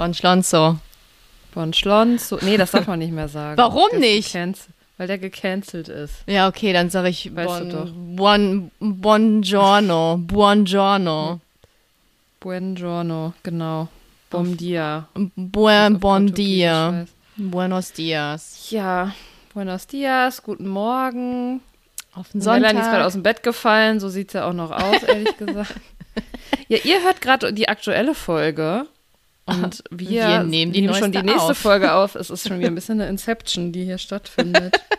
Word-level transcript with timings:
Bon 0.00 0.14
Schlonzo. 0.14 0.78
Bon 1.52 1.74
Schlonzo. 1.74 2.38
Nee, 2.40 2.56
das 2.56 2.70
darf 2.70 2.86
man 2.86 3.00
nicht 3.00 3.12
mehr 3.12 3.28
sagen. 3.28 3.58
Warum 3.58 3.90
ist 3.90 4.00
nicht? 4.00 4.34
Weil 4.96 5.06
der 5.06 5.18
gecancelt 5.18 5.90
ist. 5.90 6.14
Ja, 6.26 6.48
okay, 6.48 6.72
dann 6.72 6.88
sage 6.88 7.10
ich 7.10 7.36
Weißt 7.36 7.60
du 7.60 7.64
doch. 7.66 7.90
bon, 7.92 8.70
bon, 8.80 8.98
Buongiorno. 8.98 10.16
Buongiorno. 10.22 11.40
Buongiorno, 12.40 13.34
genau. 13.42 13.88
Bom 14.30 14.56
dia. 14.56 15.06
Buen, 15.36 16.00
bon 16.00 16.32
dia. 16.32 17.04
Buenos 17.36 17.92
dias. 17.92 18.70
Ja, 18.70 19.12
buenos 19.52 19.86
dias, 19.86 20.42
guten 20.42 20.66
Morgen. 20.66 21.60
Auf 22.14 22.30
den 22.30 22.40
Melanie 22.40 22.68
ist 22.68 22.72
gerade 22.72 22.84
Sonntag. 22.84 23.04
aus 23.06 23.12
dem 23.12 23.22
Bett 23.22 23.42
gefallen, 23.42 24.00
so 24.00 24.08
sieht 24.08 24.30
sie 24.30 24.42
auch 24.42 24.54
noch 24.54 24.70
aus, 24.70 25.02
ehrlich 25.02 25.36
gesagt. 25.36 25.74
Ja, 26.68 26.78
ihr 26.84 27.02
hört 27.02 27.20
gerade 27.20 27.52
die 27.52 27.68
aktuelle 27.68 28.14
Folge. 28.14 28.86
Und 29.50 29.82
wir, 29.90 30.08
Wir 30.08 30.42
nehmen 30.42 30.72
die 30.72 30.88
schon 30.94 31.12
die 31.12 31.22
nächste 31.22 31.50
auf. 31.52 31.58
Folge 31.58 31.92
auf. 31.94 32.14
Es 32.14 32.30
ist 32.30 32.46
schon 32.48 32.58
wieder 32.58 32.68
ein 32.68 32.74
bisschen 32.74 33.00
eine 33.00 33.08
Inception, 33.10 33.72
die 33.72 33.84
hier 33.84 33.98
stattfindet. 33.98 34.80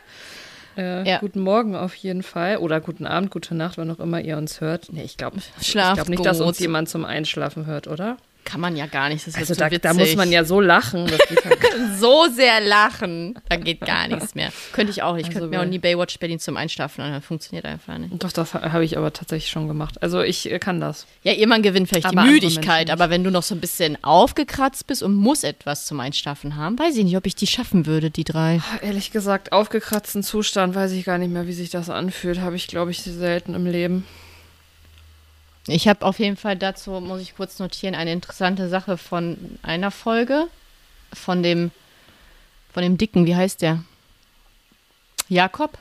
Äh, 0.77 1.05
Ja. 1.05 1.19
Guten 1.19 1.41
Morgen 1.41 1.75
auf 1.75 1.93
jeden 1.95 2.23
Fall. 2.23 2.55
Oder 2.55 2.79
guten 2.79 3.05
Abend, 3.05 3.29
gute 3.29 3.53
Nacht, 3.53 3.77
wann 3.77 3.91
auch 3.91 3.99
immer 3.99 4.21
ihr 4.21 4.37
uns 4.37 4.61
hört. 4.61 4.87
Nee, 4.93 5.03
ich 5.03 5.17
glaube 5.17 5.39
glaub 5.69 6.07
nicht, 6.07 6.25
dass 6.25 6.39
uns 6.39 6.59
jemand 6.59 6.87
zum 6.87 7.03
Einschlafen 7.03 7.65
hört, 7.65 7.87
oder? 7.89 8.15
Kann 8.43 8.59
man 8.59 8.75
ja 8.75 8.85
gar 8.87 9.09
nicht. 9.09 9.25
Das 9.27 9.35
Also 9.35 9.53
so 9.53 9.59
da, 9.59 9.67
witzig. 9.67 9.81
da 9.83 9.93
muss 9.93 10.15
man 10.15 10.31
ja 10.31 10.43
so 10.43 10.59
lachen. 10.59 11.07
Ja 11.07 11.17
so 11.99 12.27
sehr 12.33 12.59
lachen. 12.61 13.37
Da 13.49 13.55
geht 13.55 13.81
gar 13.81 14.07
nichts 14.07 14.35
mehr. 14.35 14.51
Könnte 14.73 14.91
ich 14.91 15.03
auch 15.03 15.13
nicht. 15.15 15.23
Ich 15.29 15.35
Also 15.35 15.41
könnte 15.47 15.57
mir 15.57 15.61
auch 15.63 15.67
nie 15.69 15.79
Baywatch 15.79 16.17
Berlin 16.19 16.39
zum 16.39 16.57
Einschlafen 16.57 17.01
an. 17.01 17.21
Funktioniert 17.21 17.65
einfach 17.65 17.97
nicht. 17.97 18.11
Doch, 18.23 18.31
das 18.31 18.53
ha- 18.53 18.71
habe 18.71 18.83
ich 18.83 18.97
aber 18.97 19.13
tatsächlich 19.13 19.51
schon 19.51 19.67
gemacht. 19.67 20.01
Also 20.01 20.21
ich 20.21 20.51
äh, 20.51 20.59
kann 20.59 20.79
das. 20.81 21.05
Ja, 21.23 21.33
irgendwann 21.33 21.61
gewinnt 21.61 21.89
vielleicht 21.89 22.07
Aber 22.07 22.23
die 22.23 22.29
Müdigkeit, 22.29 22.89
aber 22.89 23.09
wenn 23.09 23.23
du 23.23 23.29
noch 23.31 23.43
so 23.43 23.53
ein 23.55 23.61
bisschen 23.61 24.03
aufgekratzt 24.03 24.87
bist 24.87 25.03
und 25.03 25.13
musst 25.13 25.43
etwas 25.43 25.85
zum 25.85 25.99
Einschlafen 25.99 26.55
haben, 26.55 26.77
weiß 26.79 26.97
ich 26.97 27.03
nicht, 27.03 27.17
ob 27.17 27.25
ich 27.27 27.35
die 27.35 27.47
schaffen 27.47 27.85
würde, 27.85 28.09
die 28.09 28.23
drei. 28.23 28.59
Ehrlich 28.81 29.11
gesagt, 29.11 29.51
aufgekratzten 29.51 30.23
Zustand 30.23 30.75
weiß 30.75 30.91
ich 30.91 31.05
gar 31.05 31.17
nicht 31.17 31.31
mehr, 31.31 31.47
wie 31.47 31.53
sich 31.53 31.69
das 31.69 31.89
anfühlt. 31.89 32.41
Habe 32.41 32.55
ich, 32.55 32.67
glaube 32.67 32.91
ich, 32.91 33.01
selten 33.01 33.53
im 33.53 33.65
Leben. 33.65 34.05
Ich 35.67 35.87
habe 35.87 36.05
auf 36.05 36.19
jeden 36.19 36.37
Fall 36.37 36.55
dazu, 36.57 36.91
muss 36.99 37.21
ich 37.21 37.35
kurz 37.35 37.59
notieren, 37.59 37.95
eine 37.95 38.11
interessante 38.11 38.67
Sache 38.69 38.97
von 38.97 39.37
einer 39.61 39.91
Folge. 39.91 40.47
Von 41.13 41.43
dem, 41.43 41.71
von 42.73 42.83
dem 42.83 42.97
Dicken, 42.97 43.25
wie 43.25 43.35
heißt 43.35 43.61
der? 43.61 43.83
Jakob? 45.27 45.77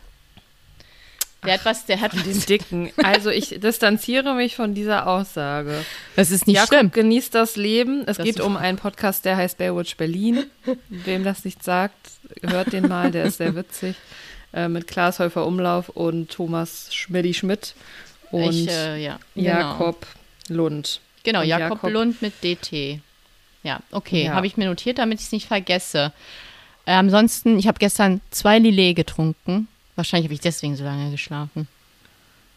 Der 1.44 1.54
hat 1.54 1.64
was, 1.64 1.86
der 1.86 2.00
hat 2.00 2.12
Den 2.12 2.36
was. 2.36 2.46
Dicken. 2.46 2.92
Also 3.02 3.30
ich 3.30 3.48
distanziere 3.60 4.34
mich 4.34 4.56
von 4.56 4.74
dieser 4.74 5.06
Aussage. 5.06 5.84
Das 6.16 6.30
ist 6.30 6.46
nicht 6.46 6.56
Jakob 6.56 6.68
schlimm. 6.68 6.90
genießt 6.90 7.34
das 7.34 7.56
Leben. 7.56 8.02
Es 8.06 8.18
Das- 8.18 8.26
geht 8.26 8.40
um 8.40 8.56
einen 8.56 8.76
Podcast, 8.76 9.24
der 9.24 9.36
heißt 9.38 9.56
Baywatch 9.56 9.96
Berlin. 9.96 10.44
Wem 10.88 11.24
das 11.24 11.44
nicht 11.44 11.62
sagt, 11.62 11.96
hört 12.42 12.72
den 12.72 12.88
mal, 12.88 13.10
der 13.10 13.24
ist 13.24 13.38
sehr 13.38 13.54
witzig. 13.54 13.96
Äh, 14.52 14.68
mit 14.68 14.86
Klaas 14.88 15.18
Häufer 15.20 15.46
Umlauf 15.46 15.88
und 15.90 16.30
Thomas 16.30 16.92
Schmidti 16.94 17.32
Schmidt 17.34 17.74
und 18.30 18.50
ich, 18.54 18.68
äh, 18.68 19.02
ja, 19.02 19.18
genau. 19.34 19.48
Jakob 19.48 20.06
Lund. 20.48 21.00
Genau, 21.22 21.42
Jakob, 21.42 21.78
Jakob- 21.78 21.90
Lund 21.92 22.22
mit 22.22 22.32
DT. 22.42 23.00
Ja, 23.62 23.80
okay, 23.92 24.24
Ja. 24.26 24.34
habe 24.34 24.46
ich 24.46 24.56
mir 24.56 24.66
notiert, 24.68 24.98
damit 24.98 25.20
ich 25.20 25.26
es 25.26 25.32
nicht 25.32 25.46
vergesse. 25.48 26.12
Äh, 26.86 26.92
ansonsten, 26.92 27.58
ich 27.58 27.66
habe 27.68 27.78
gestern 27.78 28.20
zwei 28.30 28.58
Lillet 28.58 28.94
getrunken. 28.96 29.68
Wahrscheinlich 29.96 30.26
habe 30.26 30.34
ich 30.34 30.40
deswegen 30.40 30.76
so 30.76 30.84
lange 30.84 31.10
geschlafen. 31.10 31.68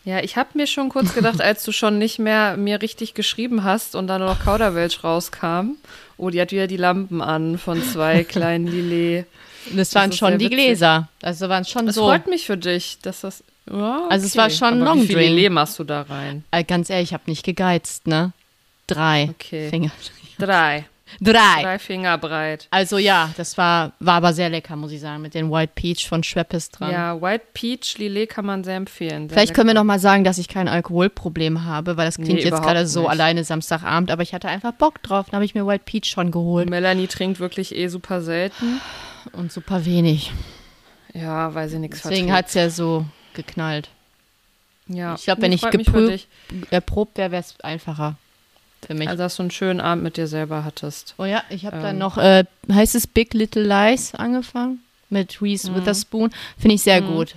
Ja, 0.06 0.20
ich 0.22 0.38
habe 0.38 0.50
mir 0.54 0.66
schon 0.68 0.90
kurz 0.90 1.14
gedacht, 1.14 1.42
als 1.42 1.64
du 1.64 1.72
schon 1.74 1.98
nicht 1.98 2.20
mehr 2.20 2.56
mir 2.58 2.82
richtig 2.82 3.14
geschrieben 3.14 3.64
hast 3.64 3.96
und 3.96 4.08
dann 4.08 4.22
noch 4.22 4.44
Kauderwelsch 4.44 5.04
rauskam. 5.04 5.72
Oh, 6.18 6.30
die 6.30 6.40
hat 6.40 6.52
wieder 6.52 6.68
die 6.68 6.78
Lampen 6.78 7.22
an 7.22 7.58
von 7.58 7.82
zwei 7.84 8.24
kleinen 8.24 8.68
Lillet. 8.68 9.26
Das 9.74 9.94
waren 9.96 10.10
ist 10.10 10.18
schon 10.18 10.38
die 10.40 10.46
witzig. 10.46 10.58
Gläser. 10.58 11.10
Also 11.22 11.48
waren 11.50 11.64
schon 11.66 11.86
Das 11.86 11.96
so. 11.96 12.04
freut 12.06 12.28
mich 12.28 12.46
für 12.46 12.58
dich, 12.58 12.98
dass 13.02 13.22
das. 13.22 13.44
Ja, 13.72 14.08
Also 14.10 14.26
es 14.26 14.36
war 14.36 14.50
schon 14.50 14.82
Aber 14.82 14.86
Long 14.86 15.02
Wie 15.04 15.08
viel. 15.08 15.18
Lillet 15.20 15.52
machst 15.52 15.80
du 15.80 15.84
da 15.84 16.02
rein? 16.02 16.44
Äh, 16.52 16.64
ganz 16.64 16.90
ehrlich, 16.90 17.10
ich 17.10 17.14
habe 17.14 17.24
nicht 17.28 17.44
gegeizt, 17.46 18.08
ne? 18.08 18.34
Drei 18.88 19.30
Okay. 19.32 19.70
Finger. 19.70 19.92
Drei. 20.38 20.86
Drei. 21.22 21.62
Drei 21.62 21.78
Finger 21.80 22.18
breit. 22.18 22.68
Also 22.72 22.98
ja, 22.98 23.30
das 23.38 23.56
war, 23.58 23.92
war 24.00 24.16
aber 24.16 24.34
sehr 24.34 24.50
lecker, 24.50 24.76
muss 24.76 24.92
ich 24.92 25.00
sagen, 25.00 25.22
mit 25.22 25.36
den 25.36 25.52
White 25.52 25.74
Peach 25.76 26.08
von 26.10 26.24
Schweppes 26.24 26.72
dran. 26.72 26.92
Ja, 26.92 27.22
White 27.22 27.46
Peach 27.54 28.00
Lillet 28.00 28.28
kann 28.30 28.46
man 28.48 28.64
sehr 28.64 28.76
empfehlen. 28.78 29.30
Sehr 29.30 29.38
Vielleicht 29.38 29.54
können 29.54 29.68
wir 29.68 29.74
lecker. 29.76 29.84
noch 29.84 29.88
mal 29.94 30.00
sagen, 30.00 30.24
dass 30.24 30.40
ich 30.40 30.48
kein 30.48 30.68
Alkoholproblem 30.68 31.66
habe, 31.66 31.98
weil 31.98 32.06
das 32.08 32.16
klingt 32.16 32.40
Nee, 32.40 32.44
jetzt 32.46 32.64
gerade 32.64 32.88
so 32.88 33.02
nicht. 33.02 33.12
alleine 33.12 33.44
Samstagabend, 33.44 34.10
aber 34.10 34.24
ich 34.24 34.34
hatte 34.34 34.48
einfach 34.50 34.74
Bock 34.74 35.04
drauf. 35.04 35.28
Dann 35.28 35.36
habe 35.36 35.46
ich 35.46 35.54
mir 35.54 35.68
White 35.68 35.84
Peach 35.86 36.06
schon 36.06 36.32
geholt 36.32 36.68
Melanie 36.70 37.08
trinkt 37.08 37.40
wirklich 37.40 37.76
eh 37.76 37.88
super 37.90 38.22
selten. 38.22 38.82
und 39.34 39.52
super 39.52 39.86
wenig. 39.86 40.32
Ja, 41.14 41.54
weil 41.54 41.70
sie 41.70 41.78
nichts 41.78 42.02
Deswegen 42.02 42.28
verträgt. 42.30 42.38
hat 42.38 42.48
es 42.48 42.54
ja 42.56 42.70
so 42.72 43.06
geknallt. 43.34 43.90
Ja. 44.88 45.16
Ich 45.16 45.24
glaube, 45.24 45.42
wenn 45.44 45.52
ich. 45.52 45.62
Erprobt 46.72 47.18
wäre, 47.18 47.32
wäre 47.32 47.42
es 47.42 47.60
einfacher 47.62 48.16
für 48.86 48.94
mich. 48.94 49.08
Also, 49.08 49.24
dass 49.24 49.36
du 49.38 49.44
einen 49.44 49.52
schönen 49.52 49.80
Abend 49.80 50.04
mit 50.04 50.18
dir 50.18 50.28
selber 50.28 50.66
hattest. 50.66 51.16
oh 51.18 51.26
ja, 51.26 51.42
ich 51.50 51.66
habe 51.66 51.78
dann 51.78 51.96
ähm, 51.96 52.00
noch, 52.00 52.18
äh, 52.18 52.44
heißt 52.72 52.96
es 52.96 53.08
Big 53.08 53.34
Little 53.34 53.64
Lies 53.64 54.14
angefangen 54.16 54.80
mit 55.10 55.42
Reese 55.42 55.72
Mhm. 55.72 55.76
Witherspoon. 55.76 56.32
Finde 56.58 56.76
ich 56.76 56.82
sehr 56.82 57.02
gut. 57.02 57.36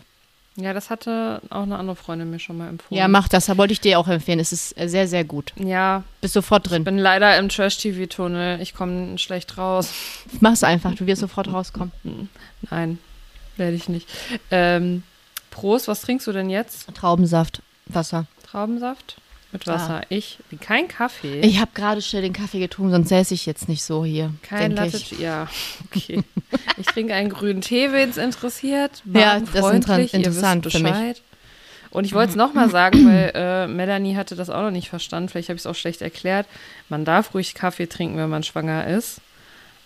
Ja, 0.58 0.72
das 0.72 0.88
hatte 0.88 1.42
auch 1.50 1.64
eine 1.64 1.76
andere 1.78 1.96
Freundin 1.96 2.30
mir 2.30 2.38
schon 2.38 2.56
mal 2.56 2.68
empfohlen. 2.70 2.98
Ja, 2.98 3.08
mach 3.08 3.28
das. 3.28 3.44
Da 3.46 3.58
wollte 3.58 3.74
ich 3.74 3.80
dir 3.82 3.98
auch 3.98 4.08
empfehlen. 4.08 4.40
Es 4.40 4.52
ist 4.52 4.76
äh, 4.80 4.88
sehr, 4.88 5.06
sehr 5.06 5.22
gut. 5.22 5.52
Ja, 5.56 6.02
Bist 6.22 6.32
sofort 6.32 6.66
ich 6.66 6.70
drin. 6.72 6.82
bin 6.82 6.96
leider 6.98 7.36
im 7.38 7.50
Trash-TV-Tunnel. 7.50 8.60
Ich 8.62 8.72
komme 8.74 9.18
schlecht 9.18 9.58
raus. 9.58 9.92
Mach's 10.40 10.64
einfach. 10.64 10.94
Du 10.94 11.06
wirst 11.06 11.20
sofort 11.20 11.52
rauskommen. 11.52 11.92
Nein, 12.70 12.98
werde 13.58 13.76
ich 13.76 13.90
nicht. 13.90 14.08
Ähm, 14.50 15.02
Prost, 15.56 15.88
was 15.88 16.02
trinkst 16.02 16.26
du 16.26 16.32
denn 16.32 16.50
jetzt? 16.50 16.86
Traubensaft, 16.94 17.62
Wasser. 17.86 18.26
Traubensaft? 18.48 19.16
Mit 19.52 19.66
Ah. 19.66 19.74
Wasser. 19.74 20.02
Ich, 20.10 20.38
wie 20.50 20.56
kein 20.58 20.86
Kaffee. 20.86 21.40
Ich 21.40 21.60
habe 21.60 21.70
gerade 21.72 22.02
schnell 22.02 22.20
den 22.22 22.34
Kaffee 22.34 22.58
getrunken, 22.58 22.92
sonst 22.92 23.08
säße 23.08 23.32
ich 23.32 23.46
jetzt 23.46 23.68
nicht 23.68 23.82
so 23.82 24.04
hier. 24.04 24.32
kein 24.42 24.72
Latte. 24.72 24.96
ich. 24.98 25.12
Ja, 25.18 25.48
okay. 25.86 26.22
ich 26.76 26.86
trinke 26.86 27.14
einen 27.14 27.30
grünen 27.30 27.62
Tee, 27.62 27.90
wen 27.92 28.10
es 28.10 28.18
interessiert. 28.18 29.02
Ja, 29.12 29.40
das 29.40 29.72
ist 29.72 30.12
interessant 30.14 30.70
für 30.70 30.78
mich. 30.80 31.22
Und 31.90 32.04
ich 32.04 32.12
wollte 32.12 32.30
es 32.30 32.36
nochmal 32.36 32.68
sagen, 32.68 33.06
weil 33.08 33.32
äh, 33.34 33.66
Melanie 33.66 34.16
hatte 34.16 34.36
das 34.36 34.50
auch 34.50 34.60
noch 34.60 34.70
nicht 34.70 34.90
verstanden. 34.90 35.30
Vielleicht 35.30 35.48
habe 35.48 35.56
ich 35.56 35.62
es 35.62 35.66
auch 35.66 35.74
schlecht 35.74 36.02
erklärt. 36.02 36.46
Man 36.90 37.06
darf 37.06 37.32
ruhig 37.32 37.54
Kaffee 37.54 37.86
trinken, 37.86 38.18
wenn 38.18 38.28
man 38.28 38.42
schwanger 38.42 38.86
ist. 38.86 39.20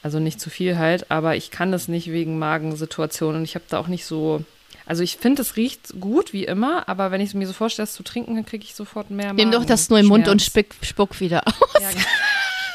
Also 0.02 0.18
nicht 0.18 0.40
zu 0.40 0.50
viel 0.50 0.78
halt, 0.78 1.10
aber 1.12 1.36
ich 1.36 1.52
kann 1.52 1.70
das 1.70 1.86
nicht 1.86 2.10
wegen 2.10 2.38
Magensituationen. 2.40 3.36
Und 3.36 3.44
ich 3.44 3.54
habe 3.54 3.66
da 3.68 3.78
auch 3.78 3.86
nicht 3.86 4.04
so. 4.06 4.42
Also 4.90 5.04
ich 5.04 5.18
finde, 5.18 5.42
es 5.42 5.54
riecht 5.54 6.00
gut, 6.00 6.32
wie 6.32 6.42
immer, 6.42 6.88
aber 6.88 7.12
wenn 7.12 7.20
ich 7.20 7.28
es 7.28 7.34
mir 7.34 7.46
so 7.46 7.52
vorstelle, 7.52 7.84
es 7.84 7.92
zu 7.92 8.02
trinken, 8.02 8.34
dann 8.34 8.44
kriege 8.44 8.64
ich 8.64 8.74
sofort 8.74 9.08
mehr 9.08 9.32
Nimm 9.32 9.52
doch 9.52 9.64
das 9.64 9.88
nur 9.88 10.00
im 10.00 10.06
Mund 10.06 10.26
und 10.26 10.42
Magenschmerz. 10.42 10.74
spuck, 10.82 11.20
wieder 11.20 11.46
aus. 11.46 11.54
Ja, 11.80 11.90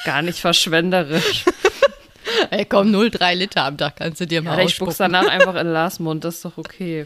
gar 0.06 0.22
nicht 0.22 0.40
verschwenderisch. 0.40 1.44
Ey, 2.52 2.64
komm, 2.64 2.96
0,3 2.96 3.34
Liter 3.34 3.66
am 3.66 3.78
Tag 3.78 3.98
kannst 3.98 4.22
du 4.22 4.28
dir 4.28 4.42
mal 4.42 4.58
Ja, 4.58 4.64
ich 4.64 4.76
spuck's 4.76 4.96
danach 4.96 5.28
einfach 5.30 5.56
in 5.56 5.68
Lars 5.68 6.00
Mund, 6.00 6.24
das 6.24 6.36
ist 6.36 6.46
doch 6.46 6.58
okay. 6.58 7.06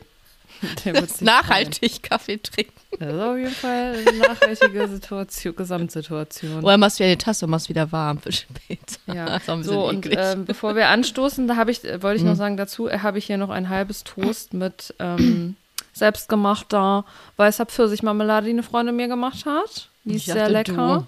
Nachhaltig 1.21 2.03
Kaffee 2.03 2.37
trinken. 2.37 2.73
freuen. 2.97 2.99
Das 2.99 3.13
ist 3.15 3.21
auf 3.21 3.37
jeden 3.37 3.51
Fall 3.55 3.95
eine 4.07 4.17
nachhaltige 4.17 4.87
Situation, 4.87 5.55
Gesamtsituation. 5.55 6.63
Oder 6.63 6.77
machst 6.77 6.99
du 6.99 7.03
ja 7.03 7.09
die 7.11 7.17
Tasse 7.17 7.45
und 7.45 7.51
machst 7.51 7.69
wieder 7.69 7.91
warm 7.91 8.19
für 8.19 8.31
später. 8.31 8.97
Ja, 9.07 9.39
so 9.61 9.87
und 9.87 10.07
ähm, 10.11 10.45
bevor 10.45 10.75
wir 10.75 10.87
anstoßen, 10.89 11.47
da 11.47 11.55
habe 11.55 11.71
ich, 11.71 11.83
äh, 11.85 12.01
wollte 12.03 12.17
ich 12.17 12.23
Mhm. 12.23 12.29
noch 12.29 12.35
sagen, 12.35 12.57
dazu 12.57 12.89
habe 12.91 13.17
ich 13.17 13.25
hier 13.25 13.37
noch 13.37 13.49
ein 13.49 13.69
halbes 13.69 14.03
Toast 14.03 14.53
mit 14.53 14.93
ähm, 14.99 15.55
selbstgemachter 15.93 17.05
weißer 17.37 17.65
Pfirsichmarmelade, 17.65 18.45
die 18.45 18.51
eine 18.53 18.63
Freundin 18.63 18.95
mir 18.95 19.07
gemacht 19.07 19.45
hat. 19.45 19.89
Die 20.03 20.15
ist 20.15 20.25
sehr 20.25 20.49
lecker. 20.49 21.05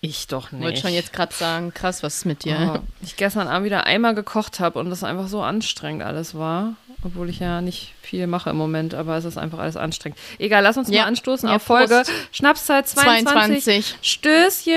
Ich 0.00 0.28
doch 0.28 0.46
Ich 0.46 0.52
nicht. 0.52 0.62
wollte 0.62 0.80
schon 0.80 0.92
jetzt 0.92 1.12
gerade 1.12 1.34
sagen, 1.34 1.74
krass, 1.74 2.02
was 2.04 2.18
ist 2.18 2.24
mit 2.24 2.44
dir? 2.44 2.76
Oh, 2.76 2.86
ich 3.02 3.16
gestern 3.16 3.48
Abend 3.48 3.66
wieder 3.66 3.84
einmal 3.84 4.14
gekocht 4.14 4.60
habe 4.60 4.78
und 4.78 4.90
das 4.90 5.02
einfach 5.02 5.26
so 5.26 5.42
anstrengend 5.42 6.02
alles 6.04 6.36
war. 6.36 6.74
Obwohl 7.04 7.28
ich 7.30 7.38
ja 7.38 7.60
nicht 7.60 7.94
viel 8.02 8.26
mache 8.26 8.50
im 8.50 8.56
Moment, 8.56 8.92
aber 8.92 9.16
es 9.16 9.24
ist 9.24 9.38
einfach 9.38 9.60
alles 9.60 9.76
anstrengend. 9.76 10.18
Egal, 10.38 10.62
lass 10.64 10.76
uns 10.76 10.88
Ja. 10.90 11.02
mal 11.02 11.08
anstoßen 11.08 11.48
Ja, 11.48 11.56
auf 11.56 11.62
Folge 11.62 11.94
Prost. 11.94 12.10
Schnapszeit 12.32 12.88
22. 12.88 13.62
22. 13.64 13.96
Stößchen. 14.02 14.72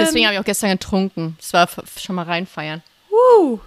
Deswegen 0.00 0.24
habe 0.24 0.34
ich 0.34 0.40
auch 0.40 0.44
gestern 0.44 0.70
getrunken. 0.70 1.36
Das 1.38 1.52
war 1.52 1.68
schon 1.98 2.16
mal 2.16 2.24
reinfeiern. 2.24 2.82
Uh. 3.10 3.58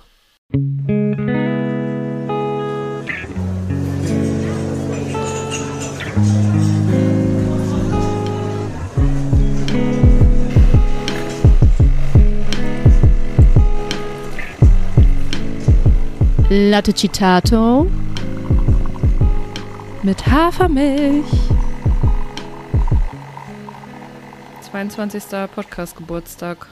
Latte 16.50 16.94
Citato. 16.94 17.86
Mit 20.04 20.25
Hafermilch. 20.25 21.25
22. 24.72 25.24
Podcast-Geburtstag. 25.54 26.68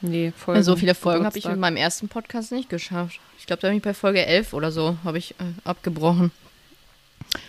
Nee, 0.00 0.32
Folgen. 0.36 0.62
so 0.62 0.76
viele 0.76 0.94
Folgen 0.94 1.24
habe 1.26 1.36
ich 1.36 1.44
mit 1.46 1.58
meinem 1.58 1.76
ersten 1.76 2.08
Podcast 2.08 2.52
nicht 2.52 2.68
geschafft. 2.68 3.20
Ich 3.38 3.46
glaube, 3.46 3.60
da 3.62 3.68
bin 3.68 3.78
ich 3.78 3.82
bei 3.82 3.94
Folge 3.94 4.24
11 4.24 4.52
oder 4.52 4.70
so, 4.70 4.96
habe 5.04 5.18
ich 5.18 5.32
äh, 5.32 5.44
abgebrochen. 5.64 6.30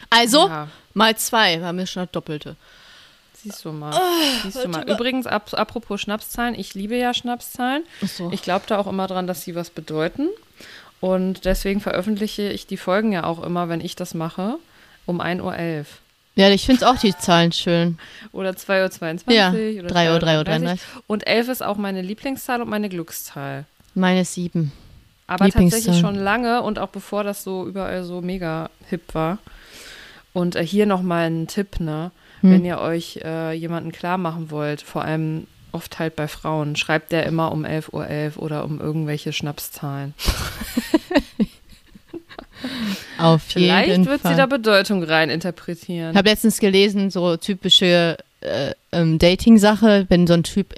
Also, 0.09 0.47
Ja. 0.47 0.67
mal 0.93 1.15
zwei, 1.15 1.61
war 1.61 1.73
mir 1.73 1.85
schon 1.85 2.03
das 2.03 2.11
Doppelte. 2.11 2.55
Siehst 3.33 3.63
du 3.63 3.71
mal. 3.71 3.93
Ah, 3.93 4.01
Siehst 4.43 4.63
du 4.65 4.67
mal. 4.67 4.89
Übrigens, 4.89 5.27
ab, 5.27 5.51
apropos 5.53 6.01
Schnapszahlen, 6.01 6.55
ich 6.59 6.73
liebe 6.73 6.95
ja 6.97 7.13
Schnapszahlen. 7.13 7.83
Achso. 8.03 8.31
Ich 8.33 8.41
glaube 8.41 8.65
da 8.67 8.79
auch 8.79 8.87
immer 8.87 9.07
dran, 9.07 9.27
dass 9.27 9.43
sie 9.43 9.55
was 9.55 9.69
bedeuten. 9.69 10.27
Und 11.01 11.45
deswegen 11.45 11.79
veröffentliche 11.79 12.49
ich 12.49 12.67
die 12.67 12.77
Folgen 12.77 13.11
ja 13.11 13.23
auch 13.23 13.43
immer, 13.43 13.69
wenn 13.69 13.81
ich 13.81 13.95
das 13.95 14.13
mache, 14.13 14.57
um 15.05 15.21
1.11 15.21 15.41
Uhr. 15.43 15.85
Ja, 16.35 16.49
ich 16.49 16.65
finde 16.65 16.89
auch 16.89 16.97
die 16.97 17.15
Zahlen 17.15 17.51
schön. 17.51 17.97
Oder 18.31 18.51
2.22 18.51 19.27
Uhr. 19.27 19.33
Ja, 19.33 19.49
oder 19.49 19.89
3 19.89 20.13
Uhr, 20.13 20.19
3 20.19 20.37
Uhr 20.37 20.43
3.33 20.43 20.45
33. 20.45 20.87
Und 21.07 21.27
11 21.27 21.49
ist 21.49 21.63
auch 21.63 21.77
meine 21.77 22.01
Lieblingszahl 22.01 22.61
und 22.61 22.69
meine 22.69 22.89
Glückszahl. 22.89 23.65
Meine 23.93 24.23
sieben. 24.25 24.71
Aber 25.27 25.45
Lieblingszahl. 25.45 25.79
tatsächlich 25.79 26.01
schon 26.01 26.15
lange 26.15 26.61
und 26.61 26.79
auch 26.79 26.89
bevor 26.89 27.23
das 27.23 27.43
so 27.43 27.67
überall 27.67 28.03
so 28.03 28.21
mega 28.21 28.69
hip 28.89 29.13
war. 29.13 29.39
Und 30.33 30.55
äh, 30.55 30.65
hier 30.65 30.85
nochmal 30.85 31.29
ein 31.29 31.47
Tipp, 31.47 31.79
ne? 31.79 32.11
Hm. 32.41 32.51
Wenn 32.51 32.65
ihr 32.65 32.79
euch 32.79 33.19
äh, 33.23 33.51
jemanden 33.53 33.91
klar 33.91 34.17
machen 34.17 34.49
wollt, 34.49 34.81
vor 34.81 35.03
allem 35.03 35.45
oft 35.71 35.99
halt 35.99 36.15
bei 36.15 36.27
Frauen, 36.27 36.75
schreibt 36.75 37.11
der 37.11 37.25
immer 37.25 37.51
um 37.51 37.65
11.11 37.65 38.37
Uhr 38.37 38.43
oder 38.43 38.65
um 38.65 38.79
irgendwelche 38.79 39.33
Schnapszahlen. 39.33 40.13
Auf 43.17 43.43
Vielleicht 43.43 43.89
jeden 43.89 44.05
wird 44.05 44.21
Fall. 44.21 44.31
sie 44.31 44.37
da 44.37 44.45
Bedeutung 44.45 45.03
rein 45.03 45.29
interpretieren. 45.29 46.11
Ich 46.11 46.17
habe 46.17 46.29
letztens 46.29 46.59
gelesen, 46.59 47.09
so 47.09 47.37
typische 47.37 48.17
äh, 48.41 48.73
ähm, 48.91 49.19
Dating-Sache, 49.19 50.05
wenn 50.09 50.25
so 50.25 50.33
ein 50.33 50.43
Typ 50.43 50.73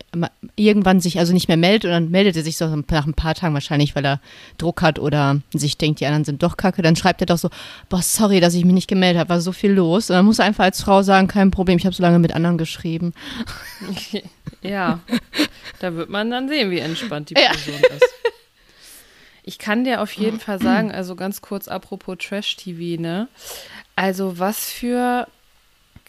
irgendwann 0.55 0.99
sich 0.99 1.19
also 1.19 1.31
nicht 1.31 1.47
mehr 1.47 1.57
meldet 1.57 1.85
und 1.85 1.91
dann 1.91 2.09
meldet 2.09 2.35
er 2.35 2.43
sich 2.43 2.57
so 2.57 2.65
nach 2.65 3.05
ein 3.05 3.13
paar 3.13 3.35
Tagen 3.35 3.53
wahrscheinlich, 3.53 3.95
weil 3.95 4.05
er 4.05 4.19
Druck 4.57 4.81
hat 4.81 4.97
oder 4.97 5.41
sich 5.53 5.77
denkt, 5.77 5.99
die 5.99 6.05
anderen 6.07 6.25
sind 6.25 6.41
doch 6.43 6.57
kacke, 6.57 6.81
dann 6.81 6.95
schreibt 6.95 7.21
er 7.21 7.27
doch 7.27 7.37
so, 7.37 7.49
boah, 7.87 8.01
sorry, 8.01 8.39
dass 8.39 8.55
ich 8.55 8.65
mich 8.65 8.73
nicht 8.73 8.87
gemeldet 8.87 9.19
habe, 9.19 9.29
war 9.29 9.41
so 9.41 9.51
viel 9.51 9.71
los. 9.71 10.09
Und 10.09 10.15
dann 10.15 10.25
muss 10.25 10.39
er 10.39 10.45
einfach 10.45 10.63
als 10.63 10.81
Frau 10.81 11.03
sagen, 11.03 11.27
kein 11.27 11.51
Problem, 11.51 11.77
ich 11.77 11.85
habe 11.85 11.95
so 11.95 12.01
lange 12.01 12.19
mit 12.19 12.33
anderen 12.33 12.57
geschrieben. 12.57 13.13
Ja, 14.61 14.99
da 15.79 15.93
wird 15.95 16.09
man 16.09 16.29
dann 16.31 16.49
sehen, 16.49 16.71
wie 16.71 16.79
entspannt 16.79 17.29
die 17.29 17.35
Ja. 17.35 17.49
Person 17.51 17.79
ist. 17.95 18.09
Ich 19.43 19.57
kann 19.57 19.83
dir 19.83 20.01
auf 20.01 20.11
jeden 20.13 20.39
Fall 20.39 20.61
sagen, 20.61 20.91
also 20.91 21.15
ganz 21.15 21.41
kurz 21.41 21.67
apropos 21.67 22.17
Trash-TV, 22.19 23.01
ne? 23.01 23.27
Also 23.95 24.37
was 24.37 24.69
für 24.69 25.27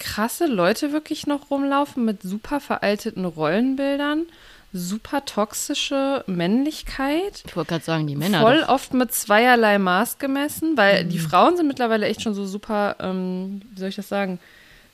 krasse 0.02 0.46
Leute 0.46 0.92
wirklich 0.92 1.26
noch 1.26 1.50
rumlaufen 1.50 2.04
mit 2.04 2.22
super 2.22 2.60
veralteten 2.60 3.24
Rollenbildern, 3.24 4.26
super 4.72 5.24
toxische 5.24 6.24
Männlichkeit. 6.26 7.42
Ich 7.46 7.56
wollte 7.56 7.70
gerade 7.70 7.84
sagen, 7.84 8.06
die 8.06 8.16
Männer. 8.16 8.40
voll 8.40 8.60
doch. 8.62 8.68
oft 8.70 8.94
mit 8.94 9.12
zweierlei 9.14 9.78
Maß 9.78 10.18
gemessen, 10.18 10.76
weil 10.76 11.04
Mhm. 11.04 11.08
die 11.10 11.18
Frauen 11.18 11.56
sind 11.56 11.68
mittlerweile 11.68 12.06
echt 12.06 12.22
schon 12.22 12.34
so 12.34 12.46
super, 12.46 12.96
ähm, 13.00 13.62
wie 13.72 13.80
soll 13.80 13.88
ich 13.90 13.96
das 13.96 14.08
sagen, 14.08 14.38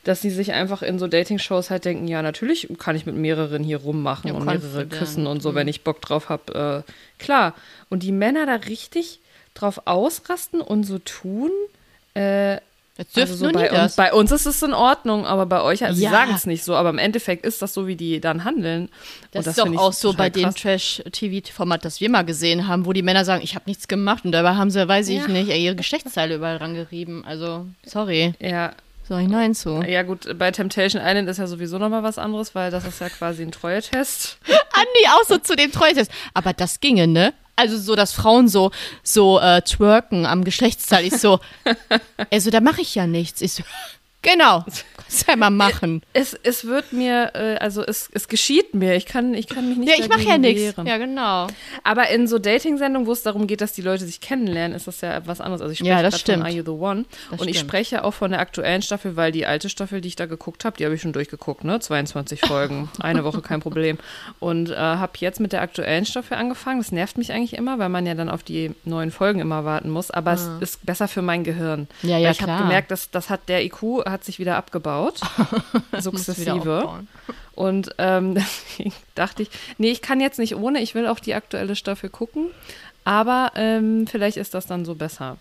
dass 0.05 0.21
sie 0.23 0.31
sich 0.31 0.53
einfach 0.53 0.83
in 0.83 0.99
so 0.99 1.07
Dating-Shows 1.07 1.71
halt 1.71 1.85
denken, 1.85 2.09
ja, 2.09 2.23
natürlich 2.23 2.69
kann 2.79 2.97
ich 2.97 3.05
mit 3.07 3.15
mehreren 3.17 3.63
hier 3.63 3.79
rummachen 3.79 4.29
Ja, 4.29 4.35
und 4.35 4.47
mehrere 4.47 4.87
küssen 4.87 5.27
und 5.27 5.43
so, 5.43 5.51
Mhm. 5.53 5.55
wenn 5.57 5.69
ich 5.69 5.85
Bock 5.85 6.01
drauf 6.01 6.29
habe. 6.29 6.85
Äh, 6.89 7.23
klar. 7.23 7.55
Und 7.91 8.03
die 8.03 8.13
Männer 8.13 8.47
da 8.47 8.55
richtig 8.55 9.21
drauf 9.55 9.83
ausrasten 9.87 10.61
und 10.61 10.85
so 10.85 10.99
tun. 10.99 11.51
Äh, 12.15 12.59
Jetzt 12.99 13.17
dürfen 13.17 13.31
also 13.31 13.47
so 13.47 13.53
bei, 13.53 13.71
uns, 13.71 13.79
das. 13.79 13.97
bei 13.97 14.13
uns 14.13 14.33
ist 14.33 14.45
es 14.47 14.61
in 14.63 14.75
Ordnung, 14.75 15.25
aber 15.25 15.47
bei 15.47 15.63
euch, 15.63 15.85
also 15.85 16.03
Ja. 16.03 16.09
sie 16.11 16.13
sagen 16.15 16.33
es 16.35 16.47
nicht 16.47 16.65
so, 16.65 16.75
aber 16.75 16.91
im 16.91 16.99
Endeffekt 16.99 17.47
ist 17.47 17.63
das 17.63 17.73
so, 17.73 17.87
wie 17.87 17.95
die 17.95 18.21
dann 18.21 18.43
handeln. 18.45 18.89
Das, 19.31 19.47
und 19.47 19.51
ist 19.51 19.59
doch 19.61 19.73
ich 19.73 19.79
auch 19.79 19.93
so 19.93 20.13
bei 20.15 20.29
dem. 20.31 20.53
Trash-TV-Format, 20.53 21.85
das 21.85 22.01
wir 22.01 22.11
mal 22.11 22.23
gesehen 22.25 22.67
haben, 22.67 22.87
wo 22.87 22.93
die 22.93 23.03
Männer 23.03 23.25
sagen, 23.25 23.43
ich 23.43 23.55
habe 23.55 23.65
nichts 23.67 23.87
gemacht 23.89 24.25
und 24.25 24.33
dabei 24.33 24.55
haben 24.57 24.71
sie, 24.71 24.87
weiß 24.87 25.09
ich 25.11 25.19
Ja. 25.19 25.29
nicht, 25.29 25.49
ihre 25.49 25.77
Geschlechtsteile 25.77 26.35
überall 26.37 26.57
rangerieben. 26.57 27.25
Also, 27.25 27.67
sorry, 27.87 28.33
Ja, 28.41 28.73
sag 29.09 29.23
ich 29.23 29.29
nein 29.29 29.55
zu. 29.55 29.81
Ja, 29.87 30.03
gut, 30.03 30.37
bei 30.39 30.51
Temptation 30.51 31.01
Island 31.01 31.29
ist 31.29 31.39
ja 31.39 31.47
sowieso 31.47 31.79
nochmal 31.79 32.03
was 32.03 32.19
anderes, 32.19 32.55
weil 32.55 32.71
das 32.71 32.85
ist 32.85 33.01
ja 33.01 33.09
quasi 33.11 33.43
ein 33.43 33.53
Treuetest. 33.53 34.39
Andi 34.49 35.09
auch 35.17 35.25
so 35.27 35.39
zu 35.39 35.55
dem 35.57 35.71
Treutest. 35.73 36.11
Aber 36.35 36.53
das 36.53 36.81
ginge, 36.81 37.07
ne? 37.07 37.33
Also 37.59 37.77
so, 37.77 37.97
dass 37.97 38.13
Frauen 38.13 38.47
so, 38.47 38.71
so 39.03 39.41
äh, 39.41 39.63
twerken 39.63 40.27
am 40.27 40.45
Geschlechtsteil. 40.45 41.07
Ich 41.07 41.17
so, 41.17 41.41
also 42.31 42.51
da 42.51 42.61
mache 42.61 42.83
ich 42.83 42.95
ja 42.95 43.09
nichts. 43.09 43.41
Ich 43.41 43.53
so, 43.55 43.65
genau, 44.23 44.65
kannst 45.09 45.27
ja 45.29 45.37
mal 45.37 45.51
machen. 45.51 46.03
Es, 46.13 46.35
es 46.43 46.65
wird 46.67 46.93
mir, 46.93 47.31
äh, 47.35 47.57
also 47.57 47.83
es, 47.83 48.11
es 48.13 48.29
geschieht 48.29 48.75
mir. 48.75 48.95
Ich 48.95 49.07
kann, 49.07 49.35
ich 49.35 49.47
kann 49.49 49.69
mich 49.69 49.79
nicht 49.79 49.89
Ja, 49.89 49.95
ich 50.03 50.09
mache 50.09 50.23
ja 50.23 50.39
nichts. 50.39 50.75
Ja, 50.85 50.99
genau. 50.99 51.47
Aber 51.85 52.09
in 52.11 52.27
so 52.27 52.39
Dating-Sendungen, 52.39 53.07
wo 53.07 53.13
es 53.13 53.23
darum 53.23 53.47
geht, 53.47 53.61
dass 53.61 53.73
die 53.73 53.83
Leute 53.83 54.05
sich 54.05 54.21
kennenlernen, 54.21 54.77
ist 54.77 54.87
das 54.87 55.01
ja 55.01 55.23
was 55.27 55.41
anderes. 55.41 55.63
Also 55.63 55.73
ich 55.73 55.79
spreche 55.79 55.91
Ja, 55.93 56.03
das 56.03 56.21
stimmt. 56.21 56.39
von 56.39 56.47
Are 56.47 56.55
You 56.55 56.63
The 56.65 56.71
One. 56.71 57.05
Das 57.31 57.41
und 57.41 57.49
ich 57.49 57.57
stimmt. 57.57 57.71
spreche 57.71 58.05
auch 58.05 58.13
von 58.13 58.31
der 58.31 58.41
aktuellen 58.41 58.83
Staffel, 58.83 59.17
weil 59.17 59.33
die 59.33 59.47
alte 59.47 59.69
Staffel, 59.69 60.01
die 60.01 60.09
ich 60.09 60.17
da 60.17 60.27
geguckt 60.27 60.65
habe, 60.65 60.77
die 60.77 60.85
habe 60.85 60.95
ich 60.95 61.01
schon 61.03 61.13
durchgeguckt, 61.13 61.65
ne? 61.65 61.81
22 61.81 62.41
Folgen, 62.41 62.91
eine 63.01 63.25
Woche, 63.25 63.41
kein 63.41 63.61
Problem. 63.61 63.99
Und 64.41 64.71
äh, 64.71 64.77
habe 64.77 65.13
jetzt 65.19 65.41
mit 65.41 65.53
der 65.53 65.63
aktuellen 65.63 66.05
Staffel 66.05 66.37
angefangen. 66.37 66.81
Das 66.81 66.93
nervt 66.93 67.19
mich 67.19 67.33
eigentlich 67.33 67.55
immer, 67.55 67.79
weil 67.79 67.89
man 67.89 68.07
ja 68.07 68.15
dann 68.15 68.29
auf 68.29 68.43
die 68.43 68.73
neuen 68.85 69.11
Folgen 69.11 69.41
immer 69.41 69.65
warten 69.65 69.91
muss. 69.91 70.11
Aber 70.11 70.33
es 70.33 70.49
ist 70.61 70.85
besser 70.85 71.09
für 71.09 71.23
mein 71.23 71.45
Gehirn. 71.45 71.89
Ja, 72.03 72.17
weil 72.17 72.23
ja, 72.23 72.31
ich 72.31 72.43
habe 72.43 72.63
gemerkt, 72.63 72.91
dass 72.91 73.11
das 73.11 73.31
hat 73.31 73.49
der 73.49 73.65
IQ 73.65 74.07
hat 74.11 74.25
sich 74.25 74.39
wieder 74.39 74.57
abgebaut. 74.57 75.21
Sukzessive. 75.99 77.05
Und 77.55 77.91
ähm, 77.99 78.35
deswegen 78.37 78.93
dachte 79.15 79.43
ich, 79.43 79.51
nee, 79.79 79.91
ich 79.91 80.03
kann 80.03 80.21
jetzt 80.21 80.39
nicht 80.39 80.57
ohne, 80.57 80.81
ich 80.81 80.95
will 80.95 81.07
auch 81.07 81.19
die 81.19 81.35
aktuelle 81.35 81.77
Staffel 81.77 82.11
gucken. 82.11 82.47
Aber 83.05 83.53
ähm, 83.55 84.07
vielleicht 84.07 84.37
ist 84.37 84.53
das 84.53 84.67
dann 84.67 84.85
so 84.85 84.95
besser. 84.95 85.39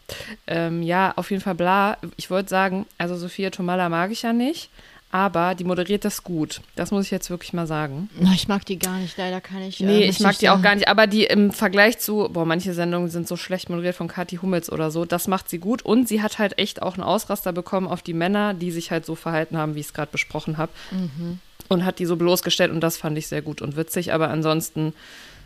Ähm, 0.47 0.81
ja, 0.81 1.13
auf 1.17 1.31
jeden 1.31 1.43
Fall 1.43 1.55
bla. 1.55 1.97
Ich 2.15 2.29
wollte 2.29 2.49
sagen, 2.49 2.85
also 2.97 3.17
Sophia 3.17 3.49
Tomala 3.49 3.89
mag 3.89 4.11
ich 4.11 4.21
ja 4.21 4.31
nicht, 4.31 4.69
aber 5.11 5.55
die 5.55 5.63
moderiert 5.63 6.03
das 6.03 6.23
gut. 6.23 6.61
Das 6.75 6.91
muss 6.91 7.05
ich 7.05 7.11
jetzt 7.11 7.29
wirklich 7.29 7.53
mal 7.53 7.65
sagen. 7.65 8.09
Na, 8.19 8.33
ich 8.33 8.47
mag 8.47 8.65
die 8.65 8.77
gar 8.77 8.97
nicht, 8.97 9.17
leider 9.17 9.39
kann 9.39 9.61
ich. 9.61 9.79
äh, 9.81 9.85
Nee, 9.85 10.05
muss 10.07 10.15
ich 10.15 10.19
mag 10.21 10.37
die 10.37 10.49
auch 10.49 10.53
sagen. 10.55 10.63
gar 10.63 10.75
nicht. 10.75 10.87
Aber 10.89 11.07
die 11.07 11.23
im 11.23 11.51
Vergleich 11.51 11.97
zu, 11.99 12.27
boah, 12.31 12.45
manche 12.45 12.73
Sendungen 12.73 13.09
sind 13.09 13.27
so 13.27 13.37
schlecht 13.37 13.69
moderiert 13.69 13.95
von 13.95 14.07
Kathi 14.09 14.37
Hummels 14.37 14.69
oder 14.71 14.91
so, 14.91 15.05
das 15.05 15.27
macht 15.27 15.49
sie 15.49 15.59
gut. 15.59 15.81
Und 15.81 16.07
sie 16.09 16.21
hat 16.21 16.39
halt 16.39 16.57
echt 16.59 16.81
auch 16.81 16.95
einen 16.95 17.03
Ausraster 17.03 17.53
bekommen 17.53 17.87
auf 17.87 18.01
die 18.01 18.13
Männer, 18.13 18.53
die 18.53 18.71
sich 18.71 18.91
halt 18.91 19.05
so 19.05 19.15
verhalten 19.15 19.57
haben, 19.57 19.75
wie 19.75 19.79
ich 19.79 19.87
es 19.87 19.93
gerade 19.93 20.11
besprochen 20.11 20.57
habe. 20.57 20.71
Mhm. 20.91 21.39
Und 21.69 21.85
hat 21.85 21.99
die 21.99 22.05
so 22.05 22.15
bloßgestellt 22.15 22.71
und 22.71 22.81
das 22.81 22.97
fand 22.97 23.17
ich 23.17 23.27
sehr 23.27 23.41
gut 23.41 23.61
und 23.61 23.75
witzig. 23.77 24.13
Aber 24.13 24.29
ansonsten, 24.29 24.93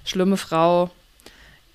schlimme 0.06 0.38
Frau. 0.38 0.90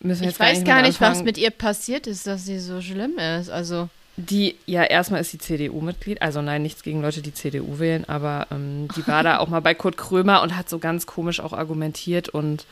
Müssen 0.00 0.20
wir 0.22 0.28
Ich 0.28 0.32
jetzt 0.34 0.40
weiß 0.40 0.58
mit 0.58 0.66
gar 0.66 0.82
nicht, 0.82 1.00
was 1.00 1.22
mit 1.22 1.38
ihr 1.38 1.50
passiert 1.50 2.06
ist, 2.06 2.26
dass 2.26 2.44
sie 2.44 2.58
so 2.58 2.80
schlimm 2.82 3.18
ist. 3.18 3.48
Also, 3.48 3.88
Die, 4.16 4.56
ja, 4.64 4.82
erstmal 4.82 5.20
ist 5.20 5.30
sie 5.30 5.38
CDU-Mitglied. 5.38 6.22
Also 6.22 6.40
nein, 6.40 6.62
nichts 6.62 6.82
gegen 6.82 7.02
Leute, 7.02 7.20
die 7.20 7.34
CDU 7.34 7.78
wählen, 7.78 8.08
aber 8.08 8.46
ähm, 8.50 8.88
die 8.96 9.06
war 9.06 9.22
da 9.22 9.38
auch 9.38 9.48
mal 9.48 9.60
bei 9.60 9.74
Kurt 9.74 9.96
Krömer 9.96 10.42
und 10.42 10.56
hat 10.56 10.70
so 10.70 10.78
ganz 10.78 11.06
komisch 11.06 11.40
auch 11.40 11.52
argumentiert 11.52 12.28
und 12.28 12.64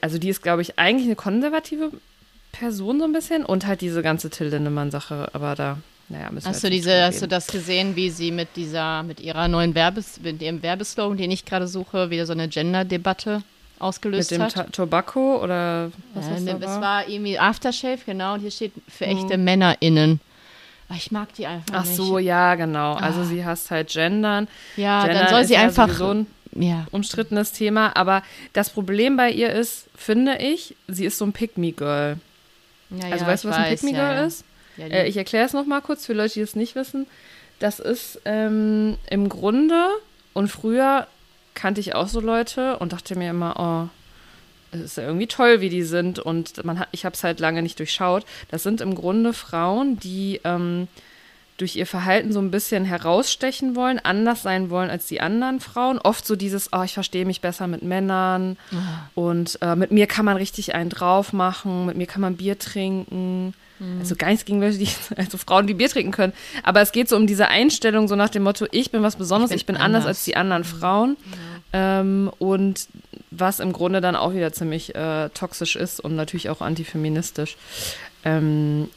also 0.00 0.18
die 0.18 0.30
ist, 0.30 0.42
glaube 0.42 0.62
ich, 0.62 0.78
eigentlich 0.78 1.06
eine 1.06 1.16
konservative 1.16 1.92
Person 2.52 2.98
so 2.98 3.04
ein 3.04 3.12
bisschen 3.12 3.44
und 3.44 3.66
halt 3.66 3.82
diese 3.82 4.02
ganze 4.02 4.30
Till 4.30 4.48
Lindemann-Sache, 4.48 5.28
aber 5.32 5.54
da, 5.54 5.78
naja, 6.08 6.30
müssen 6.30 6.46
wir 6.46 6.50
hast 6.50 6.62
du 6.62 6.68
jetzt 6.68 6.72
nicht 6.72 6.84
diese, 6.86 7.02
hast 7.04 7.22
du 7.22 7.28
das 7.28 7.46
gesehen, 7.48 7.94
wie 7.94 8.10
sie 8.10 8.32
mit 8.32 8.48
dieser, 8.56 9.02
mit 9.02 9.20
ihrer 9.20 9.48
neuen 9.48 9.74
Werbes, 9.74 10.20
mit 10.22 10.40
ihrem 10.40 10.62
Werbeslogan, 10.62 11.18
den 11.18 11.30
ich 11.30 11.44
gerade 11.44 11.68
suche, 11.68 12.10
wieder 12.10 12.24
so 12.24 12.32
eine 12.32 12.48
Gender-Debatte 12.48 13.42
ausgelöst 13.78 14.30
Mit 14.30 14.40
dem 14.40 14.44
hat? 14.44 14.72
Tobacco 14.72 15.42
oder 15.42 15.90
was 16.14 16.28
das 16.28 16.40
ne, 16.40 16.56
da 16.58 16.74
es 16.76 16.80
war? 16.80 17.08
irgendwie 17.08 17.38
Aftershave, 17.38 17.98
genau, 18.04 18.34
und 18.34 18.40
hier 18.40 18.50
steht 18.50 18.72
für 18.88 19.06
echte 19.06 19.36
MännerInnen. 19.38 20.20
Aber 20.88 20.98
ich 20.98 21.10
mag 21.10 21.34
die 21.34 21.46
einfach 21.46 21.74
Ach 21.74 21.84
nicht. 21.84 21.96
so, 21.96 22.18
ja, 22.18 22.54
genau. 22.54 22.94
Also 22.94 23.24
sie 23.24 23.44
hasst 23.44 23.70
halt 23.70 23.88
Gendern. 23.88 24.46
Ja, 24.76 25.04
Gendern 25.04 25.24
dann 25.24 25.34
soll 25.34 25.44
sie 25.44 25.56
einfach. 25.56 25.88
ja. 26.54 26.86
umstrittenes 26.92 27.52
Thema, 27.52 27.96
aber 27.96 28.22
das 28.52 28.70
Problem 28.70 29.16
bei 29.16 29.30
ihr 29.30 29.50
ist, 29.52 29.86
finde 29.96 30.38
ich, 30.38 30.76
sie 30.88 31.04
ist 31.04 31.18
so 31.18 31.24
ein 31.24 31.32
Pick-Me-Girl. 31.32 32.18
ja, 32.90 33.04
Also 33.10 33.24
ja, 33.24 33.30
weißt 33.30 33.44
du, 33.44 33.48
was 33.48 33.56
ein 33.56 33.70
Pick-Me-Girl 33.70 34.14
ja, 34.16 34.24
ist? 34.24 34.44
Äh, 34.78 35.08
ich 35.08 35.16
erkläre 35.16 35.46
es 35.46 35.52
nochmal 35.52 35.80
kurz 35.82 36.06
für 36.06 36.12
Leute, 36.12 36.34
die 36.34 36.40
es 36.40 36.54
nicht 36.54 36.74
wissen. 36.76 37.06
Das 37.58 37.80
ist 37.80 38.20
ähm, 38.24 38.96
im 39.10 39.28
Grunde, 39.28 39.88
und 40.34 40.48
früher 40.48 41.06
kannte 41.56 41.80
ich 41.80 41.96
auch 41.96 42.06
so 42.06 42.20
Leute 42.20 42.78
und 42.78 42.92
dachte 42.92 43.18
mir 43.18 43.30
immer, 43.30 43.56
oh, 43.58 43.88
es 44.70 44.80
ist 44.80 44.96
ja 44.98 45.04
irgendwie 45.04 45.26
toll, 45.26 45.60
wie 45.60 45.70
die 45.70 45.82
sind. 45.82 46.20
Und 46.20 46.64
man 46.64 46.78
hat, 46.78 46.88
ich 46.92 47.04
habe 47.04 47.14
es 47.14 47.24
halt 47.24 47.40
lange 47.40 47.62
nicht 47.62 47.78
durchschaut. 47.80 48.24
Das 48.50 48.62
sind 48.62 48.80
im 48.80 48.94
Grunde 48.94 49.32
Frauen, 49.32 49.98
die 49.98 50.40
ähm, 50.44 50.86
durch 51.56 51.76
ihr 51.76 51.86
Verhalten 51.86 52.32
so 52.32 52.38
ein 52.38 52.50
bisschen 52.50 52.84
herausstechen 52.84 53.74
wollen, 53.74 53.98
anders 53.98 54.42
sein 54.42 54.68
wollen 54.70 54.90
als 54.90 55.06
die 55.06 55.20
anderen 55.20 55.60
Frauen. 55.60 55.98
Oft 55.98 56.26
so 56.26 56.36
dieses, 56.36 56.72
oh, 56.72 56.82
ich 56.82 56.94
verstehe 56.94 57.24
mich 57.24 57.40
besser 57.40 57.66
mit 57.66 57.82
Männern 57.82 58.58
und 59.14 59.58
äh, 59.62 59.74
mit 59.74 59.90
mir 59.90 60.06
kann 60.06 60.26
man 60.26 60.36
richtig 60.36 60.74
einen 60.74 60.90
drauf 60.90 61.32
machen, 61.32 61.86
mit 61.86 61.96
mir 61.96 62.06
kann 62.06 62.20
man 62.20 62.36
Bier 62.36 62.58
trinken. 62.58 63.54
Also 63.98 64.16
gar 64.16 64.28
nichts 64.28 64.44
gegen 64.44 64.60
Leute, 64.60 64.78
die, 64.78 64.88
also 65.16 65.38
Frauen, 65.38 65.66
die 65.66 65.74
Bier 65.74 65.88
trinken 65.88 66.12
können. 66.12 66.32
Aber 66.62 66.80
es 66.80 66.92
geht 66.92 67.08
so 67.08 67.16
um 67.16 67.26
diese 67.26 67.48
Einstellung, 67.48 68.08
so 68.08 68.16
nach 68.16 68.30
dem 68.30 68.42
Motto, 68.42 68.66
ich 68.70 68.90
bin 68.90 69.02
was 69.02 69.16
Besonderes, 69.16 69.50
Ich 69.50 69.58
ich 69.58 69.66
bin 69.66 69.76
bin, 69.76 69.82
anders 69.82 70.06
als 70.06 70.24
die 70.24 70.36
anderen 70.36 70.64
Frauen. 70.64 71.16
Ähm, 71.72 72.30
und 72.38 72.88
was 73.30 73.60
im 73.60 73.72
Grunde 73.72 74.00
dann 74.00 74.16
auch 74.16 74.32
wieder 74.32 74.52
ziemlich 74.52 74.94
äh, 74.94 75.28
toxisch 75.30 75.76
ist 75.76 76.00
und 76.00 76.16
natürlich 76.16 76.48
auch 76.48 76.60
antifeministisch. 76.60 77.56
Ähm, 78.24 78.88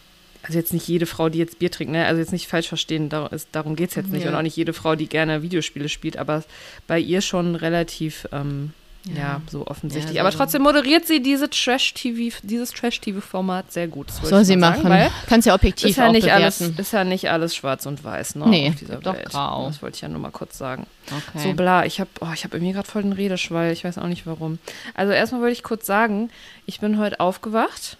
also 0.43 0.57
jetzt 0.57 0.73
nicht 0.73 0.87
jede 0.87 1.05
Frau, 1.05 1.29
die 1.29 1.39
jetzt 1.39 1.59
Bier 1.59 1.69
trinkt, 1.69 1.91
ne? 1.91 2.05
also 2.05 2.19
jetzt 2.19 2.31
nicht 2.31 2.47
falsch 2.47 2.69
verstehen, 2.69 3.09
dar 3.09 3.31
ist, 3.33 3.49
darum 3.51 3.75
geht 3.75 3.89
es 3.89 3.95
jetzt 3.95 4.11
nicht. 4.11 4.23
Ja. 4.23 4.29
Und 4.29 4.35
auch 4.35 4.41
nicht 4.41 4.55
jede 4.55 4.73
Frau, 4.73 4.95
die 4.95 5.07
gerne 5.07 5.41
Videospiele 5.41 5.89
spielt, 5.89 6.17
aber 6.17 6.43
bei 6.87 6.99
ihr 6.99 7.21
schon 7.21 7.55
relativ, 7.55 8.27
ähm, 8.31 8.71
ja. 9.05 9.13
Ja. 9.15 9.41
so 9.49 9.65
offensichtlich. 9.67 10.15
Ja, 10.15 10.23
aber 10.23 10.31
so- 10.31 10.37
trotzdem 10.39 10.61
moderiert 10.61 11.05
sie 11.07 11.21
diese 11.21 11.49
Trash-TV, 11.49 12.37
dieses 12.43 12.71
Trash-TV-Format 12.71 13.71
sehr 13.71 13.87
gut. 13.87 14.11
Soll 14.11 14.43
sie 14.45 14.55
machen. 14.57 14.83
Sagen, 14.83 14.89
weil 14.89 15.11
Kannst 15.27 15.47
ja 15.47 15.55
objektiv 15.55 15.89
ist 15.91 15.97
ja, 15.97 16.07
auch 16.07 16.11
nicht 16.11 16.31
alles, 16.31 16.59
bewerten. 16.59 16.79
ist 16.81 16.93
ja 16.93 17.03
nicht 17.03 17.29
alles 17.29 17.55
schwarz 17.55 17.85
und 17.85 18.03
weiß, 18.03 18.35
ne? 18.35 18.47
Nee, 18.47 18.73
auch 19.03 19.13
Welt. 19.13 19.29
grau. 19.29 19.67
Das 19.67 19.81
wollte 19.81 19.95
ich 19.95 20.01
ja 20.01 20.09
nur 20.09 20.19
mal 20.19 20.31
kurz 20.31 20.57
sagen. 20.57 20.85
Okay. 21.07 21.39
So 21.49 21.53
bla, 21.53 21.85
ich 21.85 21.99
habe 21.99 22.09
oh, 22.21 22.27
ich 22.33 22.43
hab 22.43 22.53
irgendwie 22.53 22.73
gerade 22.73 22.87
voll 22.87 23.01
den 23.03 23.13
Redeschwall, 23.13 23.71
ich 23.71 23.83
weiß 23.83 23.97
auch 23.97 24.07
nicht 24.07 24.27
warum. 24.27 24.59
Also 24.93 25.11
erstmal 25.13 25.41
wollte 25.41 25.53
ich 25.53 25.63
kurz 25.63 25.85
sagen, 25.85 26.29
ich 26.65 26.79
bin 26.79 26.97
heute 26.99 27.19
aufgewacht 27.19 27.97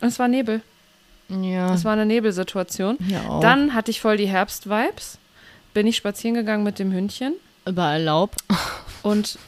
und 0.00 0.08
es 0.08 0.18
war 0.18 0.26
Nebel. 0.28 0.62
ja. 1.28 1.72
Es 1.74 1.84
war 1.84 1.92
eine 1.92 2.06
Nebelsituation. 2.06 2.96
ja. 3.08 3.40
Dann 3.40 3.74
hatte 3.74 3.90
ich 3.90 4.00
voll 4.00 4.16
die 4.16 4.26
Herbst-Vibes. 4.26 5.18
Bin 5.74 5.86
ich 5.86 5.96
spazieren 5.96 6.34
gegangen 6.34 6.64
mit 6.64 6.78
dem 6.80 6.90
Hündchen 6.92 7.34
Überall 7.66 8.02
Laub. 8.02 8.34
und 9.02 9.38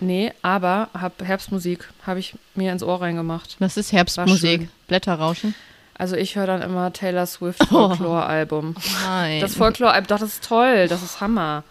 nee, 0.00 0.32
aber 0.42 0.88
hab 0.94 1.22
Herbstmusik 1.22 1.88
habe 2.06 2.20
ich 2.20 2.34
mir 2.54 2.72
ins 2.72 2.82
Ohr 2.82 3.00
reingemacht. 3.00 3.56
Das 3.60 3.76
ist 3.76 3.92
Herbstmusik. 3.92 4.68
Blätterrauschen. 4.86 5.54
Also 5.94 6.14
ich 6.14 6.36
höre 6.36 6.46
dann 6.46 6.62
immer 6.62 6.92
Taylor 6.92 7.26
Swift 7.26 7.64
Folklore-Album. 7.64 8.76
Nein. 9.04 9.40
Das 9.40 9.56
Folklore-Album, 9.56 10.06
doch, 10.06 10.20
das 10.20 10.34
ist 10.34 10.44
toll, 10.44 10.86
das 10.88 11.02
ist 11.02 11.20
Hammer. 11.20 11.64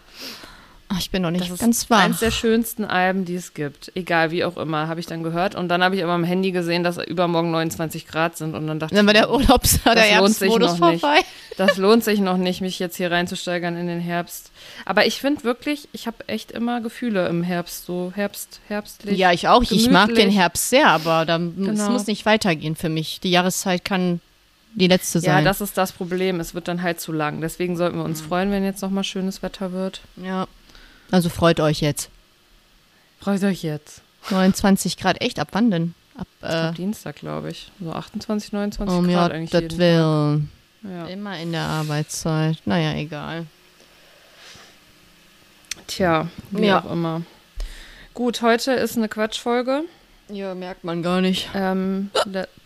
Ach, 0.90 0.98
ich 0.98 1.10
bin 1.10 1.20
noch 1.20 1.30
nicht 1.30 1.44
Das 1.44 1.50
ist 1.50 1.60
ganz 1.60 1.90
wach. 1.90 1.98
eins 2.02 2.20
der 2.20 2.30
schönsten 2.30 2.86
Alben, 2.86 3.26
die 3.26 3.34
es 3.34 3.52
gibt. 3.52 3.92
Egal, 3.94 4.30
wie 4.30 4.42
auch 4.42 4.56
immer, 4.56 4.88
habe 4.88 5.00
ich 5.00 5.06
dann 5.06 5.22
gehört. 5.22 5.54
Und 5.54 5.68
dann 5.68 5.82
habe 5.84 5.94
ich 5.96 6.02
aber 6.02 6.12
am 6.14 6.24
Handy 6.24 6.50
gesehen, 6.50 6.82
dass 6.82 6.96
übermorgen 6.96 7.50
29 7.50 8.06
Grad 8.06 8.38
sind. 8.38 8.54
Und 8.54 8.66
dann 8.66 8.78
dachte 8.78 8.94
Dann 8.94 9.04
war 9.06 9.12
ich, 9.14 9.20
der 9.20 9.30
Urlaubs 9.30 9.82
der 9.82 9.94
Das 9.94 10.10
lohnt 10.18 10.34
sich 10.34 10.48
Herbstmodus 10.48 10.78
noch 10.78 10.90
nicht. 10.92 11.00
vorbei. 11.02 11.20
das 11.58 11.76
lohnt 11.76 12.04
sich 12.04 12.20
noch 12.20 12.38
nicht, 12.38 12.62
mich 12.62 12.78
jetzt 12.78 12.96
hier 12.96 13.10
reinzusteigern 13.10 13.76
in 13.76 13.86
den 13.86 14.00
Herbst. 14.00 14.50
Aber 14.86 15.04
ich 15.04 15.20
finde 15.20 15.44
wirklich, 15.44 15.90
ich 15.92 16.06
habe 16.06 16.26
echt 16.26 16.52
immer 16.52 16.80
Gefühle 16.80 17.28
im 17.28 17.42
Herbst, 17.42 17.84
so 17.84 18.10
Herbst, 18.14 18.60
herbstlich. 18.68 19.18
Ja, 19.18 19.30
ich 19.32 19.46
auch. 19.46 19.62
Ich 19.62 19.90
mag 19.90 20.06
den 20.06 20.14
gemütlich. 20.14 20.38
Herbst 20.38 20.70
sehr, 20.70 20.88
aber 20.88 21.26
da, 21.26 21.36
es 21.36 21.52
Genau. 21.54 21.90
muss 21.90 22.06
nicht 22.06 22.24
weitergehen 22.24 22.76
für 22.76 22.88
mich. 22.88 23.20
Die 23.20 23.30
Jahreszeit 23.30 23.84
kann 23.84 24.20
die 24.74 24.86
letzte 24.86 25.18
Ja, 25.18 25.34
sein. 25.34 25.44
das 25.44 25.60
ist 25.60 25.76
das 25.76 25.92
Problem. 25.92 26.40
Es 26.40 26.54
wird 26.54 26.66
dann 26.66 26.82
halt 26.82 26.98
zu 26.98 27.12
lang. 27.12 27.42
Deswegen 27.42 27.76
sollten 27.76 27.98
wir 27.98 28.04
uns 28.04 28.22
Mhm. 28.22 28.26
freuen, 28.28 28.50
wenn 28.52 28.64
jetzt 28.64 28.80
nochmal 28.80 29.04
schönes 29.04 29.42
Wetter 29.42 29.72
wird. 29.72 30.00
ja. 30.16 30.46
Also 31.10 31.28
freut 31.28 31.60
euch 31.60 31.80
jetzt. 31.80 32.10
Freut 33.20 33.42
euch 33.44 33.62
jetzt. 33.62 34.02
29 34.30 34.96
Grad, 34.96 35.20
echt? 35.20 35.38
Ab 35.38 35.48
wann 35.52 35.70
denn? 35.70 35.94
Ab, 36.16 36.26
Ab 36.42 36.72
äh, 36.72 36.76
Dienstag, 36.76 37.16
glaube 37.16 37.50
ich. 37.50 37.70
So 37.80 37.92
28, 37.92 38.52
29 38.52 38.98
um 38.98 39.06
Grad 39.08 39.30
ja, 39.30 39.36
eigentlich 39.36 39.68
das 39.68 39.78
will. 39.78 40.42
Ja. 40.82 41.06
Immer 41.06 41.38
in 41.38 41.52
der 41.52 41.62
Arbeitszeit. 41.62 42.58
Naja, 42.64 42.94
egal. 42.94 43.46
Tja, 45.86 46.28
wie 46.50 46.66
Ja. 46.66 46.80
auch 46.80 46.92
immer. 46.92 47.22
Gut, 48.14 48.42
heute 48.42 48.72
ist 48.72 48.96
eine 48.96 49.08
Quatschfolge. 49.08 49.84
Ja, 50.28 50.54
merkt 50.54 50.84
man 50.84 51.02
gar 51.02 51.20
nicht. 51.20 51.48
Ähm, 51.54 52.10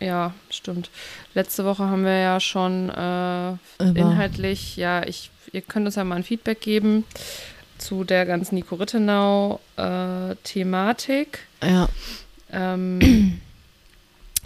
ja, 0.00 0.34
stimmt. 0.50 0.90
Letzte 1.34 1.64
Woche 1.64 1.84
haben 1.84 2.04
wir 2.04 2.18
ja 2.18 2.40
schon 2.40 2.90
äh, 2.90 3.52
inhaltlich, 3.78 4.76
ja, 4.76 5.06
ich, 5.06 5.30
ihr 5.52 5.60
könnt 5.62 5.86
uns 5.86 5.94
ja 5.94 6.02
mal 6.04 6.16
ein 6.16 6.24
Feedback 6.24 6.60
geben 6.60 7.04
zu 7.84 8.04
der 8.04 8.26
ganzen 8.26 8.54
Nico 8.56 8.74
Rittenau-Thematik. 8.76 11.38
Ja, 11.62 11.88
Ähm, 12.54 13.40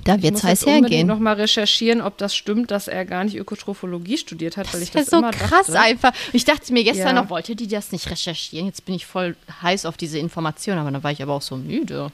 da 0.05 0.15
ich 0.17 0.23
wird's 0.23 0.43
muss 0.43 0.51
heiß 0.51 0.67
hergehen. 0.67 1.07
noch 1.09 1.19
mal 1.19 1.33
recherchieren, 1.35 2.01
ob 2.01 2.17
das 2.19 2.37
stimmt, 2.37 2.71
dass 2.71 2.87
er 2.87 3.05
gar 3.05 3.25
nicht 3.25 3.35
Ökotrophologie 3.37 4.17
studiert 4.19 4.57
hat, 4.57 4.73
weil 4.73 4.83
ich 4.83 4.93
Das 4.93 5.07
das 5.07 5.11
so 5.11 5.19
immer 5.19 5.33
krass 5.33 5.67
dachte. 5.67 5.81
einfach. 5.81 6.13
Ich 6.33 6.45
dachte 6.45 6.73
mir 6.73 6.85
gestern 6.85 7.17
Ja. 7.17 7.23
noch, 7.23 7.31
wollte 7.31 7.57
die 7.57 7.67
das 7.67 7.91
nicht 7.91 8.09
recherchieren? 8.09 8.67
Jetzt 8.67 8.85
bin 8.85 8.95
ich 8.95 9.07
voll 9.07 9.35
heiß 9.63 9.87
auf 9.87 9.97
diese 9.97 10.19
Information, 10.19 10.79
aber 10.79 10.91
dann 10.93 11.03
war 11.03 11.11
ich 11.11 11.21
aber 11.23 11.33
auch 11.33 11.43
so 11.43 11.57
müde 11.57 12.13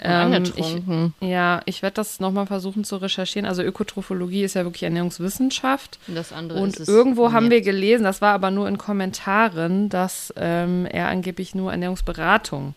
Ähm, 0.00 0.32
angetrunken. 0.32 1.14
Ja, 1.20 1.60
ich 1.64 1.82
werde 1.82 1.94
das 1.94 2.20
noch 2.20 2.30
mal 2.30 2.46
versuchen 2.46 2.84
zu 2.84 2.96
recherchieren. 2.98 3.46
Also 3.46 3.62
Ökotrophologie 3.62 4.44
ist 4.44 4.54
ja 4.54 4.64
wirklich 4.64 4.84
Ernährungswissenschaft. 4.84 5.98
Und 6.06 6.14
das 6.14 6.32
andere 6.32 6.60
Und 6.60 6.76
ist 6.76 6.88
irgendwo 6.88 7.32
haben 7.32 7.50
wir 7.50 7.62
gelesen, 7.62 8.04
das 8.04 8.20
war 8.20 8.32
aber 8.32 8.52
nur 8.52 8.68
in 8.68 8.78
Kommentaren, 8.78 9.88
dass 9.88 10.32
ähm, 10.36 10.86
er 10.86 11.08
angeblich 11.08 11.54
nur 11.56 11.72
Ernährungsberatung 11.72 12.74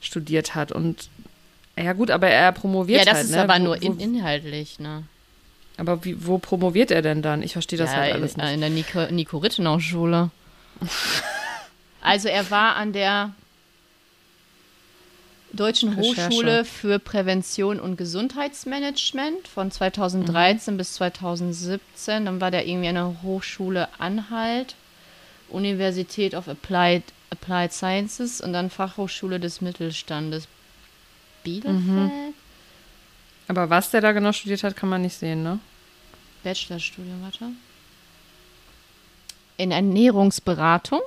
studiert 0.00 0.54
hat. 0.54 0.72
Und 0.72 1.10
ja 1.76 1.92
gut, 1.92 2.10
aber 2.10 2.28
er 2.28 2.52
promoviert 2.52 3.00
Ja, 3.00 3.04
das 3.04 3.14
halt. 3.16 3.24
ist 3.26 3.32
ne? 3.32 3.42
aber 3.42 3.58
wo, 3.58 3.64
nur 3.64 3.82
in, 3.82 4.00
inhaltlich, 4.00 4.78
ne? 4.78 5.04
Aber 5.76 6.04
wie, 6.04 6.26
wo 6.26 6.38
promoviert 6.38 6.90
er 6.90 7.02
denn 7.02 7.22
dann? 7.22 7.42
Ich 7.42 7.52
verstehe 7.52 7.78
das 7.78 7.90
ja, 7.92 7.98
halt 7.98 8.10
in, 8.10 8.16
alles 8.16 8.36
nicht. 8.36 8.52
in 8.52 8.60
der 8.60 8.70
Nico, 8.70 9.06
Nico 9.10 9.38
Rittenau-Schule. 9.38 10.30
also 12.02 12.28
er 12.28 12.50
war 12.50 12.76
an 12.76 12.92
der 12.92 13.32
Deutschen 15.52 15.92
Recherche. 15.92 16.28
Hochschule 16.28 16.64
für 16.64 16.98
Prävention 16.98 17.78
und 17.78 17.96
Gesundheitsmanagement 17.96 19.46
von 19.48 19.66
Mhm. 19.66 19.72
2013 19.72 20.76
bis 20.76 20.94
2017. 20.94 22.24
Dann 22.24 22.40
war 22.40 22.50
der 22.50 22.66
irgendwie 22.66 22.88
an 22.88 22.94
der 22.94 23.16
Hochschule 23.22 23.88
Anhalt, 23.98 24.74
Universität 25.50 26.34
of 26.34 26.48
Applied, 26.48 27.02
Applied 27.30 27.72
Sciences 27.72 28.40
und 28.40 28.52
dann 28.54 28.70
Fachhochschule 28.70 29.38
des 29.40 29.60
Mittelstandes 29.60 30.48
Bielefeld. 31.44 31.74
Mhm. 31.74 32.10
Aber 33.48 33.68
was 33.68 33.90
der 33.90 34.00
da 34.00 34.12
genau 34.12 34.32
studiert 34.32 34.64
hat, 34.64 34.76
kann 34.76 34.88
man 34.88 35.02
nicht 35.02 35.16
sehen, 35.18 35.42
ne? 35.42 35.58
Bachelorstudium, 36.44 37.22
warte. 37.22 37.46
In 39.58 39.70
Ernährungsberatung. 39.70 41.00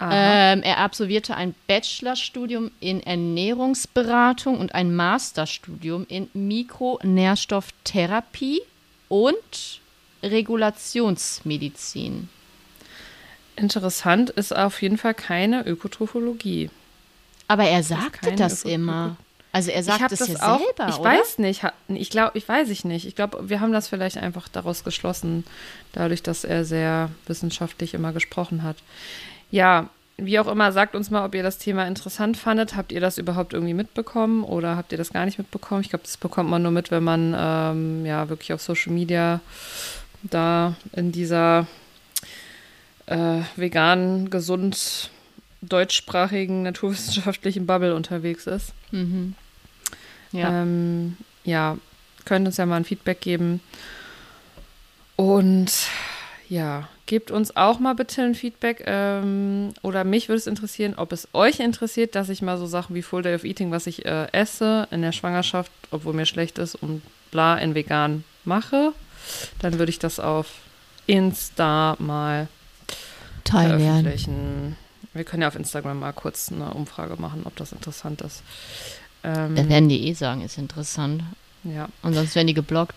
Ähm, 0.00 0.62
er 0.62 0.78
absolvierte 0.78 1.36
ein 1.36 1.54
Bachelorstudium 1.66 2.70
in 2.80 3.02
Ernährungsberatung 3.02 4.58
und 4.58 4.74
ein 4.74 4.94
Masterstudium 4.94 6.06
in 6.08 6.30
Mikronährstofftherapie 6.32 8.62
und 9.08 9.80
Regulationsmedizin. 10.22 12.28
Interessant 13.56 14.30
ist 14.30 14.56
auf 14.56 14.80
jeden 14.80 14.96
Fall 14.96 15.12
keine 15.14 15.66
Ökotrophologie. 15.66 16.70
Aber 17.48 17.64
er 17.64 17.82
sagte 17.82 18.34
das 18.36 18.64
Öko- 18.64 18.70
immer. 18.70 19.16
Also 19.52 19.72
er 19.72 19.82
sagt 19.82 20.12
es 20.12 20.20
das 20.20 20.28
ja 20.28 20.54
auch. 20.54 20.60
selber, 20.60 20.88
ich 20.88 20.98
oder? 20.98 21.10
weiß 21.10 21.38
nicht. 21.38 21.62
Ich 21.88 22.10
glaube, 22.10 22.38
ich 22.38 22.48
weiß 22.48 22.68
ich 22.68 22.84
nicht. 22.84 23.04
Ich 23.04 23.16
glaube, 23.16 23.50
wir 23.50 23.60
haben 23.60 23.72
das 23.72 23.88
vielleicht 23.88 24.16
einfach 24.16 24.46
daraus 24.46 24.84
geschlossen, 24.84 25.42
dadurch, 25.92 26.22
dass 26.22 26.44
er 26.44 26.64
sehr 26.64 27.10
wissenschaftlich 27.26 27.92
immer 27.92 28.12
gesprochen 28.12 28.62
hat. 28.62 28.76
Ja, 29.50 29.88
wie 30.16 30.38
auch 30.38 30.48
immer, 30.48 30.70
sagt 30.72 30.94
uns 30.94 31.10
mal, 31.10 31.24
ob 31.24 31.34
ihr 31.34 31.42
das 31.42 31.58
Thema 31.58 31.86
interessant 31.86 32.36
fandet. 32.36 32.76
Habt 32.76 32.92
ihr 32.92 33.00
das 33.00 33.18
überhaupt 33.18 33.54
irgendwie 33.54 33.74
mitbekommen 33.74 34.44
oder 34.44 34.76
habt 34.76 34.92
ihr 34.92 34.98
das 34.98 35.12
gar 35.12 35.24
nicht 35.24 35.38
mitbekommen? 35.38 35.80
Ich 35.80 35.90
glaube, 35.90 36.04
das 36.04 36.16
bekommt 36.16 36.50
man 36.50 36.62
nur 36.62 36.72
mit, 36.72 36.90
wenn 36.90 37.04
man 37.04 37.34
ähm, 37.36 38.06
ja 38.06 38.28
wirklich 38.28 38.52
auf 38.52 38.60
Social 38.60 38.92
Media 38.92 39.40
da 40.22 40.76
in 40.92 41.12
dieser 41.12 41.66
äh, 43.06 43.40
veganen, 43.56 44.30
gesund 44.30 45.10
deutschsprachigen, 45.62 46.62
naturwissenschaftlichen 46.62 47.66
Bubble 47.66 47.94
unterwegs 47.94 48.46
ist. 48.46 48.72
Mhm. 48.92 49.34
Ja. 50.32 50.62
Ähm, 50.62 51.16
ja, 51.44 51.78
könnt 52.24 52.46
uns 52.46 52.56
ja 52.56 52.66
mal 52.66 52.76
ein 52.76 52.84
Feedback 52.84 53.20
geben. 53.20 53.60
Und 55.16 55.72
ja, 56.48 56.88
gebt 57.10 57.32
uns 57.32 57.56
auch 57.56 57.80
mal 57.80 57.96
bitte 57.96 58.22
ein 58.22 58.36
Feedback. 58.36 58.84
Ähm, 58.86 59.74
oder 59.82 60.04
mich 60.04 60.28
würde 60.28 60.38
es 60.38 60.46
interessieren, 60.46 60.94
ob 60.96 61.10
es 61.10 61.26
euch 61.32 61.58
interessiert, 61.58 62.14
dass 62.14 62.28
ich 62.28 62.40
mal 62.40 62.56
so 62.56 62.66
Sachen 62.66 62.94
wie 62.94 63.02
Full 63.02 63.22
Day 63.22 63.34
of 63.34 63.42
Eating, 63.42 63.72
was 63.72 63.88
ich 63.88 64.06
äh, 64.06 64.28
esse 64.30 64.86
in 64.92 65.02
der 65.02 65.10
Schwangerschaft, 65.10 65.72
obwohl 65.90 66.14
mir 66.14 66.24
schlecht 66.24 66.58
ist 66.58 66.76
und 66.76 67.02
bla 67.32 67.58
in 67.58 67.74
vegan 67.74 68.22
mache. 68.44 68.92
Dann 69.58 69.80
würde 69.80 69.90
ich 69.90 69.98
das 69.98 70.20
auf 70.20 70.46
Insta 71.06 71.96
mal 71.98 72.46
Teillernen. 73.42 73.80
veröffentlichen. 74.04 74.76
Wir 75.12 75.24
können 75.24 75.42
ja 75.42 75.48
auf 75.48 75.56
Instagram 75.56 75.98
mal 75.98 76.12
kurz 76.12 76.52
eine 76.52 76.72
Umfrage 76.72 77.20
machen, 77.20 77.42
ob 77.44 77.56
das 77.56 77.72
interessant 77.72 78.20
ist. 78.20 78.44
Ähm, 79.24 79.56
Da 79.56 79.68
werden 79.68 79.88
die 79.88 80.06
eh 80.06 80.12
sagen, 80.12 80.42
ist 80.42 80.58
interessant. 80.58 81.24
ja. 81.64 81.88
Und 82.02 82.14
sonst 82.14 82.36
werden 82.36 82.46
die 82.46 82.54
geblockt. 82.54 82.94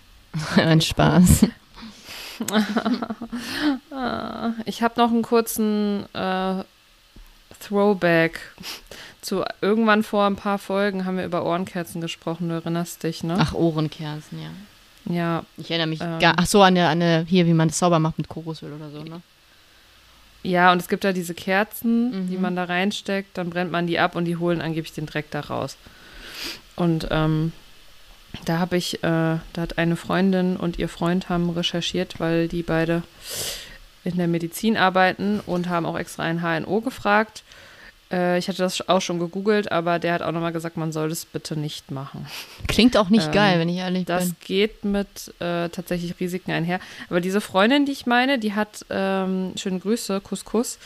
Ein 0.56 0.80
Spaß. 0.80 1.46
Ich 4.64 4.82
habe 4.82 5.00
noch 5.00 5.10
einen 5.10 5.22
kurzen 5.22 6.04
äh, 6.14 6.64
Throwback 7.60 8.40
zu 9.20 9.44
irgendwann 9.60 10.02
vor 10.02 10.26
ein 10.26 10.36
paar 10.36 10.58
Folgen 10.58 11.04
haben 11.04 11.16
wir 11.16 11.24
über 11.24 11.44
Ohrenkerzen 11.44 12.00
gesprochen, 12.00 12.48
du 12.48 12.54
erinnerst 12.54 13.02
dich, 13.02 13.24
ne? 13.24 13.36
Ach, 13.38 13.52
Ohrenkerzen, 13.54 14.40
ja. 14.40 14.50
Ja, 15.12 15.44
Ich 15.56 15.70
erinnere 15.70 15.88
mich 15.88 16.00
Ähm. 16.00 16.18
gar. 16.18 16.34
Ach 16.36 16.46
so, 16.46 16.62
an 16.62 16.74
der, 16.74 16.88
an 16.88 17.26
hier, 17.26 17.46
wie 17.46 17.54
man 17.54 17.68
das 17.68 17.78
sauber 17.78 17.98
macht 17.98 18.18
mit 18.18 18.28
Kokosöl 18.28 18.72
oder 18.72 18.90
so, 18.90 19.02
ne? 19.02 19.20
Ja, 20.44 20.70
und 20.72 20.80
es 20.80 20.88
gibt 20.88 21.04
da 21.04 21.12
diese 21.12 21.34
Kerzen, 21.34 22.26
Mhm. 22.26 22.30
die 22.30 22.36
man 22.36 22.54
da 22.56 22.64
reinsteckt, 22.64 23.36
dann 23.36 23.50
brennt 23.50 23.72
man 23.72 23.86
die 23.86 23.98
ab 23.98 24.14
und 24.14 24.24
die 24.26 24.36
holen 24.36 24.60
angeblich 24.60 24.92
den 24.92 25.06
Dreck 25.06 25.30
da 25.30 25.40
raus. 25.40 25.76
Und 26.76 27.08
ähm, 27.10 27.52
da 28.44 28.58
habe 28.58 28.76
ich, 28.76 28.94
äh, 28.96 29.00
da 29.02 29.40
hat 29.56 29.78
eine 29.78 29.96
Freundin 29.96 30.56
und 30.56 30.78
ihr 30.78 30.88
Freund 30.88 31.28
haben 31.28 31.50
recherchiert, 31.50 32.20
weil 32.20 32.48
die 32.48 32.62
beide 32.62 33.02
in 34.04 34.16
der 34.16 34.28
Medizin 34.28 34.76
arbeiten 34.76 35.40
und 35.44 35.68
haben 35.68 35.84
auch 35.86 35.98
extra 35.98 36.22
ein 36.22 36.40
HNO 36.42 36.80
gefragt. 36.80 37.42
Äh, 38.10 38.38
ich 38.38 38.48
hatte 38.48 38.58
das 38.58 38.88
auch 38.88 39.00
schon 39.02 39.18
gegoogelt, 39.18 39.70
aber 39.70 39.98
der 39.98 40.14
hat 40.14 40.22
auch 40.22 40.32
nochmal 40.32 40.52
gesagt, 40.52 40.76
man 40.78 40.92
soll 40.92 41.10
das 41.10 41.26
bitte 41.26 41.58
nicht 41.58 41.90
machen. 41.90 42.26
Klingt 42.66 42.96
auch 42.96 43.10
nicht 43.10 43.26
Ähm, 43.26 43.32
geil, 43.32 43.58
wenn 43.60 43.68
ich 43.68 43.76
ehrlich 43.78 44.06
Das 44.06 44.24
bin. 44.26 44.36
geht 44.40 44.84
mit 44.84 45.34
äh, 45.40 45.68
tatsächlich 45.68 46.18
Risiken 46.18 46.52
einher. 46.52 46.80
Aber 47.10 47.20
diese 47.20 47.40
Freundin, 47.42 47.84
die 47.84 47.92
ich 47.92 48.06
meine, 48.06 48.38
die 48.38 48.54
hat, 48.54 48.86
ähm, 48.88 49.52
schöne 49.56 49.78
Grüße, 49.80 50.20
Kuss, 50.22 50.44
Kuss, 50.46 50.78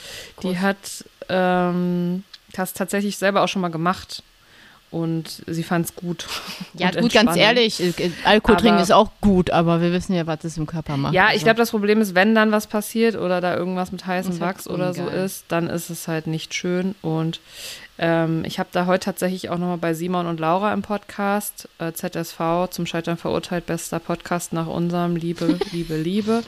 die 0.42 0.58
hat 0.58 1.04
ähm, 1.28 2.24
das 2.54 2.72
tatsächlich 2.72 3.18
selber 3.18 3.42
auch 3.42 3.48
schon 3.48 3.62
mal 3.62 3.68
gemacht. 3.70 4.22
Und 4.92 5.42
sie 5.46 5.62
fand 5.64 5.86
es 5.86 5.96
gut. 5.96 6.26
Ja, 6.74 6.90
gut, 6.90 7.12
ganz 7.12 7.36
ehrlich, 7.36 7.80
äh, 7.80 8.10
Alkohol 8.24 8.56
trinken 8.56 8.80
ist 8.80 8.92
auch 8.92 9.10
gut, 9.20 9.50
aber 9.50 9.80
wir 9.82 9.92
wissen 9.92 10.14
ja, 10.14 10.26
was 10.26 10.42
es 10.44 10.56
im 10.56 10.66
Körper 10.66 10.96
macht. 10.96 11.12
Ja, 11.14 11.26
ich 11.26 11.32
Also, 11.32 11.44
glaube, 11.44 11.58
das 11.58 11.70
Problem 11.70 12.00
ist, 12.00 12.14
wenn 12.14 12.34
dann 12.34 12.50
was 12.52 12.66
passiert 12.66 13.16
oder 13.16 13.40
da 13.40 13.56
irgendwas 13.56 13.92
mit 13.92 14.06
heißem 14.06 14.32
halt 14.32 14.40
Wachs 14.40 14.68
oder 14.68 14.94
so 14.94 15.06
ist, 15.06 15.44
dann 15.48 15.68
ist 15.68 15.90
es 15.90 16.08
halt 16.08 16.26
nicht 16.26 16.54
schön. 16.54 16.94
Und 17.02 17.40
ähm, 17.98 18.42
ich 18.46 18.58
habe 18.58 18.70
da 18.72 18.86
heute 18.86 19.04
tatsächlich 19.04 19.50
auch 19.50 19.58
nochmal 19.58 19.76
bei 19.76 19.92
Simon 19.94 20.26
und 20.26 20.40
Laura 20.40 20.72
im 20.72 20.80
Podcast, 20.82 21.68
äh, 21.78 21.92
ZSV, 21.92 22.68
zum 22.70 22.86
Scheitern 22.86 23.16
verurteilt, 23.18 23.66
bester 23.66 23.98
Podcast 23.98 24.52
nach 24.54 24.66
unserem, 24.66 25.14
Liebe, 25.16 25.58
Liebe, 25.72 25.96
Liebe. 25.96 26.42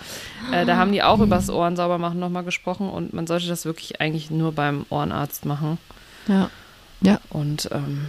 Äh, 0.53 0.65
da 0.65 0.77
haben 0.77 0.93
die 0.93 1.03
auch 1.03 1.21
über 1.21 1.37
das 1.37 1.51
Ohren 1.51 1.77
sauber 1.77 1.99
machen 1.99 2.19
nochmal 2.19 2.45
gesprochen 2.45 2.89
und 2.89 3.13
man 3.13 3.27
sollte 3.27 3.47
das 3.47 3.67
wirklich 3.67 4.01
eigentlich 4.01 4.31
nur 4.31 4.53
beim 4.53 4.87
Ohrenarzt 4.89 5.45
machen. 5.45 5.79
ja. 6.29 7.21
Und 7.31 7.69
ähm, 7.73 8.09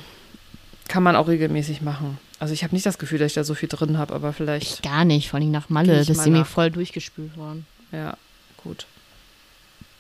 kann 0.88 1.04
man 1.04 1.15
auch 1.15 1.27
regelmäßig 1.27 1.82
machen. 1.82 2.18
Also 2.39 2.54
ich 2.54 2.63
habe 2.63 2.75
nicht 2.75 2.86
das 2.86 2.98
Gefühl, 2.98 3.20
dass 3.20 3.27
ich 3.32 3.36
da 3.36 3.44
so 3.44 3.56
viel 3.56 3.70
drin 3.70 3.98
habe, 3.98 4.13
aber 4.13 4.34
vielleicht, 4.34 4.84
Gar 4.84 5.06
nicht, 5.06 5.30
vor 5.30 5.39
allem 5.39 5.51
nach 5.51 5.70
Malle. 5.70 5.94
Das 5.98 6.10
ich 6.10 6.18
ist 6.18 6.25
mir 6.27 6.46
voll 6.46 6.70
durchgespült 6.72 7.36
worden. 7.38 7.65
ja, 7.92 8.18
gut. 8.63 8.86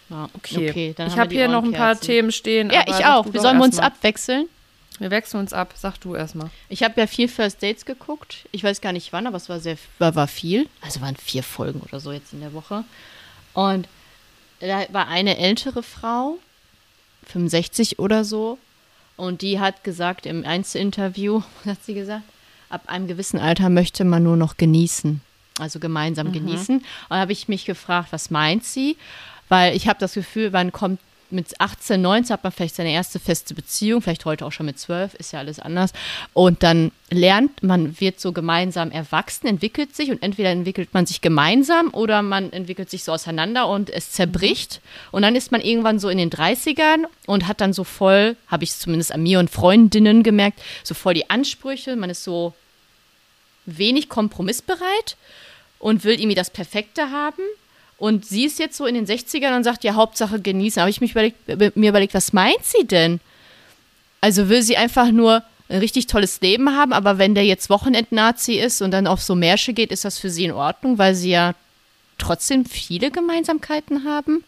Ja, 0.09 0.29
Okay. 0.35 0.93
dann 0.95 1.07
ich 1.07 1.17
habe 1.17 1.29
die 1.29 1.37
hier 1.37 1.47
noch 1.47 1.63
ein 1.63 1.71
paar. 1.71 1.99
Themen 1.99 2.31
stehen. 2.31 2.69
Ja, 2.69 2.83
ich 2.87 3.05
auch. 3.05 3.31
Wir 3.33 3.41
sollen 3.41 3.57
wir 3.57 3.63
uns 3.63 3.77
mal. 3.77 3.83
abwechseln. 3.87 4.47
Wir 4.99 5.09
wechseln 5.09 5.39
uns 5.39 5.51
ab. 5.51 5.73
Sag 5.75 5.97
du 5.99 6.13
erstmal. 6.15 6.51
Ich 6.69 6.83
habe 6.83 7.01
ja 7.01 7.07
viel 7.07 7.27
First 7.27 7.63
Dates 7.63 7.85
geguckt. 7.85 8.47
Ich 8.51 8.63
weiß 8.63 8.81
gar 8.81 8.93
nicht 8.93 9.11
wann, 9.13 9.25
aber 9.25 9.37
es 9.37 9.49
war 9.49 9.59
sehr 9.59 9.77
war, 9.97 10.13
war 10.13 10.27
viel. 10.27 10.69
Also 10.81 11.01
waren 11.01 11.15
vier 11.15 11.41
Folgen 11.41 11.79
oder 11.81 11.99
so 11.99 12.11
jetzt 12.11 12.33
in 12.33 12.39
der 12.41 12.53
Woche. 12.53 12.83
Und 13.53 13.87
da 14.59 14.85
war 14.91 15.07
eine 15.07 15.37
ältere 15.37 15.81
Frau, 15.81 16.37
65 17.25 17.97
oder 17.99 18.23
so, 18.23 18.57
und 19.17 19.41
die 19.41 19.59
hat 19.59 19.83
gesagt 19.83 20.25
im 20.25 20.45
Einzelinterview, 20.45 21.41
hat 21.65 21.83
sie 21.83 21.93
gesagt, 21.93 22.23
ab 22.69 22.83
einem 22.87 23.07
gewissen 23.07 23.39
Alter 23.39 23.69
möchte 23.69 24.03
man 24.03 24.23
nur 24.23 24.37
noch 24.37 24.57
genießen. 24.57 25.21
Also 25.59 25.79
gemeinsam 25.79 26.33
genießen. 26.33 26.77
Und 26.79 26.85
da 27.09 27.17
habe 27.17 27.31
ich 27.31 27.47
mich 27.47 27.63
gefragt, 27.65 28.09
was 28.11 28.29
meint 28.29 28.65
sie? 28.65 28.97
Weil 29.47 29.75
ich 29.75 29.87
habe 29.87 29.99
das 29.99 30.13
Gefühl, 30.13 30.51
man 30.51 30.73
kommt 30.73 30.99
mit 31.35 31.59
18, 31.59 32.01
19 32.01 32.33
hat 32.33 32.43
man 32.43 32.51
vielleicht 32.51 32.75
seine 32.75 32.91
erste 32.91 33.19
feste 33.19 33.53
Beziehung, 33.53 34.01
vielleicht 34.01 34.25
heute 34.25 34.45
auch 34.45 34.51
schon 34.51 34.65
mit 34.65 34.79
12, 34.79 35.13
ist 35.15 35.33
ja 35.33 35.39
alles 35.39 35.59
anders. 35.59 35.91
Und 36.33 36.63
dann 36.63 36.91
lernt, 37.11 37.61
man 37.61 37.99
wird 37.99 38.19
so 38.19 38.31
gemeinsam 38.31 38.89
erwachsen, 38.91 39.47
entwickelt 39.47 39.95
sich 39.95 40.09
und 40.09 40.23
entweder 40.23 40.49
entwickelt 40.49 40.93
man 40.93 41.05
sich 41.05 41.21
gemeinsam 41.21 41.89
oder 41.93 42.21
man 42.21 42.51
entwickelt 42.51 42.89
sich 42.89 43.03
so 43.03 43.11
auseinander 43.11 43.67
und 43.67 43.89
es 43.89 44.11
zerbricht. 44.11 44.81
Und 45.11 45.21
dann 45.21 45.35
ist 45.35 45.51
man 45.51 45.61
irgendwann 45.61 45.99
so 45.99 46.09
in 46.09 46.17
den 46.17 46.31
30ern 46.31 47.05
und 47.27 47.47
hat 47.47 47.61
dann 47.61 47.73
so 47.73 47.83
voll, 47.83 48.35
habe 48.47 48.63
ich 48.63 48.73
zumindest 48.73 49.11
an 49.11 49.21
mir 49.21 49.39
und 49.39 49.49
Freundinnen 49.49 50.23
gemerkt, 50.23 50.59
so 50.83 50.93
voll 50.95 51.13
die 51.13 51.29
Ansprüche. 51.29 51.95
Man 51.95 52.09
ist 52.09 52.23
so 52.23 52.53
wenig 53.65 54.09
kompromissbereit 54.09 55.17
und 55.79 56.03
will 56.03 56.19
irgendwie 56.19 56.35
das 56.35 56.49
Perfekte 56.49 57.11
haben. 57.11 57.41
Und 57.97 58.25
sie 58.25 58.45
ist 58.45 58.59
jetzt 58.59 58.77
so 58.77 58.85
in 58.85 58.95
den 58.95 59.05
60ern 59.05 59.55
und 59.55 59.63
sagt, 59.63 59.83
ja, 59.83 59.93
Hauptsache 59.93 60.41
genießen. 60.41 60.81
habe 60.81 60.89
ich 60.89 61.01
mich 61.01 61.11
überlegt, 61.11 61.75
mir 61.77 61.89
überlegt, 61.89 62.13
was 62.13 62.33
meint 62.33 62.63
sie 62.63 62.85
denn? 62.85 63.19
Also 64.21 64.49
will 64.49 64.61
sie 64.61 64.77
einfach 64.77 65.11
nur 65.11 65.43
ein 65.69 65.79
richtig 65.79 66.07
tolles 66.07 66.41
Leben 66.41 66.75
haben, 66.75 66.93
aber 66.93 67.17
wenn 67.17 67.35
der 67.35 67.45
jetzt 67.45 67.69
Wochenend-Nazi 67.69 68.53
ist 68.53 68.81
und 68.81 68.91
dann 68.91 69.07
auf 69.07 69.21
so 69.21 69.35
Märsche 69.35 69.73
geht, 69.73 69.91
ist 69.91 70.05
das 70.05 70.19
für 70.19 70.29
sie 70.29 70.45
in 70.45 70.51
Ordnung, 70.51 70.97
weil 70.97 71.15
sie 71.15 71.31
ja 71.31 71.55
trotzdem 72.17 72.65
viele 72.65 73.11
Gemeinsamkeiten 73.11 74.03
haben? 74.03 74.43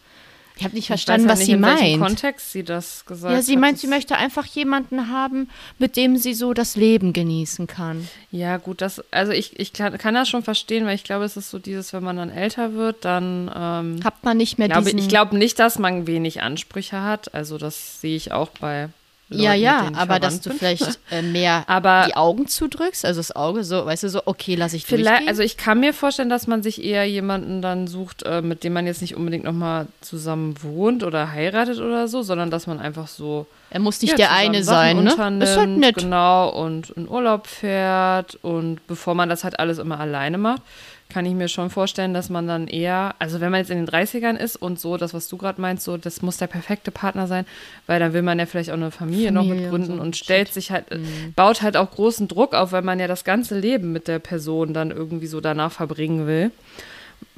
Ich 0.58 0.64
habe 0.64 0.74
nicht 0.74 0.88
verstanden, 0.88 1.26
ich 1.26 1.30
weiß 1.30 1.38
was 1.38 1.40
ja 1.40 1.46
sie 1.46 1.52
nicht, 1.52 1.70
in 1.70 1.78
welchem 1.78 2.00
meint. 2.00 2.10
Kontext 2.10 2.52
sie 2.52 2.64
das 2.64 3.06
gesagt 3.06 3.32
Ja, 3.32 3.42
sie 3.42 3.52
hat. 3.52 3.60
meint, 3.60 3.78
sie 3.78 3.86
möchte 3.86 4.16
einfach 4.16 4.44
jemanden 4.44 5.08
haben, 5.08 5.48
mit 5.78 5.96
dem 5.96 6.16
sie 6.16 6.34
so 6.34 6.52
das 6.52 6.74
Leben 6.74 7.12
genießen 7.12 7.68
kann. 7.68 8.08
Ja, 8.32 8.56
gut, 8.56 8.80
das, 8.80 9.02
also 9.12 9.30
ich, 9.30 9.58
ich 9.60 9.72
kann, 9.72 9.96
kann 9.98 10.14
das 10.14 10.28
schon 10.28 10.42
verstehen, 10.42 10.84
weil 10.84 10.96
ich 10.96 11.04
glaube, 11.04 11.24
es 11.24 11.36
ist 11.36 11.50
so 11.50 11.60
dieses, 11.60 11.92
wenn 11.92 12.02
man 12.02 12.16
dann 12.16 12.30
älter 12.30 12.74
wird, 12.74 13.04
dann 13.04 13.48
ähm, 13.54 14.00
Hat 14.02 14.24
man 14.24 14.36
nicht 14.36 14.58
mehr 14.58 14.68
glaube, 14.68 14.84
diesen... 14.84 14.98
ich 14.98 15.08
glaube 15.08 15.36
nicht, 15.38 15.60
dass 15.60 15.78
man 15.78 16.08
wenig 16.08 16.42
Ansprüche 16.42 17.02
hat. 17.02 17.32
Also 17.34 17.56
das 17.56 18.00
sehe 18.00 18.16
ich 18.16 18.32
auch 18.32 18.48
bei 18.60 18.88
Leuten, 19.30 19.42
ja, 19.42 19.52
ja, 19.54 19.90
aber 19.94 20.18
dass 20.20 20.40
du 20.40 20.48
bin. 20.50 20.58
vielleicht 20.58 20.98
äh, 21.10 21.20
mehr 21.22 21.64
Aber- 21.66 22.04
die 22.06 22.16
Augen 22.16 22.46
zudrückst, 22.46 23.04
also 23.04 23.20
das 23.20 23.34
Auge 23.36 23.62
so, 23.64 23.84
weißt 23.84 24.04
du, 24.04 24.08
so, 24.08 24.22
okay, 24.24 24.54
lass 24.54 24.72
ich 24.72 24.86
Vielleicht, 24.86 25.08
durchgehen. 25.08 25.28
also 25.28 25.42
ich 25.42 25.56
kann 25.56 25.80
mir 25.80 25.92
vorstellen, 25.92 26.30
dass 26.30 26.46
man 26.46 26.62
sich 26.62 26.82
eher 26.82 27.04
jemanden 27.06 27.60
dann 27.60 27.86
sucht, 27.86 28.22
äh, 28.22 28.40
mit 28.40 28.64
dem 28.64 28.72
man 28.72 28.86
jetzt 28.86 29.02
nicht 29.02 29.16
unbedingt 29.16 29.44
nochmal 29.44 29.86
zusammen 30.00 30.54
wohnt 30.62 31.02
oder 31.04 31.30
heiratet 31.32 31.78
oder 31.78 32.08
so, 32.08 32.22
sondern 32.22 32.50
dass 32.50 32.66
man 32.66 32.80
einfach 32.80 33.06
so 33.08 33.46
er 33.70 33.80
muss 33.80 34.00
nicht 34.00 34.12
ja, 34.12 34.16
der 34.16 34.32
eine 34.32 34.64
Sachen 34.64 35.06
sein, 35.16 35.38
ne? 35.38 35.44
Ist 35.44 35.56
halt 35.58 35.68
nett. 35.68 35.96
Genau, 35.96 36.48
und 36.48 36.88
in 36.90 37.06
Urlaub 37.06 37.46
fährt 37.46 38.38
und 38.42 38.86
bevor 38.86 39.14
man 39.14 39.28
das 39.28 39.44
halt 39.44 39.58
alles 39.60 39.76
immer 39.78 40.00
alleine 40.00 40.38
macht, 40.38 40.62
kann 41.10 41.24
ich 41.24 41.34
mir 41.34 41.48
schon 41.48 41.70
vorstellen, 41.70 42.12
dass 42.12 42.28
man 42.28 42.46
dann 42.46 42.68
eher, 42.68 43.14
also 43.18 43.40
wenn 43.40 43.50
man 43.50 43.60
jetzt 43.60 43.70
in 43.70 43.78
den 43.78 43.88
30ern 43.88 44.36
ist 44.36 44.56
und 44.56 44.78
so, 44.78 44.96
das, 44.98 45.14
was 45.14 45.28
du 45.28 45.38
gerade 45.38 45.60
meinst, 45.60 45.84
so, 45.84 45.96
das 45.96 46.20
muss 46.20 46.36
der 46.36 46.48
perfekte 46.48 46.90
Partner 46.90 47.26
sein, 47.26 47.46
weil 47.86 47.98
dann 47.98 48.12
will 48.12 48.22
man 48.22 48.38
ja 48.38 48.46
vielleicht 48.46 48.70
auch 48.70 48.74
eine 48.74 48.90
Familie, 48.90 49.32
noch 49.32 49.42
Familie 49.42 49.54
mit 49.54 49.64
und 49.64 49.70
gründen 49.70 49.96
so. 49.96 50.02
und, 50.02 50.16
stellt 50.16 50.52
sich 50.52 50.70
halt, 50.70 50.90
äh, 50.92 50.98
baut 51.34 51.62
halt 51.62 51.76
auch 51.76 51.90
großen 51.90 52.28
Druck 52.28 52.54
auf, 52.54 52.72
weil 52.72 52.82
man 52.82 53.00
ja 53.00 53.06
das 53.06 53.24
ganze 53.24 53.58
Leben 53.58 53.92
mit 53.92 54.06
der 54.06 54.18
Person 54.18 54.74
dann 54.74 54.90
irgendwie 54.90 55.26
so 55.26 55.40
danach 55.40 55.72
verbringen 55.72 56.26
will. 56.26 56.50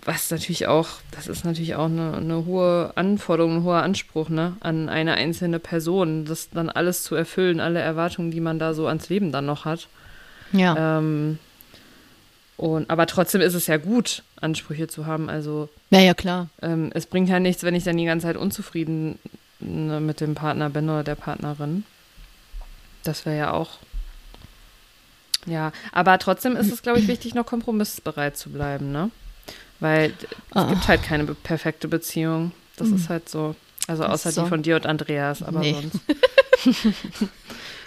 Was 0.04 0.30
natürlich 0.30 0.66
auch, 0.66 0.88
das 1.12 1.28
ist 1.28 1.44
natürlich 1.44 1.74
auch 1.74 1.86
eine, 1.86 2.14
eine 2.16 2.46
hohe 2.46 2.92
Anforderung, 2.96 3.58
ein 3.58 3.64
hoher 3.64 3.82
Anspruch 3.82 4.30
ne, 4.30 4.56
an 4.60 4.88
eine 4.88 5.14
einzelne 5.14 5.58
Person, 5.58 6.24
das 6.24 6.50
dann 6.50 6.70
alles 6.70 7.02
zu 7.02 7.14
erfüllen, 7.14 7.60
alle 7.60 7.80
Erwartungen, 7.80 8.30
die 8.30 8.40
man 8.40 8.58
da 8.58 8.74
so 8.74 8.86
ans 8.86 9.10
Leben 9.10 9.30
dann 9.30 9.46
noch 9.46 9.64
hat. 9.64 9.88
Ja. 10.52 10.98
Ähm, 10.98 11.38
und, 12.60 12.90
aber 12.90 13.06
trotzdem 13.06 13.40
ist 13.40 13.54
es 13.54 13.66
ja 13.68 13.78
gut, 13.78 14.22
Ansprüche 14.40 14.86
zu 14.86 15.06
haben. 15.06 15.30
Also 15.30 15.68
ja, 15.90 16.00
ja, 16.00 16.12
klar. 16.14 16.48
ähm, 16.60 16.90
es 16.94 17.06
bringt 17.06 17.28
ja 17.30 17.40
nichts, 17.40 17.62
wenn 17.62 17.74
ich 17.74 17.84
dann 17.84 17.96
die 17.96 18.04
ganze 18.04 18.26
Zeit 18.26 18.36
unzufrieden 18.36 19.18
ne, 19.60 19.98
mit 20.00 20.20
dem 20.20 20.34
Partner 20.34 20.68
bin 20.68 20.88
oder 20.90 21.02
der 21.02 21.14
Partnerin. 21.14 21.84
Das 23.02 23.24
wäre 23.24 23.38
ja 23.38 23.52
auch. 23.52 23.78
Ja, 25.46 25.72
aber 25.92 26.18
trotzdem 26.18 26.54
ist 26.54 26.70
es, 26.70 26.82
glaube 26.82 26.98
ich, 26.98 27.08
wichtig, 27.08 27.34
noch 27.34 27.46
kompromissbereit 27.46 28.36
zu 28.36 28.50
bleiben, 28.50 28.92
ne? 28.92 29.10
Weil 29.80 30.12
es 30.20 30.56
Ah. 30.56 30.68
gibt 30.68 30.86
halt 30.86 31.02
keine 31.02 31.24
perfekte 31.24 31.88
Beziehung. 31.88 32.52
Das 32.76 32.88
ist 32.88 33.08
halt 33.08 33.28
so. 33.30 33.56
Also 33.86 34.04
außer 34.04 34.30
so. 34.32 34.42
die 34.42 34.48
von 34.50 34.62
dir 34.62 34.76
und 34.76 34.84
Andreas, 34.86 35.42
aber 35.42 35.60
Nee. 35.60 35.74
sonst. 35.80 35.98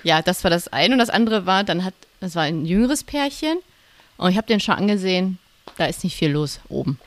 Ja, 0.04 0.22
das 0.22 0.44
war 0.44 0.50
das 0.52 0.68
eine. 0.68 0.94
Und 0.96 1.00
das 1.00 1.10
andere 1.12 1.46
war, 1.46 1.64
dann 1.64 1.86
hat, 1.86 1.94
das 2.20 2.36
war 2.36 2.44
ein 2.44 2.66
jüngeres 2.66 3.04
Pärchen. 3.04 3.58
Und 4.18 4.32
ich 4.32 4.38
habe 4.38 4.48
den 4.48 4.60
schon 4.60 4.76
angesehen, 4.76 5.40
da 5.78 5.86
ist 5.86 6.04
nicht 6.04 6.16
viel 6.16 6.32
los 6.32 6.60
oben. 6.70 7.00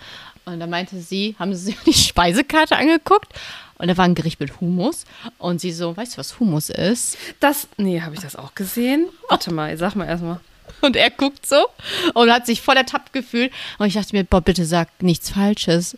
Und 0.44 0.60
da 0.60 0.66
meinte 0.66 1.00
sie, 1.00 1.34
haben 1.38 1.54
sie 1.54 1.66
sich 1.66 1.76
die 1.86 1.92
Speisekarte 1.92 2.76
angeguckt. 2.76 3.32
Und 3.78 3.88
da 3.88 3.96
war 3.96 4.04
ein 4.04 4.14
Gericht 4.14 4.40
mit 4.40 4.60
Hummus. 4.60 5.04
Und 5.38 5.60
sie 5.60 5.72
so, 5.72 5.96
weißt 5.96 6.14
du, 6.14 6.18
was 6.18 6.38
Hummus 6.38 6.70
ist? 6.70 7.18
Das, 7.40 7.68
nee, 7.76 8.00
habe 8.00 8.14
ich 8.14 8.20
das 8.20 8.36
auch 8.36 8.54
gesehen? 8.54 9.08
Warte 9.28 9.52
mal, 9.52 9.76
sag 9.76 9.96
mal 9.96 10.06
erstmal. 10.06 10.40
Und 10.80 10.96
er 10.96 11.10
guckt 11.10 11.46
so 11.46 11.68
und 12.14 12.30
hat 12.30 12.44
sich 12.44 12.60
voll 12.60 12.76
ertappt 12.76 13.12
gefühlt. 13.12 13.52
Und 13.78 13.86
ich 13.86 13.94
dachte 13.94 14.14
mir, 14.14 14.24
boah, 14.24 14.40
bitte 14.40 14.66
sag 14.66 15.00
nichts 15.00 15.30
Falsches. 15.30 15.96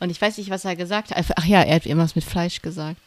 Und 0.00 0.10
ich 0.10 0.20
weiß 0.20 0.38
nicht, 0.38 0.48
was 0.50 0.64
er 0.64 0.74
gesagt 0.74 1.14
hat. 1.14 1.24
Ach 1.36 1.44
ja, 1.44 1.62
er 1.62 1.76
hat 1.76 1.86
irgendwas 1.86 2.16
mit 2.16 2.24
Fleisch 2.24 2.62
gesagt. 2.62 3.00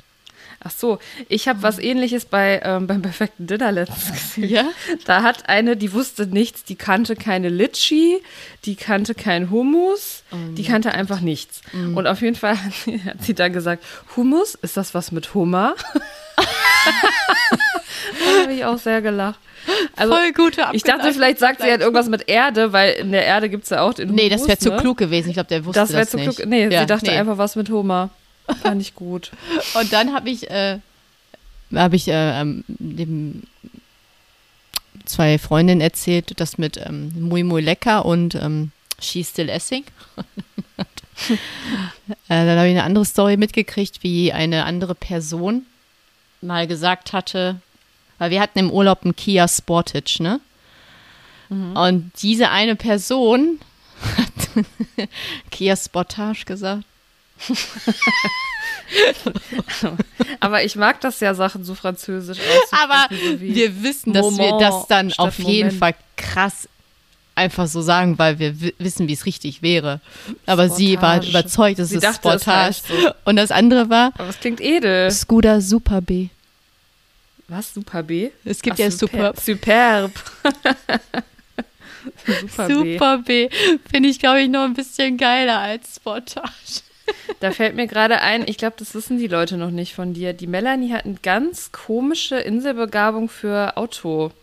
Ach 0.61 0.71
so, 0.71 0.99
ich 1.29 1.47
habe 1.47 1.63
was 1.63 1.79
ähnliches 1.79 2.25
bei, 2.25 2.59
ähm, 2.65 2.85
beim 2.85 3.01
perfekten 3.01 3.47
Dinner 3.47 3.71
letztens 3.71 4.11
gesehen. 4.35 4.49
Ja? 4.49 4.65
Da 5.05 5.23
hat 5.23 5.47
eine, 5.47 5.77
die 5.77 5.93
wusste 5.93 6.27
nichts, 6.27 6.65
die 6.65 6.75
kannte 6.75 7.15
keine 7.15 7.47
Litschi, 7.49 8.17
die 8.65 8.75
kannte 8.75 9.15
kein 9.15 9.51
Hummus, 9.51 10.23
die 10.57 10.63
kannte 10.63 10.91
einfach 10.91 11.21
nichts. 11.21 11.61
Und 11.73 12.07
auf 12.07 12.21
jeden 12.21 12.35
Fall 12.35 12.57
hat 12.57 12.73
sie, 13.21 13.33
dann 13.33 13.53
gesagt, 13.53 13.83
Hummus, 14.17 14.55
ist 14.55 14.75
das 14.75 14.93
was 14.93 15.13
mit 15.13 15.33
Hummer? 15.33 15.75
da 16.35 16.43
habe 18.43 18.53
ich 18.53 18.65
auch 18.65 18.77
sehr 18.77 19.01
gelacht. 19.01 19.39
Also, 19.95 20.13
Voll 20.13 20.31
gute 20.33 20.65
ich 20.71 20.83
dachte, 20.83 21.13
vielleicht 21.13 21.39
sagt 21.39 21.61
sie 21.61 21.69
halt 21.69 21.81
irgendwas 21.81 22.07
mit 22.09 22.27
Erde, 22.29 22.73
weil 22.73 22.93
in 22.93 23.11
der 23.11 23.25
Erde 23.25 23.49
gibt 23.49 23.65
es 23.65 23.69
ja 23.69 23.81
auch 23.81 23.93
den 23.93 24.09
Hummus. 24.09 24.23
Nee, 24.23 24.29
das 24.29 24.47
wäre 24.47 24.57
zu 24.57 24.69
ne? 24.69 24.77
klug 24.77 24.97
gewesen. 24.97 25.29
Ich 25.29 25.35
glaube, 25.35 25.49
der 25.49 25.63
wusste 25.65 25.79
Das 25.79 25.89
das, 25.89 25.95
wäre 25.97 26.07
zu 26.07 26.17
nicht. 26.17 26.37
klug. 26.37 26.47
Nee, 26.49 26.67
Ja, 26.69 26.81
sie 26.81 26.85
dachte 26.87 27.05
nee. 27.11 27.17
einfach 27.17 27.37
was 27.37 27.55
mit 27.55 27.69
Hummer. 27.69 28.09
Fand 28.61 28.81
ich 28.81 28.95
gut. 28.95 29.31
Und 29.75 29.93
dann 29.93 30.13
habe 30.13 30.29
ich, 30.29 30.49
äh, 30.49 30.79
habe 31.73 31.95
ich 31.95 32.07
äh, 32.07 32.41
ähm, 32.41 32.63
dem 32.67 33.43
zwei 35.05 35.37
Freundinnen 35.37 35.81
erzählt, 35.81 36.39
das 36.39 36.57
mit 36.57 36.77
ähm, 36.77 37.11
Muy 37.19 37.43
Muy 37.43 37.61
Lecker 37.61 38.05
und 38.05 38.35
ähm, 38.35 38.71
She's 38.99 39.29
Still 39.29 39.49
Essing. 39.49 39.83
äh, 41.29 41.35
dann 42.27 42.57
habe 42.57 42.67
ich 42.67 42.73
eine 42.73 42.83
andere 42.83 43.05
Story 43.05 43.37
mitgekriegt, 43.37 44.03
wie 44.03 44.33
eine 44.33 44.65
andere 44.65 44.95
Person 44.95 45.65
mal 46.41 46.67
gesagt 46.67 47.13
hatte, 47.13 47.61
weil 48.17 48.31
wir 48.31 48.41
hatten 48.41 48.59
im 48.59 48.71
Urlaub 48.71 49.03
einen 49.03 49.15
Kia 49.15 49.47
Sportage, 49.47 50.17
ne? 50.21 50.39
Und 51.49 52.11
diese 52.21 52.51
eine 52.51 52.75
Person 52.75 53.59
hat 54.17 54.65
Kia 55.51 55.75
Sportage 55.75 56.45
gesagt. 56.45 56.83
Aber 60.39 60.63
ich 60.63 60.75
mag 60.75 60.99
das 61.01 61.19
ja, 61.19 61.33
Sachen 61.33 61.63
so 61.63 61.75
französisch 61.75 62.39
auszusprechen. 62.39 62.89
Aber 62.91 63.07
so 63.15 63.39
wir 63.39 63.83
wissen, 63.83 64.13
dass 64.13 64.25
wir 64.25 64.31
Moment 64.31 64.61
das 64.61 64.87
dann 64.87 65.13
auf 65.17 65.37
jeden 65.39 65.67
Moment. 65.75 65.79
Fall 65.79 65.95
krass 66.17 66.67
einfach 67.35 67.67
so 67.67 67.81
sagen, 67.81 68.17
weil 68.19 68.37
wir 68.39 68.59
wi- 68.59 68.73
wissen, 68.79 69.07
wie 69.07 69.13
es 69.13 69.25
richtig 69.25 69.61
wäre. 69.61 70.01
Aber 70.45 70.69
sie 70.69 70.95
war 71.01 71.15
Sportage. 71.15 71.29
überzeugt, 71.29 71.79
es 71.79 71.89
Sie 71.89 71.95
ist 71.95 72.03
dachte, 72.03 72.29
es 72.29 72.41
Sportage. 72.41 72.67
heißt 72.67 72.87
so. 72.87 72.93
Und 73.25 73.35
das 73.37 73.51
andere 73.51 73.89
war 73.89 74.11
Aber 74.17 74.27
es 74.29 74.39
klingt 74.39 74.59
edel. 74.59 75.09
Scooter 75.11 75.61
Super 75.61 76.01
B. 76.01 76.27
Was? 77.47 77.73
Super 77.73 78.03
B? 78.03 78.29
Es 78.43 78.61
gibt 78.61 78.75
Ach, 78.75 78.79
ja 78.79 78.91
super, 78.91 79.33
Super, 79.35 79.41
Superb. 79.41 80.11
Super, 82.41 82.67
B. 82.67 82.93
Super 82.93 83.17
B. 83.19 83.49
Finde 83.89 84.09
ich, 84.09 84.19
glaube 84.19 84.41
ich, 84.41 84.49
noch 84.49 84.63
ein 84.63 84.73
bisschen 84.73 85.17
geiler 85.17 85.59
als 85.59 85.95
Sportage. 85.95 86.49
Da 87.39 87.51
fällt 87.51 87.75
mir 87.75 87.87
gerade 87.87 88.19
ein, 88.19 88.43
ich 88.47 88.57
glaube, 88.57 88.75
das 88.77 88.93
wissen 88.93 89.17
die 89.17 89.27
Leute 89.27 89.55
noch 89.57 89.71
nicht 89.71 89.95
von 89.95 90.13
dir. 90.13 90.33
Die 90.33 90.47
Melanie 90.47 90.91
hat 90.91 91.05
eine 91.05 91.15
ganz 91.21 91.71
komische 91.71 92.37
Inselbegabung 92.37 93.29
für 93.29 93.77
Automodelle. 93.77 94.33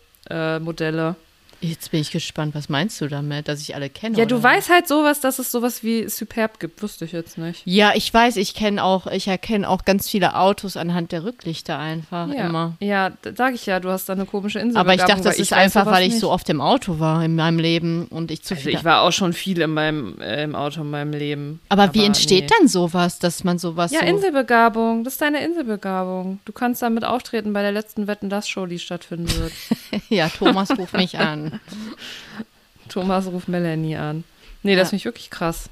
Äh. 1.10 1.25
Jetzt 1.60 1.90
bin 1.90 2.00
ich 2.00 2.10
gespannt, 2.10 2.54
was 2.54 2.68
meinst 2.68 3.00
du 3.00 3.08
damit, 3.08 3.48
dass 3.48 3.60
ich 3.62 3.74
alle 3.74 3.88
kenne? 3.88 4.16
ja, 4.18 4.24
du 4.26 4.36
oder? 4.36 4.44
weißt 4.44 4.68
halt 4.70 4.86
sowas, 4.88 5.20
dass 5.20 5.38
es 5.38 5.50
sowas 5.50 5.82
wie 5.82 6.08
Superb 6.08 6.60
gibt. 6.60 6.82
Wusste 6.82 7.04
ich 7.06 7.12
jetzt 7.12 7.38
nicht. 7.38 7.62
Ja, 7.64 7.92
ich 7.94 8.12
weiß, 8.12 8.36
ich 8.36 8.54
kenne 8.54 8.82
auch, 8.84 9.06
ich 9.06 9.26
erkenne 9.28 9.68
auch 9.68 9.84
ganz 9.84 10.08
viele 10.10 10.36
Autos 10.36 10.76
anhand 10.76 11.12
der 11.12 11.24
Rücklichter 11.24 11.78
einfach 11.78 12.28
Ja, 12.28 12.46
immer. 12.46 12.76
ja 12.80 13.10
sag 13.34 13.54
ich 13.54 13.64
ja, 13.66 13.80
du 13.80 13.88
hast 13.90 14.08
da 14.08 14.12
eine 14.12 14.26
komische 14.26 14.58
Inselbegabung. 14.58 14.90
Aber 14.92 14.94
ich 15.02 15.08
dachte, 15.08 15.24
das 15.24 15.38
ist 15.38 15.52
einfach, 15.52 15.86
weil 15.86 16.02
ich 16.06 16.12
nicht. 16.14 16.20
so 16.20 16.30
oft 16.30 16.48
im 16.50 16.60
Auto 16.60 16.98
war 17.00 17.24
in 17.24 17.36
meinem 17.36 17.58
Leben 17.58 18.06
und 18.08 18.30
ich 18.30 18.42
zu 18.42 18.54
Also 18.54 18.64
viel. 18.68 18.74
ich 18.74 18.84
war 18.84 19.02
auch 19.02 19.12
schon 19.12 19.32
viel 19.32 19.60
in 19.60 19.70
meinem, 19.70 20.20
äh, 20.20 20.44
im 20.44 20.54
Auto 20.54 20.82
in 20.82 20.90
meinem 20.90 21.12
Leben. 21.12 21.60
aber, 21.70 21.94
wie 21.94 22.04
entsteht 22.04 22.50
nee. 22.50 22.56
dann 22.58 22.68
sowas, 22.68 23.18
dass 23.18 23.44
man 23.44 23.58
sowas 23.58 23.92
Ja, 23.92 24.00
so. 24.00 24.06
Inselbegabung. 24.06 25.04
Das 25.04 25.14
ist 25.14 25.22
deine 25.22 25.44
Inselbegabung. 25.44 26.38
Du 26.44 26.52
kannst 26.52 26.82
damit 26.82 27.04
auftreten 27.04 27.52
bei 27.52 27.62
der 27.62 27.72
letzten 27.72 28.06
Wetten, 28.06 28.28
das 28.30 28.48
Show, 28.48 28.66
die 28.66 28.78
stattfinden 28.78 29.28
wird. 29.38 29.52
ja, 30.10 30.28
Thomas 30.28 30.70
ruft 30.76 30.92
mich 30.96 31.18
an. 31.18 31.45
Thomas 32.88 33.26
ruft 33.26 33.48
Melanie 33.48 33.96
an. 33.96 34.24
Nee, 34.62 34.74
das 34.76 34.86
Ja. 34.86 34.90
finde 34.90 34.96
ich 35.00 35.04
wirklich 35.04 35.30
krass. 35.30 35.68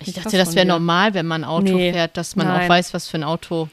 Ich 0.00 0.08
Nicht 0.08 0.18
dachte, 0.24 0.36
das 0.36 0.54
wäre 0.54 0.66
normal, 0.66 1.14
wenn 1.14 1.26
man 1.26 1.44
Auto 1.44 1.74
Nee, 1.76 1.92
fährt, 1.92 2.16
dass 2.16 2.36
man 2.36 2.48
auch 2.48 2.54
nein. 2.58 2.68
weiß, 2.68 2.92
was 2.94 3.08
für 3.08 3.16
ein 3.18 3.24
Auto. 3.24 3.68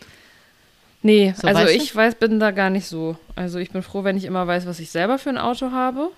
Nee, 1.01 1.33
So, 1.35 1.47
also 1.47 1.61
weißt 1.61 1.73
du? 1.73 1.77
ich 1.83 1.95
weiß, 1.95 2.15
bin 2.15 2.39
da 2.39 2.51
gar 2.51 2.69
nicht 2.69 2.85
so. 2.87 3.17
Also 3.35 3.57
ich 3.57 3.71
bin 3.71 3.81
froh, 3.81 4.03
wenn 4.03 4.17
ich 4.17 4.25
immer 4.25 4.45
weiß, 4.45 4.67
was 4.67 4.79
ich 4.79 4.91
selber 4.91 5.17
für 5.17 5.29
ein 5.29 5.39
Auto 5.39 5.71
habe. 5.71 6.09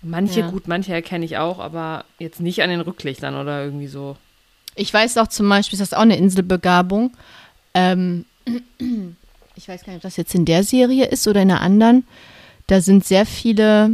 Manche, 0.00 0.40
Ja. 0.40 0.50
gut, 0.50 0.66
manche 0.66 0.92
erkenne 0.94 1.24
ich 1.24 1.36
auch, 1.36 1.58
aber 1.58 2.04
jetzt 2.18 2.40
nicht 2.40 2.62
an 2.62 2.70
den 2.70 2.80
Rücklichtern 2.80 3.34
oder 3.34 3.64
irgendwie 3.64 3.88
so. 3.88 4.16
Ich 4.76 4.94
weiß 4.94 5.18
auch 5.18 5.26
zum 5.26 5.48
Beispiel, 5.48 5.78
ist 5.78 5.92
das 5.92 5.96
auch 5.98 6.02
eine 6.02 6.16
Inselbegabung. 6.16 7.12
Ähm, 7.74 8.24
ich 9.56 9.68
weiß 9.68 9.82
gar 9.84 9.88
nicht, 9.92 9.96
ob 9.96 10.02
das 10.02 10.16
jetzt 10.16 10.34
in 10.34 10.44
der 10.44 10.62
Serie 10.62 11.06
ist 11.06 11.26
oder 11.28 11.42
in 11.42 11.50
einer 11.50 11.60
anderen. 11.60 12.06
Da 12.68 12.80
sind 12.80 13.04
sehr 13.04 13.26
viele 13.26 13.90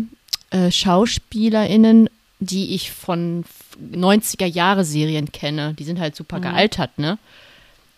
äh, 0.55 0.71
SchauspielerInnen, 0.71 2.09
die 2.39 2.75
ich 2.75 2.93
von 2.93 3.45
90er-Jahre-Serien 3.93 5.33
kenne. 5.33 5.75
Die 5.75 5.85
sind 5.85 5.99
halt 5.99 6.15
super 6.15 6.39
gealtert, 6.39 6.97
ne? 6.99 7.19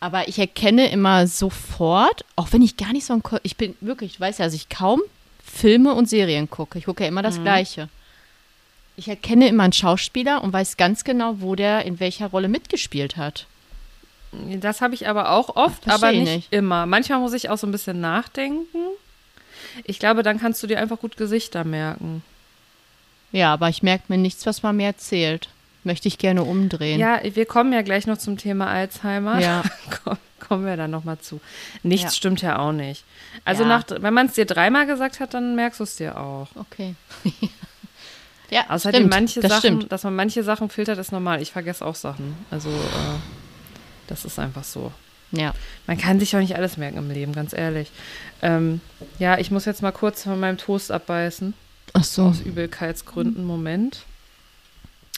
Aber 0.00 0.28
ich 0.28 0.38
erkenne 0.38 0.90
immer 0.90 1.26
sofort, 1.26 2.24
auch 2.34 2.52
wenn 2.52 2.62
ich 2.62 2.76
gar 2.76 2.92
nicht 2.92 3.04
so 3.04 3.12
ein, 3.12 3.22
Ko 3.22 3.36
ich 3.42 3.56
bin 3.56 3.74
wirklich, 3.80 4.14
ich 4.14 4.20
weiß 4.20 4.38
ja, 4.38 4.46
dass 4.46 4.54
ich 4.54 4.68
kaum 4.68 5.02
Filme 5.44 5.94
und 5.94 6.08
Serien 6.08 6.48
gucke. 6.48 6.78
Ich 6.78 6.86
gucke 6.86 7.02
ja 7.02 7.08
immer 7.08 7.22
das 7.22 7.42
Gleiche. 7.42 7.88
Ich 8.96 9.08
erkenne 9.08 9.48
immer 9.48 9.64
einen 9.64 9.72
Schauspieler 9.72 10.42
und 10.42 10.52
weiß 10.52 10.76
ganz 10.76 11.04
genau, 11.04 11.40
wo 11.40 11.54
der 11.54 11.84
in 11.84 12.00
welcher 12.00 12.28
Rolle 12.28 12.48
mitgespielt 12.48 13.16
hat. 13.16 13.46
Das 14.60 14.80
habe 14.80 14.94
ich 14.94 15.08
aber 15.08 15.30
auch 15.32 15.56
oft, 15.56 15.84
Versteh 15.84 15.90
aber 16.06 16.12
ich 16.12 16.20
nicht, 16.20 16.34
nicht. 16.34 16.52
immer. 16.52 16.86
Manchmal 16.86 17.20
muss 17.20 17.32
ich 17.32 17.50
auch 17.50 17.58
so 17.58 17.66
ein 17.66 17.72
bisschen 17.72 18.00
nachdenken. 18.00 18.78
Ich 19.84 19.98
glaube, 19.98 20.22
dann 20.22 20.38
kannst 20.40 20.62
du 20.62 20.66
dir 20.66 20.78
einfach 20.78 20.98
gut 20.98 21.16
Gesichter 21.16 21.64
merken. 21.64 22.22
Ja, 23.32 23.52
aber 23.52 23.68
ich 23.68 23.82
merke 23.82 24.04
mir 24.08 24.18
nichts, 24.18 24.46
was 24.46 24.62
man 24.62 24.76
mir 24.76 24.86
erzählt. 24.86 25.48
Möchte 25.84 26.08
ich 26.08 26.18
gerne 26.18 26.42
umdrehen. 26.42 26.98
Ja, 26.98 27.20
wir 27.22 27.46
kommen 27.46 27.72
ja 27.72 27.82
gleich 27.82 28.06
noch 28.06 28.18
zum 28.18 28.36
Thema 28.38 28.66
Alzheimer. 28.68 29.40
Ja. 29.40 29.62
Komm- 30.04 30.18
kommen 30.40 30.64
wir 30.66 30.76
dann 30.76 30.90
nochmal 30.92 31.18
zu. 31.18 31.40
Nichts 31.82 32.04
Ja. 32.04 32.16
stimmt 32.16 32.40
ja 32.42 32.58
auch 32.58 32.72
nicht. 32.72 33.04
Also 33.44 33.62
Ja. 33.64 33.68
nach, 33.68 33.84
wenn 33.88 34.14
man 34.14 34.26
es 34.26 34.34
dir 34.34 34.46
dreimal 34.46 34.86
gesagt 34.86 35.18
hat, 35.20 35.34
dann 35.34 35.56
merkst 35.56 35.80
du 35.80 35.84
es 35.84 35.96
dir 35.96 36.18
auch. 36.18 36.48
Okay. 36.54 36.94
ja, 38.50 38.64
Außerdem 38.68 39.00
stimmt, 39.02 39.10
manche 39.10 39.40
das 39.40 39.50
Sachen, 39.50 39.60
stimmt. 39.78 39.92
dass 39.92 40.04
man 40.04 40.14
manche 40.14 40.42
Sachen 40.44 40.68
filtert, 40.70 40.98
ist 40.98 41.10
normal. 41.12 41.42
Ich 41.42 41.50
vergesse 41.52 41.84
auch 41.84 41.94
Sachen. 41.96 42.36
Also 42.50 42.68
äh, 42.68 43.18
das 44.06 44.24
ist 44.24 44.38
einfach 44.38 44.64
so. 44.64 44.92
Ja. 45.32 45.52
Man 45.88 45.98
kann 45.98 46.20
sich 46.20 46.34
auch 46.36 46.40
nicht 46.40 46.54
alles 46.54 46.76
merken 46.76 46.98
im 46.98 47.10
Leben, 47.10 47.32
ganz 47.32 47.52
ehrlich. 47.52 47.90
Ähm, 48.42 48.80
ja, 49.18 49.38
ich 49.38 49.50
muss 49.50 49.64
jetzt 49.64 49.82
mal 49.82 49.90
kurz 49.92 50.22
von 50.22 50.38
meinem 50.38 50.58
Toast 50.58 50.92
abbeißen. 50.92 51.54
Ach 51.92 52.04
so. 52.04 52.24
Aus 52.24 52.40
Übelkeitsgründen. 52.40 53.44
Moment. 53.44 54.04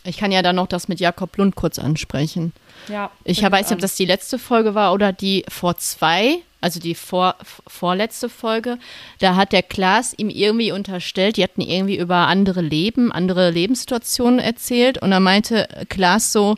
Ich 0.05 0.17
kann 0.17 0.33
ja 0.33 0.43
dann 0.43 0.57
noch 0.57 0.67
das 0.69 0.89
mit 0.89 1.01
Jakob 1.01 1.37
Lund 1.37 1.57
kurz 1.57 1.79
ansprechen. 1.79 2.53
Ja. 2.89 3.11
Ich 3.25 3.43
weiß 3.43 3.67
nicht, 3.67 3.73
ob 3.73 3.81
das 3.81 3.97
die 3.97 4.07
letzte 4.07 4.39
Folge 4.39 4.75
war 4.75 4.95
oder 4.95 5.13
die 5.13 5.45
vor 5.49 5.77
zwei, 5.77 6.39
also 6.61 6.81
die 6.81 6.95
vor, 6.95 7.37
vorletzte 7.67 8.29
Folge. 8.29 8.79
Da 9.19 9.37
hat 9.37 9.53
der 9.53 9.63
Klaas 9.63 10.15
ihm 10.17 10.31
irgendwie 10.31 10.73
unterstellt, 10.73 11.37
die 11.37 11.43
hatten 11.43 11.61
irgendwie 11.61 11.99
über 11.99 12.29
andere 12.29 12.61
Leben, 12.63 13.13
andere 13.13 13.51
Lebenssituationen 13.51 14.39
erzählt. 14.39 14.99
Und 14.99 15.11
da 15.11 15.21
meinte 15.21 15.69
Klaas 15.89 16.33
so, 16.33 16.57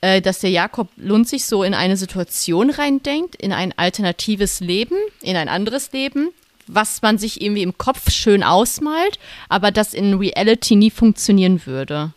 äh, 0.00 0.22
dass 0.22 0.38
der 0.38 0.50
Jakob 0.50 0.88
Lund 0.96 1.28
sich 1.28 1.46
so 1.46 1.62
in 1.62 1.74
eine 1.74 1.96
Situation 1.96 2.70
reindenkt, 2.70 3.34
in 3.36 3.52
ein 3.52 3.76
alternatives 3.76 4.60
Leben, 4.60 4.96
in 5.20 5.36
ein 5.36 5.48
anderes 5.48 5.92
Leben, 5.92 6.30
was 6.66 7.02
man 7.02 7.18
sich 7.18 7.40
irgendwie 7.40 7.62
im 7.62 7.78
Kopf 7.78 8.10
schön 8.10 8.42
ausmalt, 8.42 9.18
aber 9.48 9.70
das 9.70 9.94
in 9.94 10.14
Reality 10.14 10.76
nie 10.76 10.90
funktionieren 10.90 11.64
würde. 11.66 12.12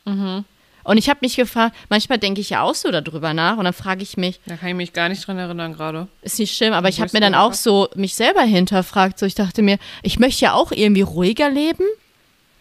Und 0.83 0.97
ich 0.97 1.09
habe 1.09 1.19
mich 1.21 1.35
gefragt, 1.35 1.75
manchmal 1.89 2.17
denke 2.17 2.41
ich 2.41 2.49
ja 2.49 2.63
auch 2.63 2.73
so 2.73 2.89
darüber 2.89 3.33
nach 3.33 3.57
und 3.57 3.65
dann 3.65 3.73
frage 3.73 4.01
ich 4.01 4.17
mich, 4.17 4.39
Da 4.47 4.55
kann 4.55 4.69
ich 4.69 4.75
mich 4.75 4.93
gar 4.93 5.07
nicht 5.09 5.27
dran 5.27 5.37
erinnern 5.37 5.73
gerade. 5.73 6.07
ist 6.23 6.39
nicht 6.39 6.55
schlimm, 6.55 6.73
aber 6.73 6.89
ich 6.89 6.99
habe 6.99 7.11
mir 7.13 7.19
dann 7.21 7.35
auch 7.35 7.53
so 7.53 7.89
mich 7.95 8.15
selber 8.15 8.41
hinterfragt. 8.41 9.19
So, 9.19 9.25
ich 9.27 9.35
dachte 9.35 9.61
mir, 9.61 9.77
ich 10.01 10.17
möchte 10.19 10.45
ja 10.45 10.53
auch 10.53 10.71
irgendwie 10.71 11.01
ruhiger 11.01 11.49
leben, 11.49 11.83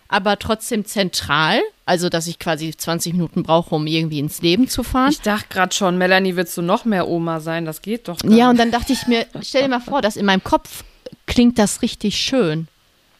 aber 0.08 0.38
trotzdem 0.38 0.84
zentral. 0.84 1.60
Also, 1.86 2.10
dass 2.10 2.26
ich 2.26 2.38
quasi 2.38 2.76
20 2.76 3.14
Minuten 3.14 3.42
brauche, 3.44 3.74
um 3.74 3.86
irgendwie 3.86 4.18
ins 4.18 4.42
Leben 4.42 4.68
zu 4.68 4.82
fahren. 4.82 5.10
Ich 5.10 5.22
dachte 5.22 5.46
gerade 5.48 5.74
schon, 5.74 5.96
Melanie, 5.96 6.36
willst 6.36 6.54
du 6.56 6.60
noch 6.60 6.84
mehr 6.84 7.08
Oma 7.08 7.40
sein? 7.40 7.64
Das 7.64 7.80
geht 7.80 8.08
doch 8.08 8.18
gar 8.18 8.30
Ja, 8.30 8.50
und 8.50 8.56
nicht. 8.56 8.60
dann 8.62 8.70
dachte 8.72 8.92
ich 8.92 9.06
mir, 9.06 9.26
stell 9.40 9.62
dir 9.62 9.68
mal 9.68 9.80
vor, 9.80 10.02
dass 10.02 10.16
in 10.16 10.26
meinem 10.26 10.44
Kopf 10.44 10.84
klingt 11.28 11.58
das 11.58 11.82
richtig 11.82 12.16
schön. 12.16 12.66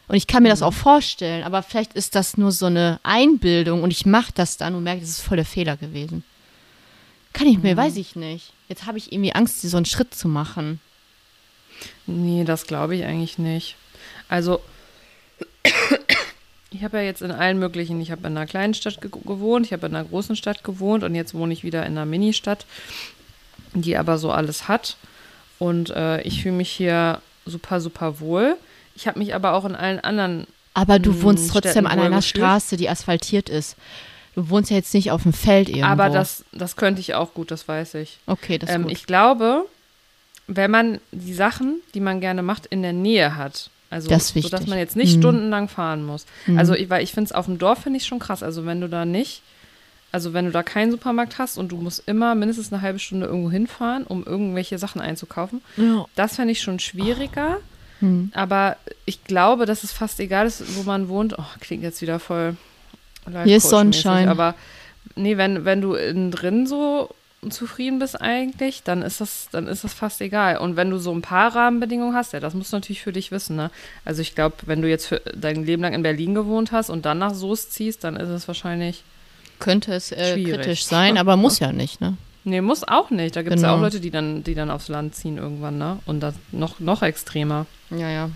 Und 0.09 0.17
ich 0.17 0.27
kann 0.27 0.43
mir 0.43 0.49
Mhm. 0.49 0.53
das 0.53 0.63
auch 0.63 0.73
vorstellen, 0.75 1.45
aber 1.45 1.63
vielleicht 1.63 1.93
ist 1.93 2.15
das 2.15 2.37
nur 2.37 2.51
so 2.51 2.67
eine 2.67 2.99
Einbildung 3.03 3.83
und 3.83 3.91
ich 3.93 4.07
mache 4.07 4.33
das 4.35 4.57
dann 4.57 4.75
und 4.75 4.83
merke, 4.83 5.01
das 5.03 5.11
ist 5.11 5.21
voll 5.21 5.37
der 5.37 5.45
Fehler 5.47 5.77
gewesen. 5.77 6.25
Kann 7.35 7.47
ich 7.47 7.59
Mhm. 7.59 7.63
mir, 7.63 7.77
weiß 7.77 7.97
ich 7.97 8.17
nicht. 8.17 8.53
Jetzt 8.69 8.87
habe 8.87 8.99
ich 8.99 9.13
irgendwie 9.13 9.35
Angst, 9.35 9.61
so 9.61 9.77
einen 9.77 9.87
Schritt 9.87 10.15
zu 10.15 10.27
machen. 10.29 10.81
Nee, 12.07 12.45
das 12.45 12.67
glaube 12.67 12.97
ich 12.97 13.05
eigentlich 13.05 13.39
nicht. 13.39 13.77
Also, 14.29 14.61
ich 16.71 16.83
habe 16.83 16.99
ja 16.99 17.03
jetzt 17.05 17.23
in 17.23 17.31
allen 17.31 17.59
möglichen, 17.59 18.01
ich 18.01 18.11
habe 18.11 18.27
in 18.27 18.37
einer 18.37 18.47
kleinen 18.47 18.75
Stadt 18.75 19.01
ge 19.01 19.11
gewohnt, 19.11 19.67
ich 19.67 19.73
habe 19.73 19.87
in 19.87 19.95
einer 19.95 20.09
großen 20.09 20.37
Stadt 20.37 20.65
gewohnt 20.65 21.05
und 21.05 21.15
jetzt 21.15 21.35
wohne 21.35 21.53
ich 21.53 21.65
wieder 21.65 21.85
in 21.87 21.93
einer 21.93 22.07
Ministadt, 22.07 22.65
die 23.75 23.97
aber 23.97 24.19
so 24.19 24.31
alles 24.33 24.69
hat. 24.69 24.97
Und 25.59 25.91
äh, 25.91 26.23
ich 26.23 26.43
fühle 26.43 26.55
mich 26.57 26.71
hier 26.71 27.21
super, 27.49 27.81
super 27.81 28.21
wohl. 28.21 28.57
Ich 28.95 29.07
habe 29.07 29.19
mich 29.19 29.35
aber 29.35 29.53
auch 29.55 29.65
in 29.65 29.75
allen 29.77 30.01
anderen 30.01 30.47
Aber 30.75 30.99
du 30.99 31.13
Hm, 31.13 31.23
wohnst 31.23 31.51
trotzdem 31.51 31.71
Städten 31.73 31.87
an 31.87 31.99
wohl 31.99 32.07
einer. 32.07 32.23
Straße, 32.23 32.77
die 32.77 32.89
asphaltiert 32.89 33.49
ist. 33.49 33.77
Du 34.35 34.49
wohnst 34.51 34.71
ja 34.71 34.77
jetzt 34.77 34.95
nicht 34.95 35.11
auf 35.11 35.23
dem 35.25 35.33
Feld 35.33 35.69
irgendwo. 35.69 35.87
Aber 35.89 36.11
das, 36.11 36.45
das 36.53 36.77
könnte 36.77 37.01
ich 37.01 37.15
auch 37.15 37.35
gut, 37.35 37.51
das 37.51 37.67
weiß 37.67 37.95
ich. 37.95 38.19
Okay, 38.27 38.59
das 38.59 38.71
ist 38.71 38.77
Ähm, 38.77 38.83
gut. 38.85 38.93
ich 38.93 39.07
glaube, 39.07 39.65
wenn 40.47 40.71
man 40.71 41.01
die 41.13 41.35
Sachen, 41.35 41.81
die 41.95 42.01
man 42.01 42.21
gerne 42.21 42.43
macht, 42.43 42.67
in 42.67 42.83
der 42.83 42.93
Nähe 42.93 43.37
hat, 43.37 43.71
also 43.91 44.09
Das 44.09 44.25
ist 44.35 44.43
sodass 44.43 44.61
wichtig. 44.61 44.69
man 44.69 44.79
jetzt 44.79 44.97
nicht 44.97 45.17
Mhm. 45.17 45.21
stundenlang 45.21 45.69
fahren 45.69 46.05
muss. 46.05 46.27
Also 46.57 46.75
ich, 46.75 46.89
weil 46.91 47.03
ich 47.03 47.13
finde 47.13 47.27
es 47.27 47.33
auf 47.33 47.47
dem 47.47 47.59
Dorf 47.59 47.81
finde 47.83 47.97
ich 47.99 48.07
schon 48.07 48.19
krass. 48.19 48.43
Also 48.43 48.65
wenn 48.67 48.81
du 48.81 48.89
da 48.89 49.05
nicht 49.05 49.43
Also 50.11 50.33
wenn 50.33 50.47
du 50.47 50.51
da 50.51 50.63
keinen 50.63 50.91
Supermarkt 50.91 51.39
hast 51.39 51.59
und 51.59 51.69
du 51.71 51.77
musst 51.77 52.03
immer 52.07 52.35
mindestens 52.35 52.73
eine 52.73 52.81
halbe 52.81 52.99
Stunde 52.99 53.27
irgendwo 53.27 53.51
hinfahren, 53.51 54.05
um 54.05 54.25
irgendwelche 54.25 54.79
Sachen 54.79 55.01
einzukaufen, 55.01 55.61
Ja. 55.77 56.07
das 56.15 56.37
fände 56.37 56.53
ich 56.53 56.63
schon 56.63 56.79
schwieriger. 56.79 57.59
Hm. 58.01 58.31
Aber 58.35 58.77
ich 59.05 59.25
glaube, 59.25 59.67
dass 59.67 59.85
es 59.85 59.93
fast 59.93 60.19
egal 60.21 60.47
ist, 60.47 60.77
wo 60.77 60.83
man 60.85 61.09
wohnt. 61.09 61.39
Oh, 61.39 61.45
klingt 61.61 61.83
jetzt 61.83 62.01
wieder 62.01 62.19
voll. 62.21 62.57
Hier 63.45 63.57
ist 63.59 63.69
Sonnenschein. 63.69 64.29
Aber 64.29 64.55
nee, 65.17 65.37
wenn, 65.37 65.65
wenn 65.65 65.81
du 65.83 65.95
innen 65.95 66.31
drin 66.31 66.67
so 66.67 67.11
zufrieden 67.51 67.99
bist 67.99 68.21
eigentlich, 68.21 68.83
dann 68.83 69.03
ist 69.03 69.21
das, 69.21 69.49
dann 69.53 69.67
ist 69.69 69.85
das 69.85 69.93
fast 69.95 70.21
egal. 70.21 70.57
Und 70.59 70.77
wenn 70.77 70.91
du 70.91 70.99
so 70.99 71.13
ein 71.13 71.23
paar 71.23 71.55
Rahmenbedingungen 71.55 72.15
hast, 72.15 72.33
ja, 72.33 72.41
das 72.41 72.55
musst 72.55 72.73
du 72.73 72.77
natürlich 72.77 73.03
für 73.03 73.13
dich 73.13 73.31
wissen, 73.31 73.57
ne? 73.57 73.71
Also 74.05 74.23
ich 74.23 74.35
glaube, 74.35 74.57
wenn 74.67 74.81
du 74.83 74.89
jetzt 74.89 75.07
für 75.07 75.21
dein 75.37 75.65
Leben 75.65 75.83
lang 75.83 75.93
in 75.93 76.03
Berlin 76.03 76.35
gewohnt 76.35 76.73
hast 76.73 76.91
und 76.91 77.05
dann 77.05 77.19
nach 77.19 77.35
Soest 77.35 77.73
ziehst, 77.75 78.05
dann 78.05 78.17
ist 78.17 78.29
es 78.29 78.49
wahrscheinlich. 78.49 79.05
Könnte 79.59 79.93
es 79.95 80.13
äh, 80.13 80.43
kritisch 80.43 80.85
sein, 80.85 81.19
aber 81.19 81.37
muss 81.37 81.59
ja 81.59 81.73
nicht, 81.73 82.01
ne? 82.01 82.17
Nee, 82.45 82.61
muss 82.61 82.87
auch 82.87 83.11
nicht. 83.11 83.37
Da 83.37 83.43
gibt 83.43 83.57
es 83.57 83.63
ja 83.63 83.69
Genau. 83.69 83.79
auch 83.79 83.83
Leute, 83.83 84.01
die 84.01 84.11
dann, 84.11 84.43
die 84.45 84.55
dann 84.55 84.71
aufs 84.71 84.89
Land 84.89 85.15
ziehen 85.15 85.37
irgendwann, 85.37 85.77
ne? 85.79 85.99
Und 86.07 86.21
das 86.21 86.35
noch, 86.53 86.81
noch 86.81 87.03
extremer. 87.03 87.67
Ja, 87.91 88.09
ja. 88.09 88.31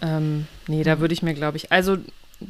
Ähm, 0.00 0.46
nee, 0.68 0.82
da 0.84 1.00
würde 1.00 1.12
ich 1.14 1.22
mir, 1.22 1.34
glaube 1.34 1.56
ich. 1.56 1.72
Also, 1.72 1.98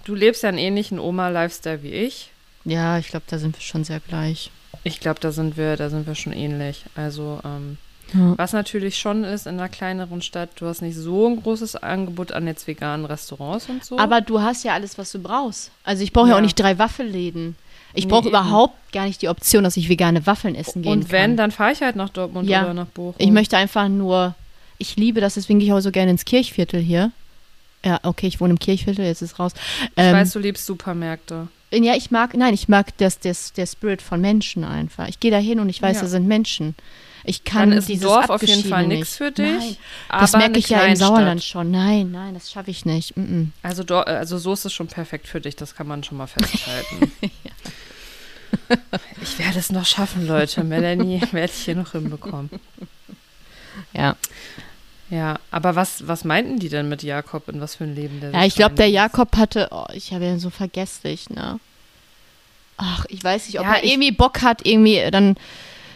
du 0.05 0.15
lebst 0.15 0.43
ja 0.43 0.49
einen 0.51 0.59
ähnlichen 0.59 0.99
Oma-Lifestyle 0.99 1.83
wie 1.83 1.93
ich. 1.93 2.31
Ja, 2.65 2.99
ich 2.99 3.09
glaube, 3.09 3.25
da 3.29 3.39
sind 3.39 3.57
wir 3.57 3.63
schon 3.63 3.85
sehr 3.85 4.01
gleich. 4.01 4.51
Ich 4.85 5.01
glaube, 5.01 5.21
da 5.21 5.33
sind 5.33 5.57
wir, 5.57 5.77
da 5.77 5.89
sind 5.89 6.07
wir 6.07 6.15
schon 6.15 6.33
ähnlich. 6.35 6.85
Also, 6.95 7.41
ähm, 7.45 7.79
Ja. 8.15 8.35
was 8.39 8.53
natürlich 8.53 8.99
schon 8.99 9.25
ist 9.25 9.47
in 9.47 9.55
einer 9.55 9.69
kleineren 9.69 10.23
Stadt, 10.23 10.51
du 10.57 10.67
hast 10.67 10.81
nicht 10.83 10.97
so 10.97 11.27
ein 11.29 11.43
großes 11.43 11.77
Angebot 11.77 12.33
an 12.33 12.47
jetzt 12.47 12.67
veganen 12.67 13.05
Restaurants 13.07 13.69
und 13.69 13.85
so. 13.85 13.99
Aber 13.99 14.21
du 14.21 14.41
hast 14.41 14.65
ja 14.65 14.73
alles, 14.73 14.97
was 14.99 15.13
du 15.13 15.19
brauchst. 15.21 15.71
Also 15.85 16.03
ich 16.03 16.13
brauche 16.13 16.29
ja. 16.29 16.33
Ja. 16.33 16.39
auch 16.39 16.43
nicht 16.43 16.59
drei 16.59 16.79
Waffelläden. 16.79 17.57
Ich 17.95 18.05
Nee, 18.05 18.11
brauche 18.11 18.29
überhaupt 18.29 18.75
gar 18.93 19.07
nicht 19.07 19.21
die 19.23 19.29
Option, 19.29 19.65
dass 19.65 19.77
ich 19.77 19.89
vegane 19.89 20.27
Waffeln 20.27 20.55
essen 20.55 20.83
gehen 20.83 20.93
und 20.93 21.11
wenn, 21.11 21.31
kann. 21.33 21.37
dann 21.37 21.51
fahre 21.51 21.73
ich 21.73 21.81
halt 21.83 21.97
nach 21.97 22.11
Dortmund 22.11 22.49
Ja. 22.49 22.63
oder 22.65 22.75
nach 22.75 22.87
Bochum. 22.87 23.15
Ich 23.19 23.31
möchte 23.31 23.57
einfach 23.57 23.89
nur, 23.89 24.35
ich 24.79 24.97
liebe 24.97 25.21
das, 25.21 25.35
deswegen 25.35 25.59
gehe 25.59 25.69
ich 25.69 25.73
auch 25.75 25.81
so 25.81 25.91
gerne 25.91 26.11
ins 26.11 26.25
Kirchviertel 26.25 26.81
hier. 26.81 27.13
Ja, 27.85 27.99
okay, 28.03 28.27
ich 28.27 28.41
wohne 28.41 28.53
im 28.53 28.59
Kirchviertel, 28.59 29.05
jetzt 29.05 29.23
ist 29.23 29.33
es 29.33 29.39
raus. 29.39 29.53
ich 29.83 29.91
Ähm, 29.97 30.15
weiß, 30.15 30.33
du 30.33 30.39
liebst 30.39 30.67
Supermärkte. 30.67 31.49
ja, 31.73 31.95
ich 31.95 32.11
mag, 32.11 32.35
nein, 32.37 32.53
ich 32.55 32.69
mag 32.69 32.97
das, 32.99 33.21
das, 33.21 33.53
der 33.53 33.67
Spirit 33.67 34.03
von 34.03 34.21
Menschen 34.21 34.65
einfach. 34.65 35.09
Ich 35.09 35.21
gehe 35.21 35.31
da 35.31 35.39
hin 35.39 35.61
und 35.61 35.69
ich 35.69 35.81
weiß, 35.81 35.97
Ja. 35.97 36.03
da 36.03 36.09
sind 36.09 36.27
Menschen. 36.27 36.75
Ich 37.29 37.45
kann 37.45 37.71
Dann 37.71 37.79
ist 37.79 37.89
dieses 37.89 38.05
Dorf 38.05 38.31
auf 38.31 38.43
jeden 38.43 38.65
Fall 38.69 38.87
nicht. 38.87 39.01
nichts 39.01 39.17
für 39.17 39.31
dich. 39.31 39.47
Nein, 39.47 39.77
das 40.09 40.33
merke 40.33 40.59
ich 40.59 40.69
ja 40.69 40.83
im. 40.83 40.97
Sauerland 40.97 41.45
schon. 41.45 41.71
Nein, 41.71 42.11
nein, 42.11 42.35
das 42.35 42.51
schaffe 42.51 42.71
ich 42.71 42.85
nicht. 42.87 43.17
Mm 43.17 43.21
-mm. 43.21 43.47
Also, 43.63 43.83
also 43.85 44.39
so 44.39 44.53
ist 44.53 44.65
es 44.65 44.73
schon 44.73 44.89
perfekt 44.89 45.27
für 45.27 45.41
dich, 45.41 45.55
das 45.55 45.75
kann 45.75 45.87
man 45.87 46.03
schon 46.03 46.17
mal 46.17 46.27
festhalten. 46.27 47.13
Ich 49.23 49.39
werde 49.39 49.59
es 49.59 49.71
noch 49.71 49.87
schaffen, 49.87 50.27
Leute. 50.27 50.65
Melanie 50.65 51.21
werde 51.33 51.53
ich 51.53 51.65
hier 51.65 51.75
noch 51.75 51.93
hinbekommen. 51.93 52.51
Ja. 53.93 54.17
Ja, 55.11 55.39
aber 55.51 55.75
was, 55.75 56.07
was 56.07 56.25
meinten 56.25 56.59
die 56.59 56.69
denn 56.69 56.89
mit 56.89 57.03
Jakob 57.03 57.49
und 57.49 57.61
was 57.61 57.77
für 57.77 57.85
ein 57.85 57.95
Leben 57.95 58.21
der 58.21 58.31
Ja, 58.33 58.45
ich 58.45 58.55
glaube, 58.55 58.75
der? 58.75 58.89
Jakob 58.89 59.37
hatte, 59.37 59.69
oh, 59.71 59.87
ich 59.95 60.13
habe 60.13 60.27
ihn 60.27 60.39
so 60.39 60.51
vergesslich, 60.51 61.31
ne? 61.31 61.59
Ach, 62.77 63.07
ich 63.09 63.25
weiß 63.25 63.47
nicht, 63.47 63.59
ob 63.59 63.65
Ja, 63.65 63.75
er 63.75 63.85
irgendwie 63.85 64.13
Bock 64.13 64.43
hat, 64.43 64.67
irgendwie 64.67 65.03
dann 65.11 65.37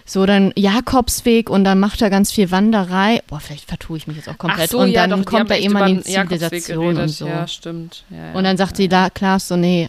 so 0.05 0.27
dann 0.27 0.53
Jakobsweg 0.57 1.49
und 1.49 1.65
dann 1.65 1.79
macht 1.79 2.03
er 2.03 2.11
ganz 2.11 2.33
viel 2.33 2.51
Wanderei. 2.51 3.23
Boah, 3.29 3.41
vielleicht 3.41 3.69
vertue 3.69 3.97
ich 3.97 4.07
mich 4.07 4.17
jetzt 4.17 4.29
auch 4.29 4.39
komplett. 4.39 4.71
So, 4.71 4.81
und 4.81 4.91
ja, 4.91 5.07
dann 5.07 5.23
doch, 5.23 5.31
kommt 5.31 5.51
er 5.51 5.59
in 5.59 5.71
über 5.71 5.87
die 5.87 6.01
Zivilisation 6.01 6.97
und 6.97 7.09
so. 7.09 7.27
Ja, 7.27 7.47
stimmt. 7.47 8.05
Ja, 8.11 8.33
und 8.33 8.45
dann 8.45 8.57
sagt 8.57 8.77
sie 8.77 8.89
da, 8.89 9.11
Klaas, 9.11 9.49
so, 9.49 9.57
nee, 9.57 9.89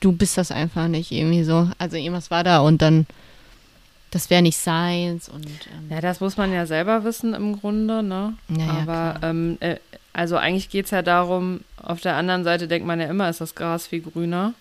du 0.00 0.12
bist 0.12 0.38
das 0.38 0.50
einfach 0.50 0.88
nicht 0.88 1.12
irgendwie 1.12 1.44
so. 1.44 1.70
Also 1.78 1.96
irgendwas 1.96 2.30
war 2.30 2.44
da 2.44 2.60
und 2.60 2.82
dann, 2.82 3.06
das 4.10 4.30
wäre 4.30 4.42
nicht 4.42 4.58
seins 4.58 5.28
und 5.28 5.46
ähm, 5.46 5.90
Ja, 5.90 6.00
das 6.00 6.20
muss 6.20 6.36
man 6.36 6.52
ja 6.52 6.66
selber 6.66 7.04
wissen 7.04 7.34
im 7.34 7.60
Grunde, 7.60 8.02
ne? 8.02 8.34
Ja, 8.48 8.68
Aber 8.82 9.18
klar. 9.18 9.30
ähm, 9.30 9.58
äh, 9.60 9.76
also 10.12 10.36
eigentlich 10.36 10.70
geht 10.70 10.86
es 10.86 10.90
ja 10.90 11.02
darum, 11.02 11.60
auf 11.80 12.00
der 12.00 12.16
anderen 12.16 12.44
Seite 12.44 12.66
denkt 12.66 12.86
man 12.86 13.00
ja 13.00 13.06
immer, 13.06 13.28
ist 13.28 13.40
das 13.40 13.54
Gras 13.54 13.86
viel 13.86 14.00
grüner. 14.00 14.54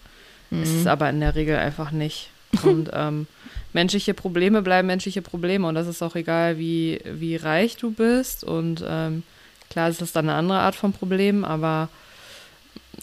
Ist 0.52 0.74
mhm. 0.74 0.80
es 0.80 0.88
aber 0.88 1.10
in 1.10 1.20
der 1.20 1.36
Regel 1.36 1.58
einfach 1.58 1.92
nicht. 1.92 2.30
Und 2.64 2.90
ähm, 2.94 3.28
menschliche 3.74 4.14
Probleme 4.14 4.62
bleiben 4.62 4.88
menschliche 4.88 5.22
Probleme 5.22 5.68
und 5.68 5.76
das 5.76 5.88
ist 5.88 6.02
auch 6.02 6.16
egal, 6.16 6.58
wie, 6.58 7.00
wie 7.06 7.36
reich 7.36 7.78
du 7.78 7.92
bist. 7.92 8.44
Und 8.44 8.84
ähm, 8.88 9.24
klar 9.70 9.90
ist 9.90 10.02
das 10.02 10.12
dann 10.12 10.30
eine 10.30 10.38
andere 10.38 10.60
Art 10.60 10.76
von 10.76 10.94
Problem, 10.94 11.46
aber 11.46 11.90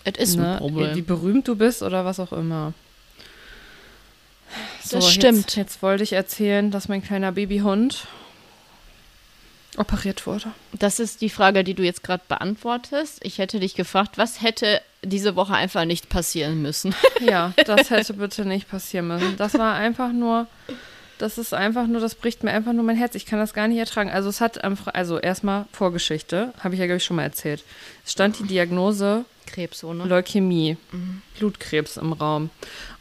es 0.04 0.16
ist 0.16 0.36
ne, 0.36 0.52
ein 0.52 0.58
Problem. 0.58 0.96
wie 0.96 1.02
berühmt 1.02 1.48
du 1.48 1.56
bist 1.56 1.82
oder 1.82 2.04
was 2.04 2.20
auch 2.20 2.32
immer. 2.32 2.72
Das 4.90 5.10
stimmt. 5.10 5.38
Jetzt, 5.38 5.56
jetzt 5.56 5.82
wollte 5.82 6.02
ich 6.02 6.12
erzählen, 6.12 6.70
dass 6.70 6.88
mein 6.88 7.02
kleiner 7.02 7.32
Babyhund 7.32 8.06
operiert 9.76 10.26
wurde. 10.26 10.52
Das 10.72 11.00
ist 11.00 11.20
die 11.20 11.30
Frage, 11.30 11.64
die 11.64 11.74
du 11.74 11.82
jetzt 11.82 12.02
gerade 12.02 12.22
beantwortest. 12.28 13.18
Ich 13.22 13.38
hätte 13.38 13.60
dich 13.60 13.74
gefragt, 13.74 14.16
was 14.16 14.42
hätte 14.42 14.80
diese 15.02 15.36
Woche 15.36 15.54
einfach 15.54 15.84
nicht 15.84 16.08
passieren 16.08 16.62
müssen? 16.62 16.94
Ja, 17.20 17.52
das 17.64 17.90
hätte 17.90 18.14
bitte 18.14 18.44
nicht 18.44 18.68
passieren 18.68 19.08
müssen. 19.08 19.36
Das 19.36 19.54
war 19.54 19.74
einfach 19.74 20.12
nur, 20.12 20.46
das 21.18 21.38
ist 21.38 21.54
einfach 21.54 21.86
nur, 21.86 22.00
das 22.00 22.14
bricht 22.14 22.44
mir 22.44 22.50
einfach 22.50 22.72
nur 22.74 22.84
mein 22.84 22.96
Herz. 22.96 23.14
Ich 23.14 23.24
kann 23.26 23.38
das 23.38 23.54
gar 23.54 23.68
nicht 23.68 23.78
ertragen. 23.78 24.10
Also 24.10 24.28
es 24.28 24.40
hat 24.40 24.62
Fre- 24.64 24.90
also 24.90 25.18
erstmal 25.18 25.64
Vorgeschichte, 25.72 26.52
habe 26.60 26.74
ich 26.74 26.80
ja 26.80 26.86
glaube 26.86 26.98
ich 26.98 27.04
schon 27.04 27.16
mal 27.16 27.22
erzählt. 27.22 27.64
Es 28.04 28.12
stand 28.12 28.38
die 28.38 28.44
Diagnose 28.44 29.24
Krebs, 29.46 29.78
so, 29.80 29.92
ne? 29.94 30.04
Leukämie, 30.04 30.76
Blutkrebs 31.38 31.96
im 31.98 32.12
Raum. 32.12 32.50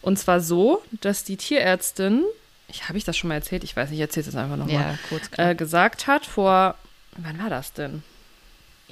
Und 0.01 0.17
zwar 0.19 0.39
so, 0.41 0.81
dass 1.01 1.23
die 1.23 1.37
Tierärztin, 1.37 2.23
ich 2.67 2.87
habe 2.87 2.97
ich 2.97 3.03
das 3.03 3.17
schon 3.17 3.27
mal 3.29 3.33
erzählt, 3.35 3.63
ich 3.63 3.75
weiß 3.75 3.89
nicht, 3.89 3.97
ich 3.97 4.01
erzähle 4.03 4.27
es 4.29 4.35
einfach 4.35 4.55
nochmal, 4.55 4.73
Ja, 4.75 4.99
kurz. 5.09 5.29
äh, 5.37 5.55
gesagt 5.55 6.07
hat 6.07 6.25
vor, 6.25 6.75
wann 7.17 7.39
war 7.39 7.49
das 7.49 7.73
denn? 7.73 8.03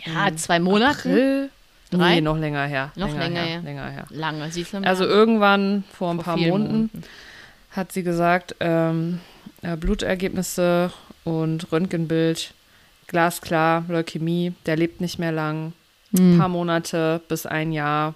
ja, 0.03 0.35
zwei 0.35 0.59
Monate. 0.59 0.97
April? 1.09 1.49
Drei? 1.97 2.15
Nee, 2.15 2.21
noch 2.21 2.37
länger 2.37 2.65
her. 2.65 2.91
Noch 2.95 3.09
länger 3.09 3.39
her. 3.41 3.45
her. 3.45 3.61
Länger 3.61 3.89
her. 3.89 4.05
Lange, 4.09 4.49
siehst 4.51 4.73
du 4.73 4.79
mal. 4.79 4.87
Also 4.87 5.05
irgendwann 5.05 5.83
vor 5.91 6.11
ein 6.11 6.17
Vor 6.17 6.23
paar 6.23 6.37
Monaten 6.37 6.73
Monaten. 6.73 7.03
hat 7.71 7.91
sie 7.91 8.03
gesagt, 8.03 8.55
ähm, 8.59 9.19
äh, 9.61 9.75
Blutergebnisse 9.77 10.91
und 11.23 11.71
Röntgenbild, 11.71 12.53
glasklar, 13.07 13.85
Leukämie, 13.87 14.53
der 14.65 14.75
lebt 14.77 15.01
nicht 15.01 15.19
mehr 15.19 15.31
lang. 15.31 15.73
Ein 16.13 16.33
Hm. 16.33 16.37
paar 16.39 16.49
Monate 16.49 17.21
bis 17.27 17.45
ein 17.45 17.71
Jahr 17.71 18.13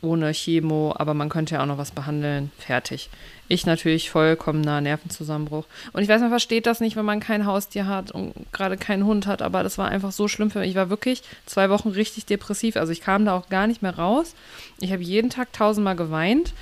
ohne 0.00 0.32
Chemo, 0.32 0.94
aber 0.96 1.14
man 1.14 1.28
könnte 1.28 1.54
ja 1.54 1.62
auch 1.62 1.66
noch 1.66 1.78
was 1.78 1.90
behandeln. 1.92 2.50
Fertig. 2.58 3.08
Ich 3.52 3.66
natürlich 3.66 4.08
vollkommener 4.08 4.80
Nervenzusammenbruch. 4.80 5.66
Und 5.92 6.02
ich 6.02 6.08
weiß, 6.08 6.22
man 6.22 6.30
versteht 6.30 6.64
das 6.64 6.80
nicht, 6.80 6.96
wenn 6.96 7.04
man 7.04 7.20
kein 7.20 7.44
Haustier 7.44 7.86
hat 7.86 8.10
und 8.10 8.32
gerade 8.50 8.78
keinen 8.78 9.04
Hund 9.04 9.26
hat, 9.26 9.42
aber 9.42 9.62
das 9.62 9.76
war 9.76 9.88
einfach 9.88 10.10
so 10.10 10.26
schlimm 10.26 10.50
für 10.50 10.60
mich. 10.60 10.70
Ich 10.70 10.74
war 10.74 10.88
wirklich 10.88 11.22
zwei 11.44 11.68
Wochen 11.68 11.90
richtig 11.90 12.24
depressiv. 12.24 12.76
Also 12.76 12.92
ich 12.92 13.02
kam 13.02 13.26
da 13.26 13.36
auch 13.36 13.50
gar 13.50 13.66
nicht 13.66 13.82
mehr 13.82 13.94
raus. 13.94 14.34
Ich 14.80 14.90
habe 14.90 15.02
jeden 15.02 15.28
Tag 15.28 15.52
tausendmal 15.52 15.96
geweint 15.96 16.54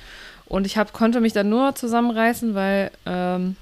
und 0.47 0.65
ich 0.65 0.75
hab, 0.75 0.91
konnte 0.91 1.21
mich 1.21 1.31
dann 1.31 1.47
nur 1.47 1.75
zusammenreißen, 1.75 2.55
weil 2.55 2.91
ähm, 3.05 3.55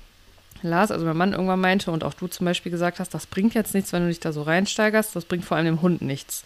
Lars, 0.63 0.89
also 0.89 1.05
mein 1.05 1.15
Mann, 1.15 1.33
irgendwann 1.33 1.61
meinte 1.61 1.91
und 1.91 2.03
auch 2.03 2.15
du 2.15 2.25
zum 2.25 2.45
Beispiel 2.45 2.71
gesagt 2.71 2.99
hast, 2.99 3.13
das 3.13 3.27
bringt 3.27 3.53
jetzt 3.53 3.75
nichts, 3.75 3.93
wenn 3.93 4.01
du 4.01 4.07
dich 4.07 4.19
da 4.19 4.31
so 4.31 4.41
reinsteigerst. 4.41 5.15
Das 5.15 5.25
bringt 5.25 5.45
vor 5.45 5.55
allem 5.55 5.67
dem 5.67 5.81
Hund 5.83 6.01
nichts. 6.01 6.45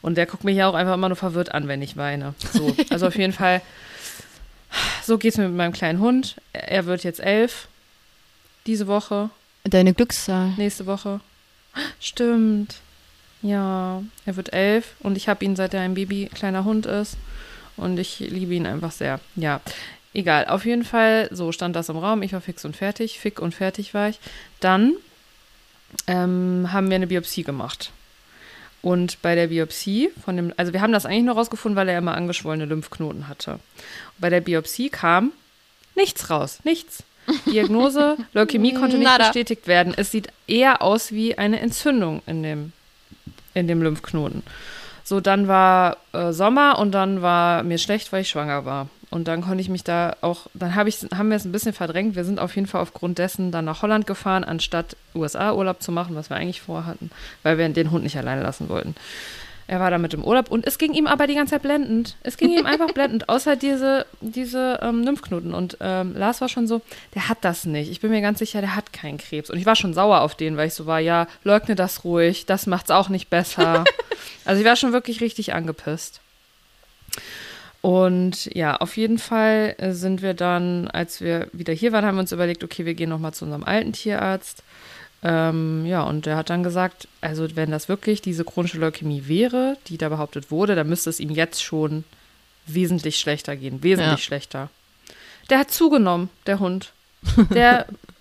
Und 0.00 0.16
der 0.16 0.26
guckt 0.26 0.44
mich 0.44 0.56
ja 0.56 0.68
auch 0.68 0.74
einfach 0.74 0.94
immer 0.94 1.08
nur 1.08 1.16
verwirrt 1.16 1.52
an, 1.52 1.66
wenn 1.66 1.82
ich 1.82 1.96
weine. 1.96 2.34
So, 2.52 2.74
also 2.90 3.08
auf 3.08 3.16
jeden 3.16 3.32
Fall, 3.32 3.62
so 5.04 5.18
geht's 5.18 5.36
mir 5.38 5.48
mit 5.48 5.56
meinem 5.56 5.72
kleinen 5.72 6.00
Hund. 6.00 6.36
Er 6.52 6.86
wird 6.86 7.04
jetzt 7.04 7.20
elf. 7.20 7.68
Diese 8.66 8.86
Woche, 8.86 9.30
Deine 9.64 9.94
Glückszahl. 9.94 10.52
nächste 10.56 10.86
Woche. 10.86 11.20
Stimmt. 11.98 12.76
Ja, 13.42 14.02
er 14.26 14.36
wird 14.36 14.52
elf 14.52 14.94
und 15.00 15.16
ich 15.16 15.28
habe 15.28 15.44
ihn, 15.44 15.56
seit 15.56 15.72
er 15.72 15.80
ein 15.80 15.94
Baby, 15.94 16.30
kleiner 16.32 16.64
Hund 16.64 16.86
ist. 16.86 17.16
Und 17.76 17.98
ich 17.98 18.18
liebe 18.18 18.52
ihn 18.54 18.66
einfach 18.66 18.92
sehr. 18.92 19.18
Ja, 19.36 19.60
egal. 20.12 20.46
Auf 20.46 20.66
jeden 20.66 20.84
Fall, 20.84 21.28
so 21.32 21.50
stand 21.52 21.74
das 21.74 21.88
im 21.88 21.96
Raum. 21.96 22.22
Ich 22.22 22.34
war 22.34 22.42
fix 22.42 22.64
und 22.66 22.76
fertig. 22.76 23.18
Fick 23.18 23.40
und 23.40 23.54
fertig 23.54 23.94
war 23.94 24.10
ich. 24.10 24.18
Dann 24.60 24.92
ähm, 26.06 26.68
haben 26.70 26.90
wir 26.90 26.96
eine 26.96 27.06
Biopsie 27.06 27.42
gemacht. 27.42 27.90
Und 28.82 29.20
bei 29.20 29.34
der 29.34 29.48
Biopsie 29.48 30.10
von 30.24 30.36
dem, 30.36 30.54
also 30.56 30.72
wir 30.72 30.80
haben 30.80 30.92
das 30.92 31.04
eigentlich 31.04 31.24
nur 31.24 31.34
rausgefunden, 31.34 31.76
weil 31.76 31.88
er 31.88 31.98
immer 31.98 32.14
angeschwollene 32.14 32.64
Lymphknoten 32.64 33.28
hatte. 33.28 33.58
Bei 34.18 34.30
der 34.30 34.40
Biopsie 34.40 34.88
kam 34.88 35.32
nichts 35.94 36.30
raus, 36.30 36.60
nichts. 36.64 37.02
Diagnose, 37.46 38.16
Leukämie 38.32 38.74
konnte 38.74 38.96
nicht 38.96 39.06
Nada. 39.06 39.24
bestätigt 39.26 39.66
werden. 39.66 39.92
Es 39.96 40.10
sieht 40.10 40.28
eher 40.46 40.82
aus 40.82 41.12
wie 41.12 41.36
eine 41.36 41.60
Entzündung 41.60 42.22
in 42.26 42.42
dem, 42.42 42.72
in 43.54 43.68
dem 43.68 43.82
Lymphknoten. 43.82 44.42
So, 45.04 45.20
dann 45.20 45.46
war 45.46 45.98
äh, 46.12 46.32
Sommer 46.32 46.78
und 46.78 46.92
dann 46.92 47.20
war 47.20 47.62
mir 47.62 47.78
schlecht, 47.78 48.12
weil 48.12 48.22
ich 48.22 48.30
schwanger 48.30 48.64
war. 48.64 48.88
Und 49.10 49.26
dann 49.26 49.42
konnte 49.42 49.60
ich 49.60 49.68
mich 49.68 49.82
da 49.82 50.16
auch, 50.20 50.46
dann 50.54 50.76
hab 50.76 50.86
ich, 50.86 50.98
haben 51.14 51.30
wir 51.30 51.36
es 51.36 51.44
ein 51.44 51.50
bisschen 51.50 51.72
verdrängt. 51.72 52.14
Wir 52.14 52.24
sind 52.24 52.38
auf 52.38 52.54
jeden 52.54 52.68
Fall 52.68 52.80
aufgrund 52.80 53.18
dessen 53.18 53.50
dann 53.50 53.64
nach 53.64 53.82
Holland 53.82 54.06
gefahren, 54.06 54.44
anstatt 54.44 54.96
USA 55.14 55.52
Urlaub 55.52 55.82
zu 55.82 55.90
machen, 55.90 56.14
was 56.14 56.30
wir 56.30 56.36
eigentlich 56.36 56.60
vorhatten, 56.60 57.10
weil 57.42 57.58
wir 57.58 57.68
den 57.68 57.90
Hund 57.90 58.04
nicht 58.04 58.16
alleine 58.16 58.42
lassen 58.42 58.68
wollten. 58.68 58.94
Er 59.70 59.78
war 59.78 59.90
da 59.90 59.98
mit 59.98 60.14
im 60.14 60.24
Urlaub 60.24 60.50
und 60.50 60.66
es 60.66 60.78
ging 60.78 60.94
ihm 60.94 61.06
aber 61.06 61.28
die 61.28 61.36
ganze 61.36 61.52
Zeit 61.52 61.62
blendend. 61.62 62.16
Es 62.24 62.36
ging 62.36 62.50
ihm 62.50 62.66
einfach 62.66 62.92
blendend, 62.92 63.28
außer 63.28 63.54
diese, 63.54 64.04
diese 64.20 64.80
ähm, 64.82 65.04
Lymphknoten. 65.04 65.54
Und 65.54 65.76
ähm, 65.80 66.16
Lars 66.16 66.40
war 66.40 66.48
schon 66.48 66.66
so, 66.66 66.80
der 67.14 67.28
hat 67.28 67.38
das 67.42 67.66
nicht. 67.66 67.88
Ich 67.88 68.00
bin 68.00 68.10
mir 68.10 68.20
ganz 68.20 68.40
sicher, 68.40 68.60
der 68.60 68.74
hat 68.74 68.92
keinen 68.92 69.18
Krebs. 69.18 69.48
Und 69.48 69.58
ich 69.58 69.66
war 69.66 69.76
schon 69.76 69.94
sauer 69.94 70.22
auf 70.22 70.34
den, 70.34 70.56
weil 70.56 70.66
ich 70.66 70.74
so 70.74 70.86
war, 70.86 70.98
ja, 70.98 71.28
leugne 71.44 71.76
das 71.76 72.02
ruhig, 72.02 72.46
das 72.46 72.66
macht's 72.66 72.90
auch 72.90 73.10
nicht 73.10 73.30
besser. 73.30 73.84
also 74.44 74.60
ich 74.60 74.66
war 74.66 74.74
schon 74.74 74.92
wirklich 74.92 75.20
richtig 75.20 75.54
angepisst. 75.54 76.20
Und 77.82 78.46
ja, 78.54 78.76
auf 78.76 78.96
jeden 78.96 79.18
Fall 79.18 79.74
äh, 79.78 79.92
sind 79.92 80.20
wir 80.20 80.34
dann, 80.34 80.88
als 80.88 81.20
wir 81.20 81.48
wieder 81.52 81.72
hier 81.72 81.92
waren, 81.92 82.04
haben 82.04 82.16
wir 82.16 82.20
uns 82.20 82.32
überlegt, 82.32 82.62
okay, 82.62 82.84
wir 82.84 82.94
gehen 82.94 83.08
nochmal 83.08 83.32
zu 83.32 83.44
unserem 83.46 83.64
alten 83.64 83.92
Tierarzt. 83.92 84.62
Ähm, 85.22 85.84
ja, 85.86 86.02
und 86.02 86.26
der 86.26 86.36
hat 86.36 86.50
dann 86.50 86.62
gesagt, 86.62 87.08
also 87.20 87.46
wenn 87.54 87.70
das 87.70 87.88
wirklich 87.88 88.22
diese 88.22 88.44
chronische 88.44 88.78
Leukämie 88.78 89.24
wäre, 89.26 89.76
die 89.86 89.98
da 89.98 90.08
behauptet 90.08 90.50
wurde, 90.50 90.74
dann 90.74 90.88
müsste 90.88 91.10
es 91.10 91.20
ihm 91.20 91.30
jetzt 91.30 91.62
schon 91.62 92.04
wesentlich 92.66 93.18
schlechter 93.18 93.56
gehen. 93.56 93.82
Wesentlich 93.82 94.10
ja. 94.10 94.18
schlechter. 94.18 94.70
Der 95.48 95.58
hat 95.58 95.70
zugenommen, 95.70 96.30
der 96.46 96.60
Hund. 96.60 96.92
Der, 97.50 97.86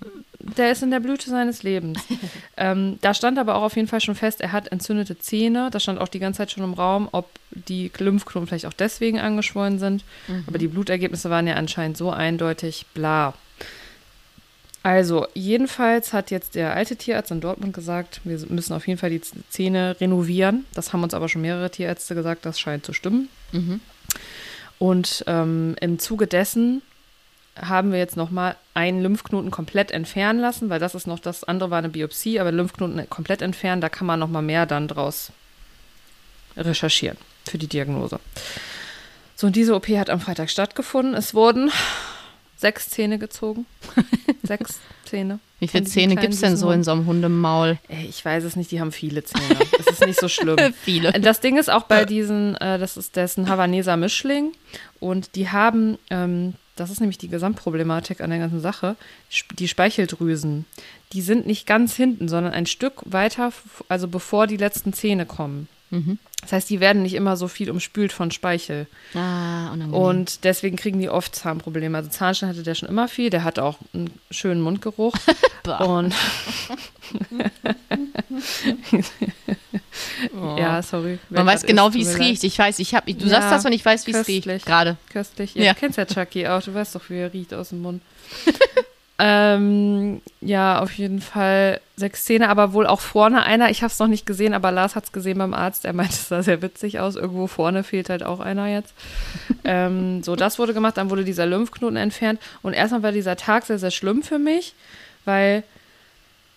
der 0.58 0.72
ist 0.72 0.84
in 0.84 0.92
der 0.92 1.00
Blüte 1.00 1.30
seines 1.30 1.64
Lebens. 1.64 2.00
ähm, 2.58 2.98
da 3.02 3.14
stand 3.14 3.38
aber 3.38 3.56
auch 3.56 3.64
auf 3.64 3.76
jeden 3.76 3.88
Fall 3.88 4.02
schon 4.02 4.16
fest, 4.16 4.42
er 4.42 4.52
hat 4.52 4.72
entzündete 4.72 5.18
Zähne. 5.18 5.70
Das 5.72 5.84
stand 5.84 6.00
auch 6.00 6.08
die 6.08 6.20
ganze 6.20 6.40
Zeit 6.40 6.52
schon 6.52 6.64
im 6.64 6.74
Raum, 6.74 7.10
ob 7.12 7.30
die 7.52 7.92
Lymphknoten 7.98 8.48
vielleicht 8.48 8.66
auch 8.66 8.74
deswegen 8.74 9.20
angeschwollen 9.20 9.80
sind. 9.80 10.04
Mhm. 10.28 10.44
Aber 10.48 10.58
die 10.58 10.68
Blutergebnisse 10.68 11.30
waren 11.30 11.48
ja 11.48 11.56
anscheinend 11.56 11.98
so 11.98 12.12
eindeutig 12.12 12.86
bla. 12.94 13.34
Also, 14.82 15.28
jedenfalls 15.34 16.14
hat 16.14 16.32
jetzt 16.32 16.56
der 16.56 16.74
alte 16.74 16.96
Tierarzt 16.96 17.32
in 17.32 17.42
Dortmund 17.42 17.74
gesagt, 17.74 18.22
wir 18.24 18.40
müssen 18.48 18.74
auf 18.74 18.88
jeden 18.88 18.98
Fall 18.98 19.10
die 19.10 19.22
Zähne 19.50 19.98
renovieren. 20.00 20.66
Das 20.74 20.94
haben 20.94 21.04
uns 21.04 21.14
aber 21.14 21.28
schon 21.28 21.42
mehrere 21.42 21.70
Tierärzte 21.70 22.16
gesagt, 22.16 22.46
das 22.46 22.60
scheint 22.60 22.86
zu 22.86 22.94
stimmen. 22.94 23.28
Mhm. 23.52 23.82
Und 24.78 25.26
ähm, 25.28 25.76
im 25.82 26.00
Zuge 26.00 26.28
dessen 26.28 26.82
haben 27.62 27.92
wir 27.92 28.00
jetzt 28.00 28.18
nochmal 28.18 28.56
einen 28.74 29.02
Lymphknoten 29.02 29.52
komplett 29.52 29.92
entfernen 29.92 30.40
lassen, 30.40 30.70
weil 30.70 30.80
das 30.80 30.96
ist 30.96 31.08
noch, 31.08 31.20
das 31.20 31.44
andere 31.44 31.70
war 31.70 31.80
eine 31.80 31.90
Biopsie, 31.90 32.40
aber 32.40 32.52
Lymphknoten 32.52 33.10
komplett 33.10 33.42
entfernen, 33.42 33.82
da 33.82 33.90
kann 33.90 34.08
man 34.08 34.20
nochmal 34.20 34.42
mehr 34.42 34.66
dann 34.66 34.88
draus 34.88 35.32
recherchieren 36.58 37.18
für 37.48 37.58
die 37.58 37.68
Diagnose. 37.68 38.20
So, 39.36 39.48
und 39.48 39.56
diese 39.56 39.74
OP 39.74 39.88
hat 39.90 40.10
am 40.10 40.20
Freitag 40.20 40.50
stattgefunden. 40.50 41.14
Es 41.14 41.34
wurden 41.34 41.72
sechs 42.58 42.90
Zähne 42.90 43.20
gezogen. 43.20 43.66
sechs 44.44 44.80
Zähne. 45.06 45.40
Wie 45.60 45.68
viele 45.68 45.86
Zähne 45.86 46.16
gibt 46.16 46.34
es 46.34 46.42
denn 46.42 46.58
so 46.58 46.72
in 46.72 46.84
so 46.84 46.92
einem 46.92 47.06
Hundemaul? 47.06 47.78
Ey, 47.88 48.06
ich 48.06 48.24
weiß 48.24 48.44
es 48.44 48.56
nicht, 48.56 48.72
die 48.72 48.80
haben 48.80 48.92
viele 48.92 49.24
Zähne. 49.24 49.58
Das 49.78 49.88
ist 49.88 50.06
nicht 50.06 50.20
so 50.20 50.28
schlimm. 50.30 50.58
viele. 50.74 51.12
Das 51.14 51.40
Ding 51.40 51.58
ist 51.58 51.70
auch 51.70 51.84
bei 51.84 52.06
diesen, 52.06 52.56
äh, 52.58 52.78
das 52.78 52.98
ist 52.98 53.16
dessen 53.16 53.50
Havaneser 53.50 53.98
Mischling 53.98 54.52
und 55.00 55.36
die 55.36 55.50
haben, 55.50 55.98
ähm, 56.10 56.56
das 56.80 56.92
ist 56.92 57.00
nämlich 57.00 57.18
die 57.18 57.28
Gesamtproblematik 57.28 58.22
an 58.22 58.30
der 58.30 58.40
ganzen 58.40 58.62
Sache, 58.62 58.96
die 59.58 59.68
Speicheldrüsen, 59.68 60.66
die 61.14 61.22
sind 61.22 61.46
nicht 61.46 61.68
ganz 61.68 61.96
hinten, 61.96 62.28
sondern 62.28 62.54
ein 62.54 62.66
Stück 62.66 63.02
weiter, 63.06 63.52
also 63.88 64.08
bevor 64.08 64.48
die 64.48 64.58
letzten 64.58 64.94
Zähne 64.94 65.26
kommen. 65.26 65.68
Mhm. 65.92 66.20
Das 66.42 66.54
heißt, 66.54 66.70
die 66.70 66.80
werden 66.80 67.02
nicht 67.04 67.16
immer 67.16 67.36
so 67.36 67.48
viel 67.48 67.70
umspült 67.70 68.14
von 68.14 68.32
Speichel. 68.32 68.88
Ah, 69.14 69.72
unangenehm. 69.74 69.94
Und 69.94 70.44
deswegen 70.46 70.78
kriegen 70.78 71.00
die 71.00 71.10
oft 71.10 71.36
Zahnprobleme. 71.36 71.98
Also 71.98 72.10
Zahnstein 72.10 72.50
hatte 72.50 72.64
der 72.64 72.76
schon 72.76 72.88
immer 72.88 73.08
viel. 73.08 73.30
Der 73.30 73.44
hatte 73.44 73.64
auch 73.64 73.78
einen 73.94 74.10
schönen 74.32 74.62
Mundgeruch. 74.62 75.14
und 75.80 76.16
oh. 80.34 80.56
ja, 80.58 80.82
sorry. 80.82 81.20
Man 81.30 81.46
weiß 81.46 81.64
genau, 81.64 81.94
wie 81.94 82.04
es 82.04 82.18
riecht. 82.18 82.44
Ich 82.46 82.58
weiß, 82.58 82.80
ich 82.80 82.96
habe, 82.96 83.14
du 83.14 83.26
ja, 83.26 83.32
sagst 83.32 83.52
das 83.52 83.66
und 83.66 83.74
ich 83.74 83.84
weiß, 83.84 84.08
wie 84.08 84.12
es 84.12 84.28
riecht. 84.28 84.66
Gerade. 84.66 84.96
Köstlich. 85.10 85.56
Ja, 85.56 85.64
ja. 85.66 85.74
Du 85.74 85.80
kennst 85.80 85.98
ja 85.98 86.06
Chucky 86.06 86.48
auch. 86.48 86.62
Du 86.64 86.74
weißt 86.74 86.96
doch, 86.96 87.10
wie 87.10 87.18
er 87.18 87.34
riecht 87.34 87.54
aus 87.54 87.70
dem 87.70 87.82
Mund. 87.82 88.02
Ähm, 89.22 90.22
ja, 90.40 90.80
auf 90.80 90.94
jeden 90.94 91.20
Fall 91.20 91.82
sechs 91.98 92.24
Zähne, 92.24 92.48
aber 92.48 92.72
wohl 92.72 92.88
auch 92.88 93.02
vorne 93.02 93.44
einer. 93.44 93.70
Ich 93.70 93.84
habe 93.84 93.92
es 93.92 94.00
noch 94.00 94.08
nicht 94.08 94.26
gesehen, 94.26 94.54
aber 94.54 94.72
Lars 94.72 94.96
hat 94.96 95.04
es 95.04 95.12
gesehen 95.12 95.38
beim 95.38 95.54
Arzt. 95.54 95.84
Er 95.84 95.92
meinte, 95.92 96.14
es 96.14 96.30
sah 96.30 96.42
sehr 96.42 96.62
witzig 96.62 97.02
aus. 97.02 97.18
Irgendwo 97.18 97.48
vorne 97.48 97.84
fehlt 97.84 98.10
halt 98.10 98.24
auch 98.24 98.40
einer 98.40 98.68
jetzt. 98.68 98.94
ähm, 99.66 100.24
so, 100.24 100.38
das 100.38 100.58
wurde 100.58 100.74
gemacht. 100.74 100.96
Dann 100.96 101.10
wurde 101.10 101.26
dieser 101.26 101.46
Lymphknoten 101.46 101.98
entfernt. 101.98 102.40
Und 102.62 102.74
erstmal 102.74 103.04
war 103.04 103.12
dieser 103.12 103.36
Tag 103.36 103.66
sehr, 103.66 103.78
sehr 103.78 103.92
schlimm 103.92 104.24
für 104.24 104.40
mich, 104.40 104.74
weil 105.26 105.64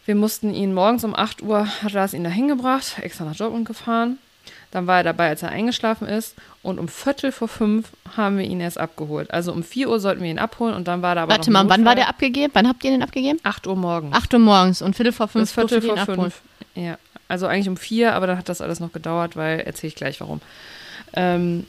wir 0.04 0.14
mussten 0.14 0.54
ihn 0.54 0.72
morgens 0.72 1.02
um 1.02 1.16
8 1.16 1.42
Uhr, 1.42 1.66
hat 1.82 1.92
Lars 1.92 2.14
ihn 2.14 2.24
da 2.24 2.30
hingebracht, 2.30 2.98
extra 3.02 3.24
nach 3.24 3.36
Dortmund 3.36 3.66
gefahren. 3.66 4.18
Dann 4.70 4.86
war 4.86 4.98
er 4.98 5.02
dabei, 5.02 5.28
als 5.28 5.42
er 5.42 5.50
eingeschlafen 5.50 6.08
ist. 6.08 6.34
Und 6.62 6.78
um 6.78 6.88
Viertel 6.88 7.32
vor 7.32 7.48
fünf 7.48 7.88
haben 8.16 8.38
wir 8.38 8.44
ihn 8.44 8.60
erst 8.60 8.78
abgeholt. 8.78 9.30
Also 9.30 9.52
um 9.52 9.62
vier 9.62 9.88
Uhr 9.88 10.00
sollten 10.00 10.22
wir 10.22 10.30
ihn 10.30 10.38
abholen 10.38 10.74
und 10.74 10.88
dann 10.88 11.02
war 11.02 11.16
er 11.16 11.22
aber. 11.22 11.32
Warte 11.32 11.50
mal, 11.50 11.68
wann 11.68 11.84
war 11.84 11.94
der 11.94 12.08
abgegeben? 12.08 12.52
Wann 12.54 12.68
habt 12.68 12.82
ihr 12.84 12.90
den 12.90 13.02
abgegeben? 13.02 13.38
Acht 13.42 13.66
Uhr 13.66 13.76
morgens. 13.76 14.14
Acht 14.14 14.32
Uhr 14.32 14.40
morgens 14.40 14.82
und 14.82 14.96
Viertel 14.96 15.12
vor 15.12 15.28
fünf. 15.28 15.44
Bis 15.44 15.52
Viertel 15.52 15.82
vor 15.82 15.96
fünf. 15.96 16.10
Abholen. 16.10 16.32
Ja, 16.74 16.98
also 17.28 17.46
eigentlich 17.46 17.68
um 17.68 17.76
vier, 17.76 18.14
aber 18.14 18.26
dann 18.26 18.38
hat 18.38 18.48
das 18.48 18.60
alles 18.60 18.80
noch 18.80 18.92
gedauert, 18.92 19.36
weil 19.36 19.60
erzähle 19.60 19.88
ich 19.88 19.94
gleich 19.94 20.20
warum. 20.20 20.40
Ähm, 21.14 21.66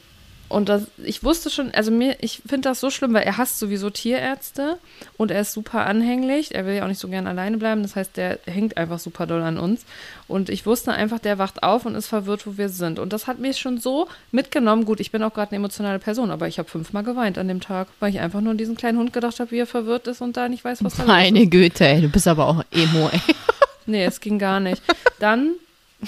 und 0.54 0.70
das, 0.70 0.84
ich 1.04 1.24
wusste 1.24 1.50
schon, 1.50 1.72
also 1.72 1.90
mir, 1.90 2.16
ich 2.22 2.44
finde 2.46 2.70
das 2.70 2.80
so 2.80 2.92
schlimm, 2.92 3.14
weil 3.16 3.24
er 3.24 3.38
hasst 3.38 3.58
sowieso 3.58 3.90
Tierärzte 3.90 4.78
und 5.18 5.32
er 5.32 5.42
ist 5.42 5.52
super 5.52 5.88
anhänglich. 5.88 6.54
Er 6.54 6.68
will 6.68 6.76
ja 6.76 6.84
auch 6.84 6.88
nicht 6.88 7.00
so 7.00 7.08
gern 7.08 7.26
alleine 7.26 7.58
bleiben. 7.58 7.82
Das 7.82 7.96
heißt, 7.96 8.18
der 8.18 8.38
hängt 8.46 8.78
einfach 8.78 9.00
super 9.00 9.26
doll 9.26 9.42
an 9.42 9.58
uns. 9.58 9.84
Und 10.28 10.50
ich 10.50 10.68
wusste 10.68 10.92
einfach, 10.92 11.18
der 11.18 11.40
wacht 11.40 11.64
auf 11.64 11.88
und 11.88 11.96
ist 11.96 12.06
verwirrt, 12.06 12.46
wo 12.46 12.56
wir 12.56 12.70
sind. 12.70 13.00
Und 13.00 13.14
das 13.14 13.26
hat 13.26 13.40
mich 13.40 13.58
schon 13.58 13.80
so 13.80 14.08
mitgenommen. 14.32 14.86
Gut, 14.86 15.00
ich 15.00 15.12
bin 15.12 15.24
auch 15.24 15.34
gerade 15.34 15.52
eine 15.52 15.58
emotionale 15.58 15.98
Person, 15.98 16.30
aber 16.30 16.48
ich 16.48 16.60
habe 16.60 16.70
fünfmal 16.70 17.04
geweint 17.04 17.40
an 17.40 17.48
dem 17.48 17.60
Tag, 17.60 17.88
weil 18.00 18.12
ich 18.12 18.20
einfach 18.20 18.42
nur 18.42 18.52
an 18.52 18.58
diesen 18.60 18.76
kleinen 18.76 19.00
Hund 19.00 19.12
gedacht 19.12 19.40
habe, 19.40 19.50
wie 19.50 19.60
er 19.60 19.66
verwirrt 19.66 20.06
ist 20.06 20.22
und 20.22 20.38
da 20.38 20.48
nicht 20.50 20.64
weiß, 20.64 20.84
was 20.84 20.98
da 20.98 21.06
Meine 21.06 21.30
ist. 21.30 21.34
Meine 21.34 21.48
Güte, 21.48 21.88
ey, 21.88 22.02
du 22.02 22.10
bist 22.10 22.28
aber 22.28 22.48
auch 22.48 22.64
Emo, 22.70 23.10
ey. 23.12 23.22
nee, 23.88 24.06
es 24.06 24.20
ging 24.20 24.38
gar 24.38 24.60
nicht. 24.60 24.84
Dann 25.20 25.56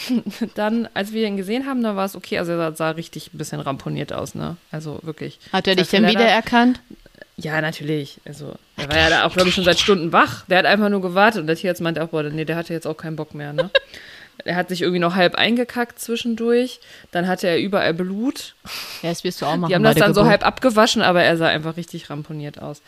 dann, 0.56 0.88
als 0.94 1.14
wir 1.14 1.28
ihn 1.28 1.38
gesehen 1.38 1.66
haben, 1.66 1.84
da 1.84 1.96
war 1.96 2.06
es 2.06 2.16
okay. 2.16 2.40
Also 2.40 2.54
er 2.54 2.58
sah, 2.58 2.76
sah, 2.76 2.90
richtig 2.92 3.34
ein 3.34 3.38
bisschen 3.38 3.60
ramponiert 3.60 4.14
aus, 4.14 4.36
ne? 4.36 4.58
Also 4.72 5.00
wirklich. 5.04 5.40
Hat 5.52 5.68
er 5.68 5.76
dich 5.76 5.90
denn 5.90 6.08
wiedererkannt? 6.08 6.82
Ja, 7.38 7.60
natürlich. 7.60 8.22
Also, 8.26 8.56
er 8.78 8.90
war 8.90 8.98
ja 8.98 9.10
da 9.10 9.26
auch, 9.26 9.34
glaube 9.34 9.50
ich, 9.50 9.56
schon 9.56 9.66
seit 9.66 9.80
Stunden 9.80 10.14
wach. 10.14 10.46
Der 10.46 10.58
hat 10.60 10.66
einfach 10.66 10.88
nur 10.88 11.02
gewartet 11.02 11.42
und 11.42 11.48
der 11.48 11.58
Tierarzt 11.58 11.82
meinte 11.82 12.02
auch, 12.02 12.08
boah, 12.08 12.24
nee, 12.24 12.46
der 12.46 12.56
hatte 12.56 12.74
jetzt 12.74 12.88
auch 12.88 12.96
keinen 12.96 13.18
Bock 13.18 13.34
mehr, 13.34 13.54
ne? 13.54 13.70
Er 14.44 14.58
hat 14.58 14.68
sich 14.70 14.82
irgendwie 14.82 15.00
noch 15.00 15.16
halb 15.16 15.36
eingekackt 15.36 15.98
zwischendurch. 15.98 16.80
Dann 17.12 17.28
hatte 17.28 17.48
er 17.48 17.58
überall 17.58 17.94
Blut. 17.94 18.54
Ja, 19.02 19.10
das 19.10 19.24
wirst 19.24 19.42
du 19.42 19.46
auch 19.46 19.56
machen. 19.56 19.70
Die 19.70 19.76
haben 19.76 19.84
das 19.84 19.96
dann 19.96 20.12
Geburt. 20.12 20.26
so 20.26 20.30
halb 20.30 20.46
abgewaschen, 20.46 21.02
aber 21.02 21.24
er 21.24 21.38
sah 21.38 21.48
einfach 21.48 21.78
richtig 21.78 22.10
ramponiert 22.10 22.62
aus. 22.62 22.82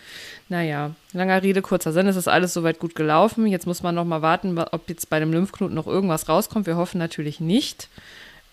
Naja, 0.49 0.91
langer 1.13 1.43
Rede, 1.43 1.61
kurzer 1.61 1.91
Sinn. 1.91 2.07
Es 2.07 2.15
ist 2.15 2.27
alles 2.27 2.53
soweit 2.53 2.79
gut 2.79 2.95
gelaufen. 2.95 3.47
Jetzt 3.47 3.67
muss 3.67 3.83
man 3.83 3.95
noch 3.95 4.05
mal 4.05 4.21
warten, 4.21 4.57
ob 4.57 4.89
jetzt 4.89 5.09
bei 5.09 5.19
dem 5.19 5.33
Lymphknoten 5.33 5.75
noch 5.75 5.87
irgendwas 5.87 6.29
rauskommt. 6.29 6.67
Wir 6.67 6.77
hoffen 6.77 6.99
natürlich 6.99 7.39
nicht, 7.39 7.89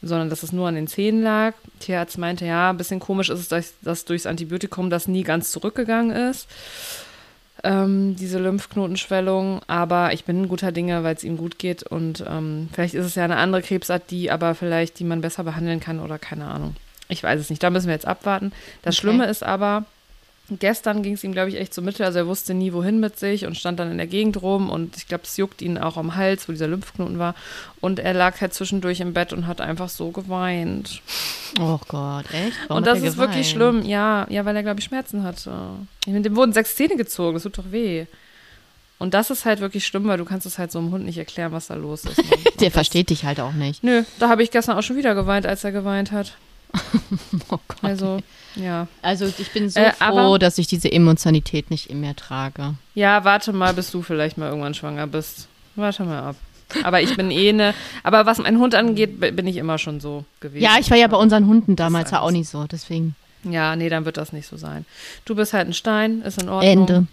sondern 0.03 0.29
dass 0.29 0.43
es 0.43 0.53
nur 0.53 0.67
an 0.69 0.75
den 0.75 0.89
Zähnen 0.89 1.23
lag. 1.23 1.55
Tierarzt 1.79 2.19
meinte, 2.19 2.47
ja, 2.47 2.71
ein 2.71 2.77
bisschen 2.77 3.01
komisch 3.01 3.31
ist 3.31 3.39
es, 3.39 3.49
dass, 3.49 3.75
dass 3.81 4.05
durchs 4.05 4.27
Antibiotikum 4.27 4.91
das 4.91 5.07
nie 5.07 5.23
ganz 5.23 5.53
zurückgegangen 5.53 6.11
ist 6.31 6.49
ähm, 7.65 8.15
diese 8.17 8.39
Lymphknotenschwellung. 8.39 9.61
Aber 9.67 10.13
ich 10.13 10.25
bin 10.25 10.49
guter 10.49 10.71
Dinge, 10.71 11.03
weil 11.03 11.17
es 11.17 11.25
ihm 11.25 11.37
gut 11.37 11.59
geht. 11.59 11.83
Und 11.83 12.23
ähm, 12.29 12.69
vielleicht 12.73 12.95
ist 12.95 13.07
es 13.07 13.15
ja 13.17 13.25
eine 13.25 13.37
andere 13.37 13.63
Krebsart, 13.63 14.11
die 14.11 14.31
aber 14.31 14.55
vielleicht, 14.55 14.99
die 14.99 15.05
man 15.05 15.23
besser 15.23 15.43
behandeln 15.43 15.81
kann 15.81 15.99
oder 15.99 16.19
keine 16.19 16.47
Ahnung. 16.47 16.77
Ich 17.09 17.23
weiß 17.23 17.41
es 17.41 17.51
nicht. 17.51 17.63
Da 17.63 17.71
müssen 17.71 17.87
wir 17.87 17.95
jetzt 17.95 18.07
abwarten. 18.07 18.53
Das 18.83 18.95
okay. 18.95 19.01
Schlimme 19.01 19.27
ist 19.27 19.43
aber, 19.43 19.85
Gestern 20.51 21.03
ging 21.03 21.15
es 21.15 21.25
ihm, 21.25 21.33
glaube 21.33 21.49
ich, 21.49 21.57
echt 21.57 21.73
so 21.73 21.81
mittel. 21.81 22.05
Also 22.05 22.19
er 22.19 22.27
wusste 22.27 22.53
nie, 22.53 22.75
wohin 22.75 23.01
mit 23.01 23.19
sich 23.19 23.47
und 23.47 23.57
stand 23.57 23.81
dann 23.81 23.91
in 23.91 23.97
der 23.97 24.07
Gegend 24.07 24.43
rum. 24.43 24.69
Und 24.69 24.97
ich 24.99 25.09
glaube, 25.09 25.25
es 25.25 25.39
juckt 25.39 25.63
ihn 25.63 25.79
auch 25.79 25.97
am 25.97 26.17
Hals, 26.17 26.47
wo 26.47 26.53
dieser 26.53 26.69
Lymphknoten 26.69 27.19
war. 27.19 27.35
Und 27.81 27.99
er 27.99 28.13
lag 28.13 28.39
halt 28.43 28.53
zwischendurch 28.53 29.01
im 29.01 29.15
Bett 29.15 29.33
und 29.33 29.47
hat 29.47 29.63
einfach 29.63 29.89
so 29.89 30.11
geweint. 30.11 31.01
Oh 31.59 31.79
Gott, 31.89 32.27
echt? 32.35 32.59
Warum 32.69 32.79
und 32.79 32.87
das 32.87 32.99
ist 32.99 33.15
geweint? 33.15 33.31
wirklich 33.31 33.49
schlimm. 33.49 33.87
Ja, 33.87 34.27
ja, 34.29 34.45
weil 34.45 34.55
er, 34.55 34.63
glaube 34.63 34.81
ich, 34.81 34.85
Schmerzen 34.85 35.23
hatte. 35.23 35.51
Mit 36.07 36.27
dem 36.27 36.37
wurden 36.37 36.53
sechs 36.53 36.77
Zähne 36.77 36.97
gezogen. 36.97 37.35
Das 37.35 37.45
tut 37.45 37.57
doch 37.57 37.73
weh. 37.73 38.05
Und 38.99 39.15
das 39.15 39.31
ist 39.31 39.45
halt 39.45 39.61
wirklich 39.61 39.87
schlimm, 39.87 40.07
weil 40.07 40.19
du 40.19 40.25
kannst 40.25 40.47
es 40.47 40.59
halt 40.59 40.71
so 40.71 40.79
einem 40.79 40.91
Hund 40.93 41.05
nicht 41.05 41.19
erklären, 41.19 41.53
was 41.53 41.67
da 41.67 41.75
los 41.75 42.05
ist. 42.05 42.23
Der 42.61 42.71
versteht 42.71 43.11
dich 43.11 43.25
halt 43.25 43.41
auch 43.41 43.53
nicht. 43.53 43.83
Nö, 43.83 44.05
da 44.19 44.29
habe 44.29 44.43
ich 44.43 44.51
gestern 44.51 44.77
auch 44.77 44.83
schon 44.83 44.97
wieder 44.97 45.15
geweint, 45.15 45.47
als 45.47 45.65
er 45.65 45.73
geweint 45.73 46.13
hat. 46.13 46.37
oh 47.51 47.59
Gott. 47.69 47.79
Also, 47.83 48.21
ja. 48.57 48.89
Also 49.03 49.27
ich 49.27 49.51
bin 49.53 49.71
so 49.71 49.81
äh, 49.81 49.93
froh, 49.93 50.39
dass 50.39 50.59
ich 50.59 50.67
diese 50.67 50.91
Emotionalität 50.91 51.71
nicht 51.71 51.91
in 51.91 52.01
mir 52.01 52.17
trage. 52.17 52.75
Ja, 52.95 53.25
warte 53.25 53.53
mal, 53.53 53.75
bis 53.75 53.91
du 53.91 54.03
vielleicht 54.03 54.39
mal 54.39 54.49
irgendwann 54.49 54.75
schwanger 54.75 55.07
bist. 55.07 55.49
Warte 55.77 56.05
mal 56.05 56.21
ab. 56.21 56.37
Aber 56.83 57.01
ich 57.01 57.17
bin 57.17 57.31
eh 57.31 57.53
ne. 57.53 57.75
Aber 58.03 58.27
was 58.27 58.39
meinen 58.39 58.59
Hund 58.59 58.75
angeht, 58.75 59.21
bin 59.21 59.47
ich 59.47 59.57
immer 59.57 59.79
schon 59.79 60.01
so 60.01 60.25
gewesen. 60.41 60.65
Ja, 60.65 60.77
ich 60.81 60.91
war 60.91 60.97
ja 60.97 61.07
bei 61.07 61.17
unseren 61.17 61.47
Hunden 61.47 61.77
damals 61.77 62.11
ja 62.11 62.21
auch 62.21 62.31
nicht 62.31 62.49
so, 62.49 62.65
deswegen. 62.65 63.15
Ja, 63.45 63.77
nee, 63.77 63.89
dann 63.89 64.05
wird 64.05 64.17
das 64.17 64.33
nicht 64.33 64.49
so 64.49 64.57
sein. 64.57 64.87
Du 65.25 65.35
bist 65.35 65.53
halt 65.53 65.69
ein 65.69 65.75
Stein, 65.75 66.23
ist 66.23 66.41
in 66.41 66.49
Ordnung. 66.49 66.73
Ende. 66.73 67.07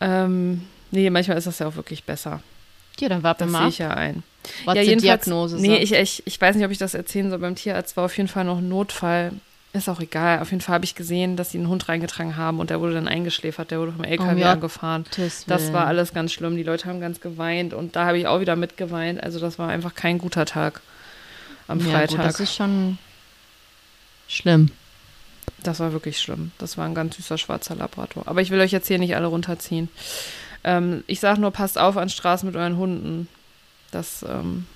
Ähm, 0.00 0.62
nee, 0.90 1.08
manchmal 1.10 1.38
ist 1.38 1.46
das 1.46 1.58
ja 1.58 1.66
auch 1.66 1.76
wirklich 1.76 2.04
besser. 2.04 2.42
Ja, 3.00 3.08
dann 3.08 3.22
warten 3.22 3.46
wir 3.46 3.52
mal. 3.52 3.64
Das 3.66 3.76
sehe 3.76 3.86
ich 3.86 3.90
ja 3.90 3.96
ein. 3.96 4.22
Was 4.64 4.76
ja, 4.76 4.82
die 4.82 4.96
Diagnose 4.96 5.56
nee, 5.56 5.76
ich, 5.78 5.92
ich, 5.92 6.22
ich 6.26 6.40
weiß 6.40 6.56
nicht, 6.56 6.64
ob 6.64 6.70
ich 6.70 6.78
das 6.78 6.94
erzählen 6.94 7.30
soll. 7.30 7.38
Beim 7.38 7.54
Tierarzt 7.54 7.96
war 7.96 8.04
auf 8.04 8.16
jeden 8.16 8.28
Fall 8.28 8.44
noch 8.44 8.58
ein 8.58 8.68
Notfall. 8.68 9.32
Ist 9.74 9.88
auch 9.88 10.00
egal. 10.00 10.40
Auf 10.40 10.50
jeden 10.50 10.62
Fall 10.62 10.74
habe 10.74 10.84
ich 10.84 10.94
gesehen, 10.94 11.36
dass 11.36 11.50
sie 11.50 11.58
einen 11.58 11.68
Hund 11.68 11.88
reingetragen 11.88 12.36
haben 12.36 12.58
und 12.58 12.70
der 12.70 12.80
wurde 12.80 12.94
dann 12.94 13.06
eingeschläfert. 13.06 13.70
Der 13.70 13.80
wurde 13.80 13.92
vom 13.92 14.04
LKW 14.04 14.40
ja. 14.40 14.52
angefahren. 14.52 15.04
Das 15.46 15.72
war 15.72 15.86
alles 15.86 16.14
ganz 16.14 16.32
schlimm. 16.32 16.56
Die 16.56 16.62
Leute 16.62 16.88
haben 16.88 17.00
ganz 17.00 17.20
geweint 17.20 17.74
und 17.74 17.94
da 17.94 18.06
habe 18.06 18.18
ich 18.18 18.26
auch 18.26 18.40
wieder 18.40 18.56
mitgeweint. 18.56 19.22
Also 19.22 19.38
das 19.38 19.58
war 19.58 19.68
einfach 19.68 19.94
kein 19.94 20.18
guter 20.18 20.46
Tag 20.46 20.80
am 21.68 21.80
Ja, 21.80 21.92
Freitag. 21.92 22.16
gut, 22.16 22.26
das 22.26 22.40
ist 22.40 22.54
schon 22.54 22.98
schlimm. 24.26 24.70
Das 25.62 25.80
war 25.80 25.92
wirklich 25.92 26.18
schlimm. 26.18 26.52
Das 26.58 26.78
war 26.78 26.86
ein 26.86 26.94
ganz 26.94 27.16
süßer 27.16 27.36
schwarzer 27.36 27.74
Labrador. 27.74 28.22
Aber 28.26 28.40
ich 28.40 28.50
will 28.50 28.60
euch 28.60 28.72
jetzt 28.72 28.88
hier 28.88 28.98
nicht 28.98 29.16
alle 29.16 29.26
runterziehen. 29.26 29.88
Ähm, 30.64 31.04
ich 31.06 31.20
sage 31.20 31.40
nur, 31.40 31.50
passt 31.50 31.78
auf 31.78 31.96
an 31.96 32.08
Straßen 32.08 32.46
mit 32.46 32.56
euren 32.56 32.76
Hunden. 32.76 33.28
Das 33.90 34.24
ähm, 34.28 34.66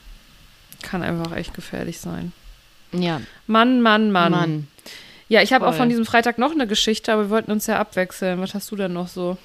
kann 0.83 1.03
einfach 1.03 1.33
echt 1.37 1.55
gefährlich 1.55 2.01
sein. 2.01 2.33
Ja, 2.93 3.21
Mann, 3.47 3.81
Mann, 3.81 4.13
Mann. 4.13 4.33
Mann. 4.33 4.69
Ja, 5.29 5.41
ich 5.41 5.53
habe 5.53 5.67
auch 5.67 5.75
von 5.75 5.89
diesem 5.89 6.05
Freitag 6.05 6.37
noch 6.37 6.53
eine 6.53 6.67
Geschichte, 6.67 7.13
aber 7.13 7.23
wir 7.23 7.31
wollten 7.31 7.53
uns 7.53 7.67
ja 7.67 7.79
abwechseln. 7.79 8.41
Was 8.41 8.53
hast 8.53 8.71
du 8.71 8.77
denn 8.77 8.93
noch 8.93 9.09
so? 9.09 9.39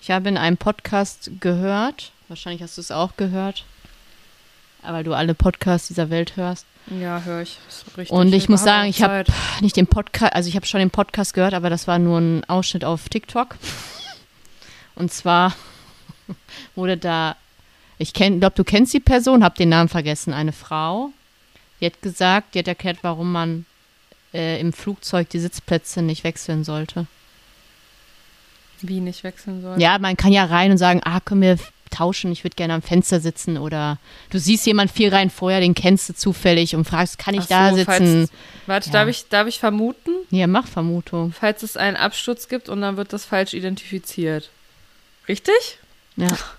Ich 0.00 0.10
habe 0.10 0.28
in 0.28 0.36
einem 0.36 0.56
Podcast 0.56 1.30
gehört, 1.40 2.12
wahrscheinlich 2.28 2.62
hast 2.62 2.76
du 2.76 2.80
es 2.80 2.90
auch 2.90 3.16
gehört, 3.16 3.64
weil 4.82 5.04
du 5.04 5.14
alle 5.14 5.34
Podcasts 5.34 5.88
dieser 5.88 6.10
Welt 6.10 6.36
hörst. 6.36 6.66
Ja, 7.00 7.22
höre 7.22 7.42
ich. 7.42 7.58
Richtig. 7.96 8.10
Und 8.10 8.32
ich 8.32 8.48
muss 8.48 8.62
sagen, 8.62 8.88
ich 8.88 9.02
habe 9.02 9.24
nicht 9.60 9.76
den 9.76 9.86
Podcast, 9.86 10.34
also 10.34 10.48
ich 10.48 10.56
habe 10.56 10.66
schon 10.66 10.80
den 10.80 10.90
Podcast 10.90 11.34
gehört, 11.34 11.54
aber 11.54 11.70
das 11.70 11.86
war 11.86 11.98
nur 11.98 12.18
ein 12.18 12.44
Ausschnitt 12.48 12.84
auf 12.84 13.08
TikTok. 13.08 13.56
Und 14.94 15.12
zwar 15.12 15.54
wurde 16.74 16.96
da, 16.96 17.36
ich 17.98 18.12
glaube, 18.12 18.52
du 18.54 18.64
kennst 18.64 18.94
die 18.94 19.00
Person, 19.00 19.44
hab 19.44 19.56
den 19.56 19.68
Namen 19.70 19.88
vergessen, 19.88 20.32
eine 20.32 20.52
Frau. 20.52 21.10
Die 21.80 21.86
hat 21.86 22.00
gesagt, 22.02 22.54
die 22.54 22.60
hat 22.60 22.68
erklärt, 22.68 22.98
warum 23.02 23.32
man 23.32 23.66
äh, 24.32 24.60
im 24.60 24.72
Flugzeug 24.72 25.28
die 25.30 25.38
Sitzplätze 25.40 26.02
nicht 26.02 26.24
wechseln 26.24 26.64
sollte. 26.64 27.06
Wie 28.80 29.00
nicht 29.00 29.24
wechseln 29.24 29.62
soll. 29.62 29.80
Ja, 29.80 29.98
man 29.98 30.16
kann 30.16 30.32
ja 30.32 30.44
rein 30.44 30.70
und 30.70 30.78
sagen, 30.78 31.00
ah, 31.04 31.20
können 31.20 31.42
wir 31.42 31.58
tauschen, 31.90 32.30
ich 32.32 32.44
würde 32.44 32.54
gerne 32.54 32.74
am 32.74 32.82
Fenster 32.82 33.18
sitzen 33.18 33.56
oder 33.56 33.98
du 34.30 34.38
siehst 34.38 34.66
jemand 34.66 34.90
vier 34.90 35.12
Reihen 35.12 35.30
vorher, 35.30 35.60
den 35.60 35.74
kennst 35.74 36.08
du 36.08 36.14
zufällig 36.14 36.76
und 36.76 36.84
fragst, 36.84 37.18
kann 37.18 37.34
ich 37.34 37.44
Ach 37.44 37.46
da 37.46 37.70
so, 37.70 37.76
sitzen? 37.76 37.86
Falls, 37.86 38.30
warte, 38.66 38.88
Ja. 38.88 38.92
darf, 38.92 39.08
ich, 39.08 39.28
darf 39.28 39.48
ich 39.48 39.58
vermuten? 39.58 40.10
Ja, 40.30 40.46
mach 40.46 40.66
Vermutung. 40.66 41.32
Falls 41.32 41.62
es 41.62 41.76
einen 41.76 41.96
Absturz 41.96 42.48
gibt 42.48 42.68
und 42.68 42.82
dann 42.82 42.96
wird 42.96 43.12
das 43.12 43.24
falsch 43.24 43.54
identifiziert. 43.54 44.50
Richtig? 45.26 45.78
Ja. 46.16 46.28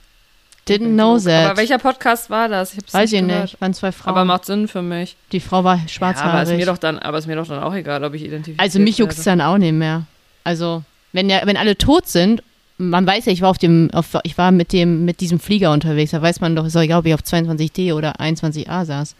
Didn't 0.70 0.94
know 0.94 1.18
that. 1.20 1.46
Aber 1.50 1.58
welcher 1.58 1.78
Podcast 1.80 2.30
war 2.30 2.48
das? 2.48 2.74
Ich 2.76 2.94
Weiß 2.94 3.12
ich 3.12 3.20
gehört. 3.26 3.42
nicht, 3.44 3.62
waren 3.62 3.74
zwei 3.74 3.92
Frauen. 3.92 4.10
Aber 4.10 4.26
macht 4.26 4.46
Sinn 4.46 4.68
für 4.68 4.82
mich. 4.82 5.16
die 5.32 5.40
Frau 5.40 5.64
war 5.64 5.76
Ja, 5.76 5.80
aber 5.82 5.86
ist 5.86 5.92
schwarzhaarig. 5.92 6.58
mir 6.58 6.66
doch 6.66 6.78
dann, 6.78 7.00
aber 7.00 7.18
ist 7.18 7.28
mir 7.28 7.36
doch 7.36 7.48
dann 7.48 7.62
auch 7.64 7.74
egal, 7.74 8.04
ob 8.04 8.14
ich 8.14 8.24
identifiziert 8.24 8.60
also 8.60 8.80
mich 8.80 8.98
juckt's 8.98 9.26
werde. 9.26 9.40
dann 9.40 9.42
auch 9.42 9.58
nicht 9.58 9.74
mehr. 9.74 10.04
Also, 10.44 10.84
wenn 11.12 11.30
ja, 11.30 11.42
wenn 11.46 11.58
alle 11.58 11.78
tot 11.78 12.08
sind, 12.08 12.44
man 12.78 13.06
weiß 13.06 13.26
ja, 13.26 13.32
ich 13.34 13.42
war 13.42 13.50
auf 13.50 13.58
dem, 13.58 13.90
auf, 13.94 14.18
ich 14.24 14.38
war 14.38 14.52
mit 14.52 14.72
dem, 14.72 15.04
mit 15.06 15.20
diesem 15.20 15.40
Flieger 15.40 15.72
unterwegs, 15.72 16.12
da 16.12 16.22
weiß 16.22 16.40
man 16.40 16.56
doch, 16.56 16.66
ist 16.66 16.76
doch 16.76 16.82
egal, 16.82 17.00
ob 17.00 17.06
ich 17.06 17.14
auf 17.14 17.22
22D 17.22 17.94
oder 17.94 18.20
21A 18.22 18.86
saß. 18.86 19.16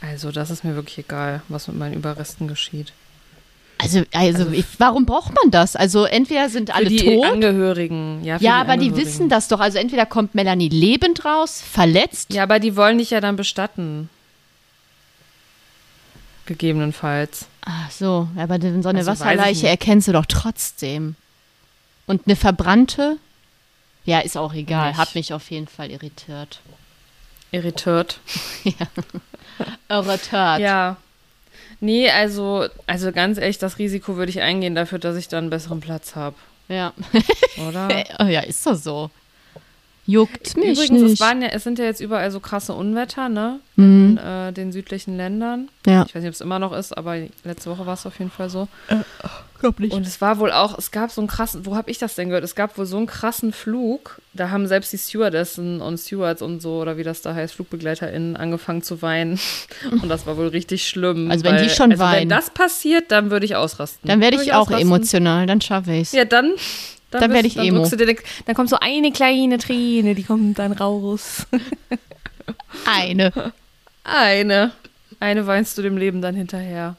Also, 0.00 0.32
das 0.32 0.50
ist 0.50 0.64
mir 0.64 0.74
wirklich 0.74 0.98
egal, 0.98 1.42
was 1.48 1.68
mit 1.68 1.78
meinen 1.78 1.94
Überresten 1.94 2.48
geschieht. 2.48 2.92
Also, 3.82 4.02
also, 4.12 4.50
ich, 4.52 4.64
warum 4.78 5.06
braucht 5.06 5.34
man 5.34 5.50
das? 5.50 5.74
Also, 5.74 6.04
entweder 6.04 6.48
sind 6.48 6.72
alle 6.72 6.86
für 6.88 6.96
die 6.96 7.16
tot. 7.16 7.24
Angehörigen. 7.24 8.22
Ja, 8.22 8.36
Ja, 8.36 8.38
die 8.38 8.70
aber 8.70 8.76
die 8.76 8.96
wissen 8.96 9.28
das 9.28 9.48
doch. 9.48 9.58
Also 9.58 9.78
entweder 9.78 10.06
kommt 10.06 10.36
Melanie 10.36 10.68
lebend 10.68 11.24
raus, 11.24 11.60
verletzt. 11.68 12.32
Ja, 12.32 12.44
aber 12.44 12.60
die 12.60 12.76
wollen 12.76 12.98
dich 12.98 13.10
ja 13.10 13.20
dann 13.20 13.34
bestatten. 13.34 14.08
Gegebenenfalls. 16.46 17.46
Ach 17.64 17.90
so, 17.90 18.28
aber 18.36 18.60
so 18.60 18.66
eine 18.88 18.98
Also 18.98 19.10
Wasserleiche 19.10 19.68
erkennst 19.68 20.08
du 20.08 20.12
doch 20.12 20.26
trotzdem. 20.26 21.14
Und 22.06 22.26
eine 22.26 22.36
verbrannte? 22.36 23.16
Ja, 24.04 24.20
ist 24.20 24.36
auch 24.36 24.52
egal. 24.54 24.88
Nicht. 24.88 24.98
Hat 24.98 25.14
mich 25.14 25.32
auf 25.32 25.50
jeden 25.50 25.68
Fall 25.68 25.90
irritiert. 25.90 26.60
Irritiert. 27.52 28.20
Irritiert. 29.88 30.58
Ja. 30.60 30.96
Nee, 31.82 32.08
also, 32.10 32.66
also 32.86 33.10
ganz 33.10 33.38
ehrlich, 33.38 33.58
das 33.58 33.80
Risiko 33.80 34.16
würde 34.16 34.30
ich 34.30 34.40
eingehen 34.40 34.76
dafür, 34.76 35.00
dass 35.00 35.16
ich 35.16 35.26
dann 35.26 35.44
einen 35.44 35.50
besseren 35.50 35.80
Platz 35.80 36.14
habe. 36.14 36.36
Ja. 36.68 36.92
Oder? 37.68 37.88
oh, 38.20 38.24
ja, 38.26 38.40
ist 38.42 38.64
doch 38.64 38.76
so. 38.76 39.10
Juckt 40.06 40.56
mich 40.56 40.78
Übrigens, 40.78 41.02
nicht. 41.02 41.12
es, 41.14 41.20
waren 41.20 41.42
ja, 41.42 41.48
es 41.48 41.64
sind 41.64 41.80
ja 41.80 41.84
jetzt 41.84 42.00
überall 42.00 42.30
so 42.30 42.38
krasse 42.38 42.72
Unwetter, 42.72 43.28
ne? 43.28 43.58
Mhm. 43.74 44.16
In 44.16 44.18
äh, 44.18 44.52
den 44.52 44.70
südlichen 44.70 45.16
Ländern. 45.16 45.68
Ja, 45.84 46.04
Ich 46.06 46.14
weiß 46.14 46.22
nicht, 46.22 46.28
ob 46.28 46.34
es 46.34 46.40
immer 46.40 46.60
noch 46.60 46.72
ist, 46.72 46.96
aber 46.96 47.16
letzte 47.42 47.70
Woche 47.70 47.84
war 47.84 47.94
es 47.94 48.06
auf 48.06 48.16
jeden 48.20 48.30
Fall 48.30 48.48
so. 48.48 48.68
Glaub 49.62 49.80
nicht. 49.80 49.94
Und 49.94 50.06
es 50.06 50.20
war 50.20 50.38
wohl 50.38 50.52
auch, 50.52 50.76
es 50.76 50.90
gab 50.90 51.10
so 51.10 51.22
einen 51.22 51.28
krassen, 51.28 51.64
wo 51.64 51.74
habe 51.74 51.90
ich 51.90 51.96
das 51.96 52.14
denn 52.14 52.28
gehört? 52.28 52.44
Es 52.44 52.54
gab 52.54 52.76
wohl 52.76 52.84
so 52.84 52.98
einen 52.98 53.06
krassen 53.06 53.54
Flug, 53.54 54.20
da 54.34 54.50
haben 54.50 54.66
selbst 54.66 54.92
die 54.92 54.98
Stewardessen 54.98 55.80
und 55.80 55.96
Stewards 55.98 56.42
und 56.42 56.60
so, 56.60 56.80
oder 56.80 56.98
wie 56.98 57.02
das 57.02 57.22
da 57.22 57.34
heißt, 57.34 57.54
FlugbegleiterInnen 57.54 58.36
angefangen 58.36 58.82
zu 58.82 59.00
weinen. 59.00 59.40
Und 59.90 60.08
das 60.10 60.26
war 60.26 60.36
wohl 60.36 60.48
richtig 60.48 60.86
schlimm. 60.86 61.30
Also 61.30 61.44
wenn 61.44 61.62
die 61.62 61.70
schon 61.70 61.92
also 61.92 62.02
weinen. 62.02 62.20
Wenn 62.22 62.28
das 62.28 62.50
passiert, 62.50 63.10
dann 63.10 63.30
würde 63.30 63.46
ich 63.46 63.56
ausrasten. 63.56 64.06
Dann 64.08 64.20
werde 64.20 64.36
Würde 64.36 64.44
ich 64.44 64.52
auch 64.52 64.62
ausrasten. 64.66 64.86
emotional, 64.86 65.46
dann 65.46 65.60
schaffe 65.62 65.92
ich's. 65.92 66.12
Ja, 66.12 66.24
dann. 66.24 66.52
Dann 67.10 67.30
werd 67.32 67.42
bist- 67.42 67.56
ich 67.56 67.62
Emo. 67.62 67.78
drückst 67.78 67.92
du 67.92 67.96
dir 68.06 68.16
Dann 68.46 68.54
kommt 68.54 68.68
so 68.70 68.76
eine 68.80 69.12
kleine 69.12 69.58
Träne, 69.58 70.14
die 70.14 70.22
kommt 70.24 70.58
dann 70.58 70.72
raus. 70.72 71.46
Eine. 72.86 73.32
Eine. 74.04 74.72
Eine 75.20 75.46
weinst 75.46 75.78
du 75.78 75.82
dem 75.82 75.96
Leben 75.96 76.20
dann 76.22 76.34
hinterher. 76.34 76.96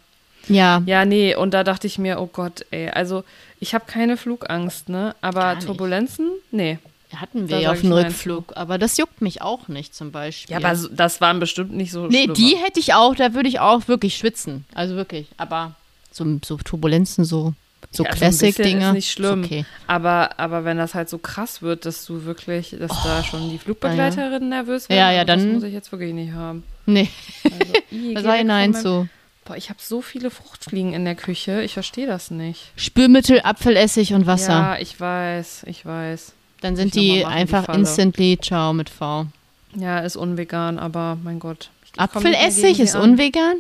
Ja. 0.48 0.82
Ja, 0.86 1.06
nee, 1.06 1.36
und 1.36 1.54
da 1.54 1.64
dachte 1.64 1.88
ich 1.88 1.98
mir, 1.98 2.20
oh 2.20 2.28
Gott, 2.32 2.66
ey, 2.72 2.90
also 2.90 3.24
ich 3.60 3.74
habe 3.74 3.86
keine 3.88 4.18
Flugangst, 4.18 4.90
ne? 4.90 5.16
Aber. 5.22 5.58
Turbulenzen? 5.60 6.32
Nee. 6.52 6.80
Hatten 7.16 7.48
wir 7.48 7.60
ja 7.60 7.72
auf 7.72 7.82
dem 7.82 7.90
Nein 7.92 8.06
Rückflug. 8.06 8.54
Aber 8.58 8.80
das 8.80 8.98
juckt 8.98 9.22
mich 9.22 9.42
auch 9.44 9.68
nicht 9.68 9.94
zum 9.94 10.12
Beispiel. 10.12 10.52
Ja, 10.54 10.58
aber 10.58 10.76
so, 10.76 10.88
das 10.92 11.22
waren 11.22 11.40
bestimmt 11.40 11.72
nicht 11.72 11.92
so 11.92 12.08
Nee, 12.08 12.24
schlimme. 12.24 12.34
die 12.34 12.58
hätte 12.58 12.80
ich 12.80 12.96
auch, 12.96 13.14
da 13.14 13.36
würde 13.36 13.48
ich 13.50 13.60
auch 13.60 13.88
wirklich 13.88 14.18
schwitzen. 14.18 14.66
Also 14.74 14.96
wirklich. 14.96 15.28
Aber 15.38 15.76
so, 16.12 16.26
so 16.44 16.58
Turbulenzen, 16.58 17.24
so, 17.24 17.54
so 17.92 18.04
Ja, 18.04 18.12
so 18.12 18.18
Classic-Dinge. 18.18 18.88
ist 18.88 18.94
nicht 18.94 19.12
schlimm. 19.12 19.44
okay. 19.44 19.64
Aber, 19.86 20.40
aber 20.40 20.66
wenn 20.66 20.78
das 20.78 20.96
halt 20.96 21.08
so 21.08 21.20
krass 21.20 21.62
wird, 21.62 21.86
dass 21.86 22.04
du 22.06 22.26
wirklich, 22.26 22.76
dass 22.80 22.92
da 23.04 23.24
schon 23.24 23.48
die 23.52 23.60
Flugbegleiterin 23.60 24.50
nervös 24.50 24.90
wird, 24.90 24.98
Oh, 24.98 25.00
Ja, 25.00 25.12
ja, 25.12 25.24
das 25.24 25.40
dann- 25.44 25.54
muss 25.54 25.64
ich 25.64 25.74
jetzt 25.74 25.92
wirklich 25.92 26.14
nicht 26.16 26.34
haben. 26.34 26.64
Nee, 26.88 27.10
Also, 27.44 27.56
ih, 27.92 28.14
da 28.16 28.22
geh 28.22 28.24
sag 28.24 28.24
weg 28.26 28.34
ich 28.34 28.38
von 28.40 28.48
nein 28.48 28.74
zu. 28.74 29.08
Boah, 29.46 29.58
ich 29.58 29.70
habe 29.70 29.80
so 29.82 30.02
viele 30.02 30.32
Fruchtfliegen 30.32 30.94
in 30.94 31.04
der 31.06 31.16
Küche, 31.16 31.62
ich 31.64 31.74
verstehe 31.74 32.08
das 32.08 32.32
nicht. 32.32 32.72
Spülmittel, 32.78 33.42
Apfelessig 33.44 34.14
und 34.14 34.26
Wasser. 34.26 34.54
Ja, 34.54 34.78
ich 34.80 34.98
weiß, 35.00 35.64
ich 35.68 35.86
weiß. 35.86 36.32
Dann 36.62 36.76
sind 36.78 36.96
die 36.96 37.20
machen, 37.20 37.20
die 37.20 37.26
einfach 37.26 37.66
Falle. 37.66 37.80
instantly 37.80 38.40
ciao 38.42 38.72
mit 38.74 38.90
V. 38.90 39.28
Ja, 39.76 40.00
ist 40.00 40.16
unvegan, 40.16 40.80
aber 40.80 41.18
mein 41.22 41.40
Gott. 41.40 41.70
Apfelessig 41.98 42.80
ist 42.80 42.96
an. 42.96 43.02
unvegan? 43.12 43.58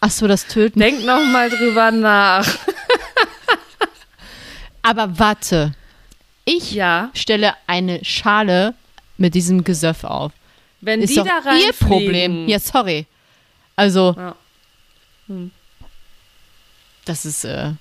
Ach 0.00 0.10
so, 0.10 0.26
das 0.26 0.46
Töten. 0.46 0.78
Denk 0.80 1.04
noch 1.06 1.24
mal 1.24 1.48
drüber 1.48 1.90
nach. 1.90 2.46
Aber 4.82 5.18
warte. 5.18 5.72
Ich 6.44 6.72
Ja, 6.72 7.10
stelle 7.14 7.54
eine 7.66 8.04
Schale 8.04 8.74
mit 9.16 9.34
diesem 9.34 9.64
Gesöff 9.64 10.04
auf. 10.04 10.32
wenn 10.82 11.00
Ist 11.00 11.10
die 11.10 11.14
da 11.16 11.38
rein 11.42 11.58
ihr 11.66 11.72
Problem. 11.72 12.48
Ja, 12.48 12.58
sorry. 12.58 13.06
Also, 13.76 14.14
Ja. 14.16 14.36
das 17.04 17.24
ist, 17.24 17.44
äh, 17.44 17.72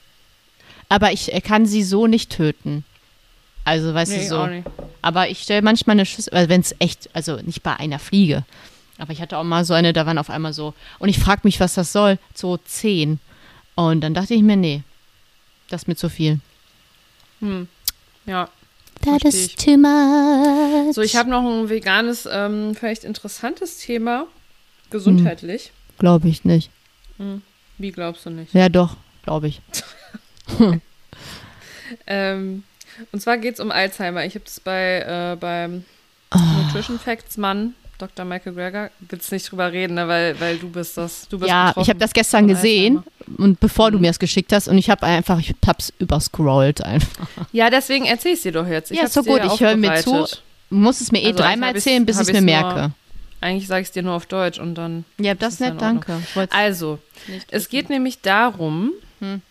aber 0.89 1.11
ich 1.11 1.33
äh, 1.33 1.41
kann 1.41 1.65
sie 1.65 1.83
so 1.83 2.07
nicht 2.07 2.31
töten. 2.31 2.83
Also, 3.65 3.93
weißt 3.93 4.11
Nee, 4.11 4.23
du, 4.23 4.27
so. 4.27 4.39
auch 4.39 4.47
nicht. 4.47 4.67
Aber 5.01 5.29
ich 5.29 5.41
stelle 5.41 5.61
manchmal 5.61 5.95
eine 5.95 6.05
Schüssel, 6.05 6.33
also 6.33 6.49
wenn 6.49 6.61
es 6.61 6.75
echt, 6.79 7.09
also 7.13 7.37
nicht 7.37 7.63
bei 7.63 7.75
einer 7.77 7.99
Fliege. 7.99 8.43
Aber 8.97 9.11
ich 9.13 9.21
hatte 9.21 9.37
auch 9.37 9.43
mal 9.43 9.63
so 9.65 9.73
eine, 9.73 9.93
da 9.93 10.05
waren 10.05 10.17
auf 10.17 10.29
einmal 10.29 10.53
so, 10.53 10.73
und 10.99 11.09
ich 11.09 11.17
frage 11.19 11.41
mich, 11.45 11.59
was 11.59 11.73
das 11.75 11.91
soll, 11.93 12.19
so 12.33 12.57
zehn. 12.57 13.19
Und 13.75 14.01
dann 14.01 14.13
dachte 14.13 14.33
ich 14.33 14.41
mir, 14.41 14.57
nee, 14.57 14.83
das 15.69 15.83
ist 15.83 15.87
mir 15.87 15.95
zu 15.95 16.09
viel. 16.09 16.39
Hm. 17.39 17.67
Ja. 18.25 18.49
That 19.01 19.23
is 19.25 19.55
too 19.55 19.77
much. 19.77 20.93
So, 20.95 21.01
ich 21.01 21.15
habe 21.15 21.29
noch 21.29 21.41
ein 21.43 21.69
veganes, 21.69 22.27
ähm, 22.31 22.75
vielleicht 22.75 23.03
interessantes 23.03 23.79
Thema. 23.79 24.27
Gesundheitlich. 24.91 25.71
Glaube 25.99 26.27
ich 26.27 26.43
nicht. 26.45 26.69
Wie 27.77 27.91
glaubst 27.91 28.25
du 28.25 28.29
nicht? 28.29 28.53
Ja, 28.53 28.69
doch, 28.69 28.95
glaube 29.23 29.47
ich. 29.47 29.61
Ähm, 32.07 32.63
und 33.11 33.21
zwar 33.21 33.37
geht 33.37 33.55
es 33.55 33.59
um 33.59 33.71
Alzheimer. 33.71 34.25
Ich 34.25 34.35
habe 34.35 34.45
das 34.45 34.59
bei 34.59 34.99
äh, 35.33 35.35
beim 35.39 35.83
Ah. 36.29 36.39
Nutrition 36.63 36.97
Facts 36.97 37.37
Mann, 37.37 37.75
Dr. 37.99 38.25
Michael 38.25 38.53
Greger, 38.55 38.89
willst 39.01 39.31
nicht 39.31 39.51
drüber 39.51 39.71
reden, 39.71 39.93
ne? 39.93 40.07
weil, 40.07 40.39
weil 40.39 40.57
du 40.57 40.67
bist 40.69 40.97
das. 40.97 41.27
Du 41.29 41.37
bist 41.37 41.47
Ja, 41.49 41.73
ich 41.79 41.87
habe 41.89 41.99
das 41.99 42.11
gestern 42.11 42.47
gesehen 42.47 42.97
Alzheimer. 42.97 43.39
und 43.39 43.59
bevor 43.59 43.91
du 43.91 43.97
Mhm. 43.97 44.01
mir 44.01 44.07
das 44.07 44.17
geschickt 44.17 44.51
hast 44.51 44.67
und 44.67 44.79
ich 44.79 44.89
habe 44.89 45.05
einfach, 45.05 45.37
ich 45.39 45.53
hab's 45.67 45.93
überscrollt 45.99 46.83
einfach. 46.83 47.27
Ja, 47.51 47.69
deswegen 47.69 48.05
erzähl 48.05 48.33
ich 48.33 48.41
dir 48.41 48.51
doch 48.51 48.65
jetzt. 48.67 48.89
Ich 48.89 48.97
Ja, 48.97 49.03
ist 49.03 49.13
so 49.13 49.21
gut, 49.23 49.41
ich 49.45 49.59
höre 49.59 49.77
mir 49.77 49.93
zu. 49.97 50.25
Du 50.71 50.75
musst 50.75 51.01
es 51.01 51.11
mir 51.11 51.21
eh 51.21 51.27
Also 51.27 51.37
dreimal 51.37 51.75
erzählen, 51.75 52.03
bis 52.03 52.19
ich 52.19 52.27
es 52.29 52.33
mir 52.33 52.41
merke. 52.41 52.91
Eigentlich 53.43 53.67
sage 53.67 53.81
ich 53.81 53.87
es 53.89 53.91
dir 53.91 54.01
nur 54.03 54.13
auf 54.13 54.25
Deutsch 54.25 54.57
und 54.59 54.75
dann. 54.75 55.05
Ja, 55.19 55.33
das 55.35 55.55
ist 55.55 55.59
nett, 55.59 55.79
danke. 55.79 56.19
Wollt's 56.33 56.55
Also, 56.55 56.99
es 57.51 57.69
geht 57.69 57.89
nämlich 57.89 58.21
darum, 58.21 58.91
Hm. 59.19 59.41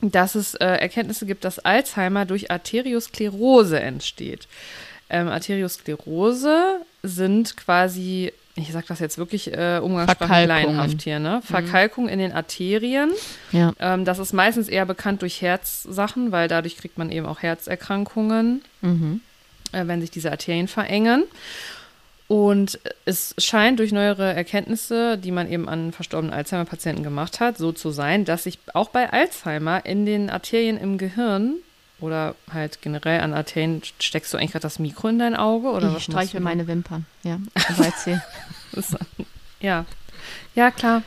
dass 0.00 0.34
es 0.34 0.54
äh, 0.54 0.64
Erkenntnisse 0.66 1.26
gibt, 1.26 1.44
dass 1.44 1.58
Alzheimer 1.58 2.24
durch 2.24 2.50
Arteriosklerose 2.50 3.80
entsteht. 3.80 4.46
Ähm, 5.08 5.28
Arteriosklerose 5.28 6.80
sind 7.02 7.56
quasi, 7.56 8.32
ich 8.56 8.72
sage 8.72 8.86
das 8.88 8.98
jetzt 9.00 9.18
wirklich 9.18 9.52
äh, 9.52 9.78
umgangssprachlich 9.82 11.02
hier, 11.02 11.18
ne? 11.20 11.40
Verkalkung 11.44 12.08
in 12.08 12.18
den 12.18 12.32
Arterien. 12.32 13.10
Ja. 13.52 13.72
Ähm, 13.78 14.04
das 14.04 14.18
ist 14.18 14.32
meistens 14.32 14.68
eher 14.68 14.84
bekannt 14.86 15.22
durch 15.22 15.40
Herzsachen, 15.42 16.32
weil 16.32 16.48
dadurch 16.48 16.76
kriegt 16.76 16.98
man 16.98 17.10
eben 17.12 17.26
auch 17.26 17.42
Herzerkrankungen 17.42 18.62
Mhm. 18.80 19.20
äh, 19.72 19.86
wenn 19.86 20.00
sich 20.00 20.10
diese 20.10 20.30
Arterien 20.30 20.68
verengen. 20.68 21.24
Und 22.28 22.80
es 23.04 23.34
scheint 23.38 23.78
durch 23.78 23.92
neuere 23.92 24.34
Erkenntnisse, 24.34 25.16
die 25.16 25.30
man 25.30 25.48
eben 25.50 25.68
an 25.68 25.92
verstorbenen 25.92 26.34
Alzheimer-Patienten 26.34 27.04
gemacht 27.04 27.38
hat, 27.38 27.56
so 27.56 27.70
zu 27.70 27.90
sein, 27.90 28.24
dass 28.24 28.44
sich 28.44 28.58
auch 28.74 28.88
bei 28.88 29.12
Alzheimer 29.12 29.86
in 29.86 30.06
den 30.06 30.28
Arterien 30.28 30.76
im 30.76 30.98
Gehirn 30.98 31.54
oder 32.00 32.34
halt 32.52 32.82
generell 32.82 33.20
an 33.20 33.32
Arterien, 33.32 33.80
steckst 34.00 34.32
du 34.34 34.38
eigentlich 34.38 34.52
gerade 34.52 34.62
das 34.64 34.78
Mikro 34.80 35.08
in 35.08 35.18
dein 35.20 35.36
Auge 35.36 35.68
oder 35.68 35.88
Ich 35.88 35.94
was 35.94 36.02
streiche 36.02 36.16
machst 36.16 36.34
du? 36.34 36.40
meine 36.40 36.66
Wimpern. 36.66 37.06
Ja, 37.22 37.38
Ja. 39.60 39.86
Ja, 40.54 40.70
klar. 40.70 41.02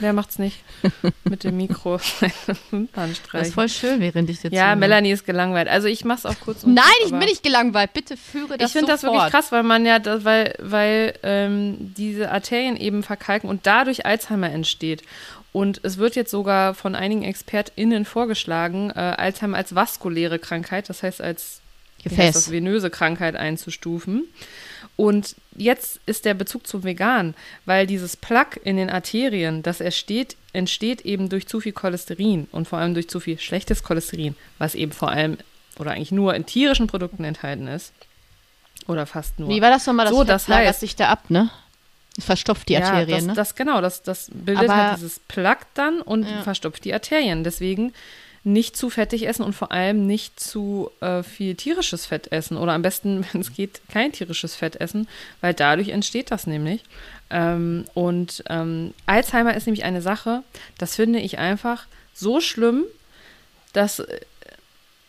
Wer 0.00 0.12
macht's 0.12 0.38
nicht? 0.38 0.62
Mit 1.24 1.44
dem 1.44 1.56
Mikro 1.56 1.98
Das 3.32 3.48
ist 3.48 3.54
voll 3.54 3.68
schön, 3.68 4.00
während 4.00 4.30
ich 4.30 4.42
jetzt 4.42 4.52
Ja, 4.52 4.76
Melanie 4.76 5.10
ist 5.10 5.26
gelangweilt. 5.26 5.68
Also 5.68 5.88
ich 5.88 6.04
mach's 6.04 6.26
auch 6.26 6.38
kurz 6.40 6.64
und 6.64 6.74
Nein, 6.74 6.84
knapp, 6.84 7.06
ich 7.06 7.10
bin 7.10 7.28
nicht 7.28 7.42
gelangweilt. 7.42 7.92
Bitte 7.92 8.16
führe 8.16 8.58
das 8.58 8.68
ich 8.68 8.72
finde 8.72 8.92
das 8.92 9.02
wirklich 9.02 9.30
krass, 9.30 9.52
weil 9.52 9.62
man 9.62 9.84
ja, 9.86 9.98
das, 9.98 10.24
weil, 10.24 10.54
weil 10.58 11.14
ähm, 11.22 11.94
diese 11.96 12.30
Arterien 12.30 12.76
eben 12.76 13.02
verkalken 13.02 13.48
und 13.50 13.66
dadurch 13.66 14.06
Alzheimer 14.06 14.50
entsteht. 14.50 15.02
Und 15.52 15.80
es 15.82 15.98
wird 15.98 16.14
jetzt 16.14 16.30
sogar 16.30 16.74
von 16.74 16.94
einigen 16.94 17.22
ExpertInnen 17.24 18.04
vorgeschlagen, 18.04 18.90
äh, 18.90 18.98
Alzheimer 19.00 19.56
als 19.56 19.74
vaskuläre 19.74 20.38
Krankheit, 20.38 20.88
das 20.88 21.02
heißt 21.02 21.20
als 21.20 21.60
heißt 22.04 22.18
das, 22.18 22.44
Gefäß. 22.44 22.50
venöse 22.52 22.90
Krankheit 22.90 23.34
einzustufen. 23.34 24.24
Und 24.98 25.36
jetzt 25.56 26.00
ist 26.06 26.24
der 26.24 26.34
Bezug 26.34 26.66
zum 26.66 26.82
Vegan, 26.82 27.34
weil 27.66 27.86
dieses 27.86 28.16
Plaque 28.16 28.58
in 28.64 28.76
den 28.76 28.90
Arterien, 28.90 29.62
das 29.62 29.80
entsteht, 29.80 30.36
entsteht 30.52 31.02
eben 31.02 31.28
durch 31.28 31.46
zu 31.46 31.60
viel 31.60 31.70
Cholesterin 31.72 32.48
und 32.50 32.66
vor 32.66 32.80
allem 32.80 32.94
durch 32.94 33.08
zu 33.08 33.20
viel 33.20 33.38
schlechtes 33.38 33.84
Cholesterin, 33.84 34.34
was 34.58 34.74
eben 34.74 34.90
vor 34.90 35.10
allem 35.10 35.38
oder 35.78 35.92
eigentlich 35.92 36.10
nur 36.10 36.34
in 36.34 36.46
tierischen 36.46 36.88
Produkten 36.88 37.22
enthalten 37.22 37.68
ist. 37.68 37.92
Oder 38.88 39.06
fast 39.06 39.38
nur. 39.38 39.48
Wie 39.48 39.62
war 39.62 39.70
das 39.70 39.86
nochmal? 39.86 40.06
Das 40.06 40.14
So, 40.16 40.24
das 40.24 40.48
lagert 40.48 40.74
heißt- 40.74 40.80
sich 40.80 40.96
da 40.96 41.10
ab, 41.10 41.30
ne? 41.30 41.48
Das 42.16 42.24
verstopft 42.24 42.68
die 42.68 42.72
ja, 42.72 42.80
Arterien, 42.80 43.08
das, 43.18 43.26
ne? 43.26 43.32
das 43.34 43.54
genau, 43.54 43.80
das, 43.80 44.02
das 44.02 44.28
bildet 44.34 44.68
Aber- 44.68 44.76
halt 44.88 44.96
dieses 44.96 45.20
Plaque 45.20 45.66
dann 45.74 46.00
und 46.00 46.24
Ja. 46.28 46.42
verstopft 46.42 46.84
die 46.84 46.92
Arterien. 46.92 47.44
Deswegen 47.44 47.92
nicht 48.44 48.76
zu 48.76 48.90
fettig 48.90 49.26
essen 49.26 49.42
und 49.42 49.54
vor 49.54 49.72
allem 49.72 50.06
nicht 50.06 50.40
zu 50.40 50.90
äh, 51.00 51.22
viel 51.22 51.54
tierisches 51.54 52.06
Fett 52.06 52.32
essen 52.32 52.56
oder 52.56 52.72
am 52.72 52.82
besten, 52.82 53.24
wenn 53.32 53.40
es 53.40 53.52
geht, 53.52 53.80
kein 53.90 54.12
tierisches 54.12 54.54
Fett 54.54 54.76
essen, 54.76 55.08
weil 55.40 55.54
dadurch 55.54 55.90
entsteht 55.90 56.30
das 56.30 56.46
nämlich. 56.46 56.82
Ähm, 57.30 57.84
und 57.94 58.42
ähm, 58.48 58.94
Alzheimer 59.06 59.54
ist 59.54 59.66
nämlich 59.66 59.84
eine 59.84 60.02
Sache, 60.02 60.42
das 60.78 60.96
finde 60.96 61.18
ich 61.20 61.38
einfach 61.38 61.86
so 62.14 62.40
schlimm, 62.40 62.84
dass 63.72 63.98
äh, 64.00 64.20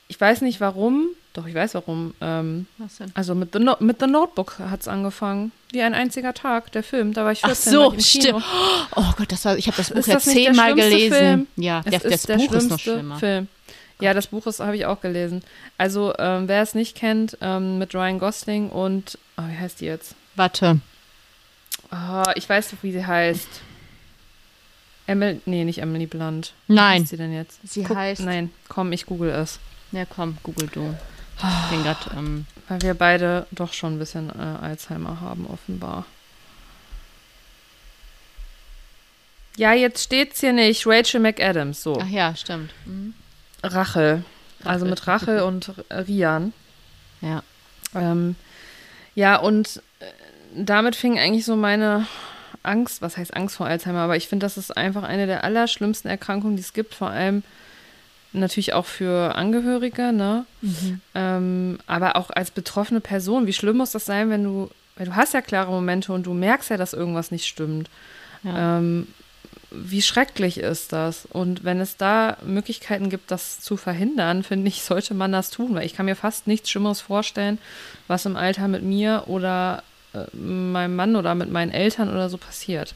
ich 0.07 0.19
weiß 0.19 0.41
nicht 0.41 0.59
warum, 0.59 1.09
doch 1.39 1.47
ich 1.47 1.55
weiß 1.55 1.73
warum. 1.75 2.13
Ähm, 2.21 2.67
Was 2.77 2.97
denn? 2.97 3.11
also 3.15 3.35
mit 3.35 3.53
The, 3.53 3.59
no 3.59 3.75
mit 3.79 3.99
The 3.99 4.07
Notebook 4.07 4.59
hat 4.59 4.81
es 4.81 4.87
angefangen. 4.87 5.51
Wie 5.71 5.81
ein 5.81 5.93
einziger 5.93 6.33
Tag, 6.33 6.71
der 6.71 6.83
Film. 6.83 7.13
Da 7.13 7.25
war 7.25 7.31
ich 7.31 7.43
Ach 7.43 7.47
14 7.49 7.71
so, 7.73 7.91
war 7.91 7.97
ich 7.97 8.05
stimmt. 8.09 8.43
Oh 8.95 9.05
Gott, 9.17 9.31
das 9.31 9.45
war, 9.45 9.57
ich 9.57 9.67
habe 9.67 9.77
das 9.77 9.89
Buch 9.89 9.97
Ist 9.97 10.07
der 10.07 10.19
zehnmal 10.19 10.73
gelesen. 10.75 11.15
Film? 11.17 11.47
Ja, 11.57 11.79
Es 11.85 11.91
der, 11.91 11.99
das 11.99 12.11
ist 12.13 12.29
der 12.29 12.35
Buch 12.37 12.43
ist 12.45 12.51
noch 12.51 12.79
schlimmste 12.79 12.91
schlimmer. 12.91 13.15
Film. 13.17 13.47
Ja, 14.01 14.13
das 14.13 14.27
Buch 14.27 14.45
habe 14.59 14.75
ich 14.77 14.85
auch 14.85 15.01
gelesen. 15.01 15.43
Also, 15.77 16.13
ähm, 16.17 16.47
wer 16.47 16.61
es 16.61 16.73
nicht 16.73 16.95
kennt, 16.95 17.37
ähm, 17.41 17.77
mit 17.79 17.93
Ryan 17.93 18.17
Gosling 18.17 18.69
und, 18.69 19.17
oh, 19.37 19.43
wie 19.47 19.57
heißt 19.57 19.81
die 19.81 19.85
jetzt? 19.85 20.15
Warte. 20.35 20.79
Oh, 21.91 22.23
ich 22.35 22.47
weiß 22.47 22.71
doch, 22.71 22.77
wie 22.81 22.91
sie 22.93 23.05
heißt. 23.05 23.47
Emily, 25.07 25.41
nee, 25.45 25.65
nicht 25.65 25.79
Emily 25.79 26.05
Blunt. 26.05 26.53
Nein. 26.67 26.97
Wie 26.97 27.01
heißt 27.01 27.09
sie 27.09 27.17
denn 27.17 27.33
jetzt? 27.33 27.59
Sie 27.63 27.85
heißt- 27.85 28.23
Nein, 28.23 28.51
komm, 28.67 28.91
ich 28.91 29.05
google 29.05 29.31
es. 29.31 29.59
Ja, 29.91 30.05
komm, 30.05 30.37
google 30.43 30.69
du. 30.71 30.95
Ich 31.41 31.69
bin 31.69 31.83
gerade, 31.83 31.99
ähm, 32.17 32.45
Weil 32.67 32.81
wir 32.81 32.93
beide 32.93 33.47
doch 33.51 33.73
schon 33.73 33.95
ein 33.95 33.99
bisschen 33.99 34.29
äh, 34.29 34.65
Alzheimer 34.65 35.21
haben, 35.21 35.47
offenbar. 35.47 36.05
Ja, 39.55 39.73
jetzt 39.73 40.03
steht's 40.03 40.39
hier 40.39 40.53
nicht. 40.53 40.85
Rachel 40.85 41.19
McAdams, 41.19 41.81
so. 41.81 41.99
ach 42.01 42.07
ja, 42.07 42.35
stimmt. 42.35 42.71
Mhm. 42.85 43.13
Rachel. 43.63 44.23
Also 44.63 44.85
mit 44.85 45.07
Rachel 45.07 45.41
und 45.43 45.73
Rian. 45.89 46.53
Ja. 47.21 47.43
Ähm, 47.95 48.35
ja, 49.15 49.37
und 49.37 49.81
äh, 49.99 50.05
damit 50.55 50.95
fing 50.95 51.19
eigentlich 51.19 51.45
so 51.45 51.55
meine 51.55 52.07
Angst, 52.63 53.01
was 53.01 53.17
heißt 53.17 53.35
Angst 53.35 53.55
vor 53.55 53.67
Alzheimer, 53.67 53.99
aber 53.99 54.17
ich 54.17 54.27
finde, 54.27 54.45
das 54.45 54.57
ist 54.57 54.75
einfach 54.75 55.03
eine 55.03 55.27
der 55.27 55.43
allerschlimmsten 55.43 56.09
Erkrankungen, 56.09 56.55
die 56.55 56.61
es 56.61 56.73
gibt, 56.73 56.93
vor 56.93 57.09
allem 57.09 57.43
natürlich 58.33 58.73
auch 58.73 58.85
für 58.85 59.35
Angehörige, 59.35 60.11
ne? 60.11 60.45
Ähm, 61.15 61.79
aber 61.87 62.15
auch 62.15 62.29
als 62.29 62.51
betroffene 62.51 63.01
Person, 63.01 63.47
wie 63.47 63.53
schlimm 63.53 63.77
muss 63.77 63.91
das 63.91 64.05
sein, 64.05 64.29
wenn 64.29 64.43
du, 64.43 64.69
weil 64.95 65.07
du 65.07 65.15
hast 65.15 65.33
ja 65.33 65.41
klare 65.41 65.71
Momente 65.71 66.13
und 66.13 66.25
du 66.25 66.33
merkst 66.33 66.69
ja, 66.69 66.77
dass 66.77 66.93
irgendwas 66.93 67.31
nicht 67.31 67.45
stimmt. 67.45 67.89
Ja. 68.43 68.77
Ähm, 68.77 69.07
wie 69.71 70.01
schrecklich 70.01 70.57
ist 70.57 70.93
das? 70.93 71.27
Und 71.31 71.63
wenn 71.63 71.79
es 71.79 71.95
da 71.97 72.37
Möglichkeiten 72.43 73.09
gibt, 73.09 73.29
das 73.29 73.59
zu 73.59 73.77
verhindern, 73.77 74.43
finde 74.43 74.67
ich, 74.67 74.81
sollte 74.81 75.13
man 75.13 75.31
das 75.31 75.51
tun, 75.51 75.75
weil 75.75 75.85
ich 75.85 75.93
kann 75.93 76.07
mir 76.07 76.15
fast 76.15 76.47
nichts 76.47 76.69
Schlimmeres 76.69 77.01
vorstellen, 77.01 77.59
was 78.07 78.25
im 78.25 78.35
Alter 78.35 78.67
mit 78.67 78.81
mir 78.81 79.25
oder 79.27 79.83
äh, 80.13 80.35
meinem 80.35 80.95
Mann 80.95 81.15
oder 81.15 81.35
mit 81.35 81.51
meinen 81.51 81.71
Eltern 81.71 82.09
oder 82.09 82.29
so 82.29 82.37
passiert. 82.37 82.95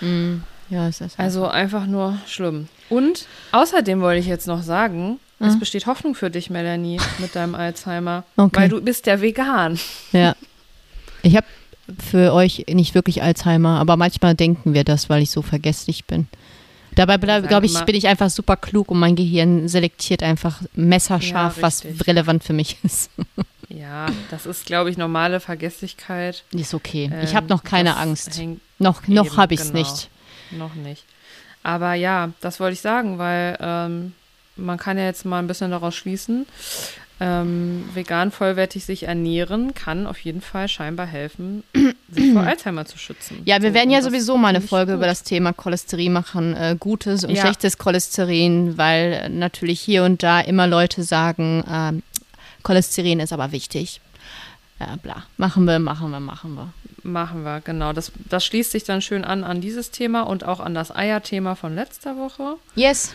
Mhm. 0.00 0.44
Ja, 0.70 0.88
ist 0.88 1.00
das. 1.00 1.18
Also 1.18 1.46
einfach 1.46 1.86
nur 1.86 2.18
schlimm. 2.26 2.68
Und 2.88 3.26
außerdem 3.52 4.00
wollte 4.00 4.20
ich 4.20 4.26
jetzt 4.26 4.46
noch 4.46 4.62
sagen, 4.62 5.18
es 5.40 5.58
besteht 5.58 5.86
Hoffnung 5.86 6.14
für 6.14 6.30
dich, 6.30 6.48
Melanie, 6.48 6.98
mit 7.18 7.34
deinem 7.36 7.54
Alzheimer, 7.54 8.24
Okay. 8.36 8.60
weil 8.62 8.68
du 8.70 8.80
bist 8.80 9.06
ja 9.06 9.20
vegan. 9.20 9.78
Ja. 10.12 10.34
Ich 11.22 11.36
habe 11.36 11.46
für 11.98 12.32
euch 12.32 12.64
nicht 12.70 12.94
wirklich 12.94 13.22
Alzheimer, 13.22 13.78
aber 13.78 13.96
manchmal 13.98 14.34
denken 14.34 14.72
wir 14.72 14.84
das, 14.84 15.10
weil 15.10 15.22
ich 15.22 15.30
so 15.30 15.42
vergesslich 15.42 16.06
bin. 16.06 16.28
Dabei 16.94 17.18
glaube 17.18 17.66
ich, 17.66 17.78
bin 17.84 17.94
ich 17.96 18.06
einfach 18.06 18.30
super 18.30 18.56
klug 18.56 18.90
und 18.90 18.98
mein 19.00 19.16
Gehirn 19.16 19.68
selektiert 19.68 20.22
einfach 20.22 20.62
messerscharf, 20.74 21.56
Ja, 21.56 21.62
was 21.62 21.84
relevant 22.06 22.42
für 22.44 22.52
mich 22.54 22.78
ist. 22.82 23.10
Ja, 23.70 24.06
das 24.30 24.46
ist, 24.46 24.66
glaube 24.66 24.90
ich, 24.90 24.98
normale 24.98 25.40
Vergesslichkeit. 25.40 26.44
ist 26.52 26.74
okay. 26.74 27.10
ich 27.24 27.30
Ähm, 27.30 27.34
habe 27.36 27.48
noch 27.48 27.64
keine 27.64 27.96
Angst. 27.96 28.40
Noch, 28.78 29.08
noch 29.08 29.36
habe 29.36 29.54
ich 29.54 29.60
es 29.60 29.72
genau. 29.72 29.80
nicht. 29.80 30.10
Noch 30.50 30.74
nicht. 30.74 31.04
Aber 31.62 31.94
ja, 31.94 32.30
das 32.40 32.60
wollte 32.60 32.74
ich 32.74 32.80
sagen, 32.80 33.18
weil 33.18 33.56
ähm, 33.60 34.12
man 34.56 34.78
kann 34.78 34.98
ja 34.98 35.04
jetzt 35.04 35.24
mal 35.24 35.38
ein 35.38 35.46
bisschen 35.46 35.70
daraus 35.70 35.94
schließen, 35.94 36.46
ähm, 37.20 37.88
vegan 37.94 38.32
vollwertig 38.32 38.84
sich 38.84 39.04
ernähren 39.04 39.72
kann 39.72 40.06
auf 40.06 40.18
jeden 40.18 40.40
Fall 40.40 40.68
scheinbar 40.68 41.06
helfen, 41.06 41.62
sich 42.10 42.32
vor 42.32 42.42
Alzheimer 42.42 42.84
zu 42.86 42.98
schützen. 42.98 43.40
Ja, 43.44 43.62
wir 43.62 43.70
So, 43.70 43.74
werden 43.74 43.90
ja 43.90 44.02
sowieso 44.02 44.36
mal 44.36 44.48
eine 44.48 44.60
Folge 44.60 44.92
gut. 44.92 44.98
über 44.98 45.06
das 45.06 45.22
Thema 45.22 45.52
Cholesterin 45.52 46.12
machen, 46.12 46.54
äh, 46.56 46.76
gutes 46.78 47.24
und 47.24 47.30
Ja. 47.34 47.42
schlechtes 47.42 47.78
Cholesterin, 47.78 48.76
weil 48.76 49.12
äh, 49.12 49.28
natürlich 49.28 49.80
hier 49.80 50.04
und 50.04 50.22
da 50.22 50.40
immer 50.40 50.66
Leute 50.66 51.02
sagen, 51.04 51.64
ähm, 51.70 52.02
Cholesterin 52.64 53.20
ist 53.20 53.32
aber 53.32 53.52
wichtig. 53.52 54.00
Ja, 54.80 54.96
bla. 55.02 55.22
Machen 55.36 55.64
wir, 55.66 55.78
machen 55.78 56.10
wir, 56.10 56.20
machen 56.20 56.54
wir. 56.56 56.72
Machen 57.04 57.44
wir, 57.44 57.60
genau. 57.60 57.92
Das, 57.92 58.10
das 58.30 58.44
schließt 58.46 58.70
sich 58.72 58.84
dann 58.84 59.02
schön 59.02 59.24
an 59.24 59.44
an 59.44 59.60
dieses 59.60 59.90
Thema 59.90 60.22
und 60.22 60.44
auch 60.44 60.58
an 60.58 60.74
das 60.74 60.94
Eierthema 60.94 61.54
von 61.54 61.74
letzter 61.74 62.16
Woche. 62.16 62.56
Yes. 62.74 63.14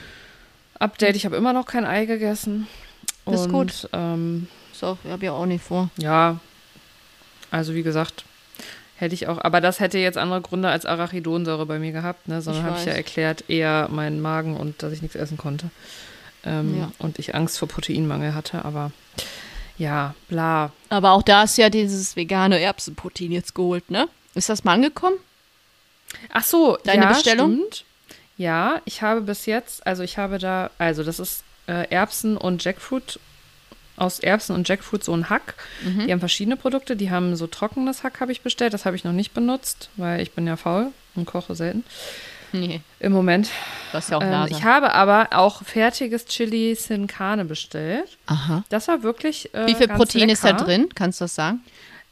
Update, 0.77 1.15
ich 1.15 1.25
habe 1.25 1.35
immer 1.35 1.53
noch 1.53 1.65
kein 1.65 1.85
Ei 1.85 2.05
gegessen. 2.05 2.67
Das 3.25 3.41
ist 3.41 3.47
und, 3.47 3.51
gut. 3.51 3.89
Ähm, 3.91 4.47
So, 4.73 4.97
habe 5.09 5.25
ich 5.25 5.29
auch 5.29 5.45
nicht 5.47 5.63
vor. 5.63 5.89
Ja, 5.97 6.39
also 7.51 7.73
wie 7.73 7.81
gesagt, 7.83 8.23
hätte 8.95 9.15
ich 9.15 9.27
auch, 9.27 9.39
aber 9.43 9.59
das 9.59 9.79
hätte 9.79 9.97
jetzt 9.97 10.17
andere 10.17 10.41
Gründe 10.41 10.69
als 10.69 10.85
Arachidonsäure 10.85 11.65
bei 11.65 11.79
mir 11.79 11.91
gehabt, 11.91 12.27
ne? 12.27 12.41
sondern 12.41 12.63
habe 12.63 12.77
ich 12.79 12.85
ja 12.85 12.93
erklärt, 12.93 13.49
eher 13.49 13.87
meinen 13.89 14.21
Magen 14.21 14.55
und 14.55 14.83
dass 14.83 14.93
ich 14.93 15.01
nichts 15.01 15.15
essen 15.15 15.37
konnte. 15.37 15.71
Ähm, 16.45 16.77
Ja. 16.79 16.91
Und 16.99 17.17
ich 17.17 17.33
Angst 17.33 17.57
vor 17.57 17.67
Proteinmangel 17.67 18.35
hatte, 18.35 18.63
aber 18.63 18.91
ja, 19.79 20.13
bla. 20.27 20.71
Aber 20.89 21.13
auch 21.13 21.23
da 21.23 21.43
ist 21.43 21.57
ja 21.57 21.69
dieses 21.69 22.15
vegane 22.15 22.59
Erbsenprotein 22.59 23.31
jetzt 23.31 23.55
geholt, 23.55 23.89
ne? 23.89 24.07
Ist 24.35 24.49
das 24.49 24.63
mal 24.63 24.73
angekommen? 24.73 25.17
Ach 26.31 26.43
so, 26.43 26.77
Deine 26.83 27.03
ja, 27.03 27.09
Bestellung? 27.09 27.53
Stimmt. 27.53 27.85
Ja, 28.37 28.81
ich 28.85 29.01
habe 29.01 29.21
bis 29.21 29.45
jetzt, 29.45 29.85
also 29.87 30.03
ich 30.03 30.17
habe 30.17 30.37
da, 30.37 30.69
also 30.77 31.03
das 31.03 31.19
ist 31.19 31.43
äh, 31.67 31.89
Erbsen 31.89 32.37
und 32.37 32.63
Jackfruit 32.63 33.19
aus 33.95 34.19
Erbsen 34.19 34.55
und 34.55 34.67
Jackfruit 34.67 35.03
so 35.03 35.13
ein 35.13 35.29
Hack. 35.29 35.55
Mhm. 35.83 36.07
Die 36.07 36.11
haben 36.11 36.19
verschiedene 36.19 36.55
Produkte. 36.55 36.95
Die 36.95 37.11
haben 37.11 37.35
so 37.35 37.47
trockenes 37.47 38.03
Hack, 38.03 38.21
habe 38.21 38.31
ich 38.31 38.41
bestellt. 38.41 38.73
Das 38.73 38.85
habe 38.85 38.95
ich 38.95 39.03
noch 39.03 39.11
nicht 39.11 39.33
benutzt, 39.33 39.89
weil 39.97 40.21
ich 40.21 40.31
bin 40.31 40.47
ja 40.47 40.55
faul 40.55 40.91
und 41.15 41.25
koche 41.25 41.55
selten. 41.55 41.83
Nee, 42.53 42.81
Im 42.99 43.11
Moment. 43.11 43.49
du 43.91 43.97
hast 43.97 44.09
ja 44.09 44.17
auch 44.17 44.21
Ähm, 44.23 44.31
Nase. 44.31 44.51
ich 44.53 44.63
habe 44.63 44.93
aber 44.93 45.27
auch 45.31 45.63
fertiges 45.63 46.25
Chili 46.25 46.75
Sin 46.75 47.07
Carne 47.07 47.45
bestellt. 47.45 48.17
Aha. 48.25 48.63
Das 48.69 48.87
war 48.87 49.03
wirklich. 49.03 49.53
Äh, 49.53 49.67
Wie 49.67 49.75
viel 49.75 49.87
Protein 49.87 50.29
ist 50.29 50.43
da 50.43 50.49
lecker. 50.49 50.63
drin? 50.65 50.89
Kannst 50.95 51.21
du 51.21 51.25
das 51.25 51.35
sagen? 51.35 51.61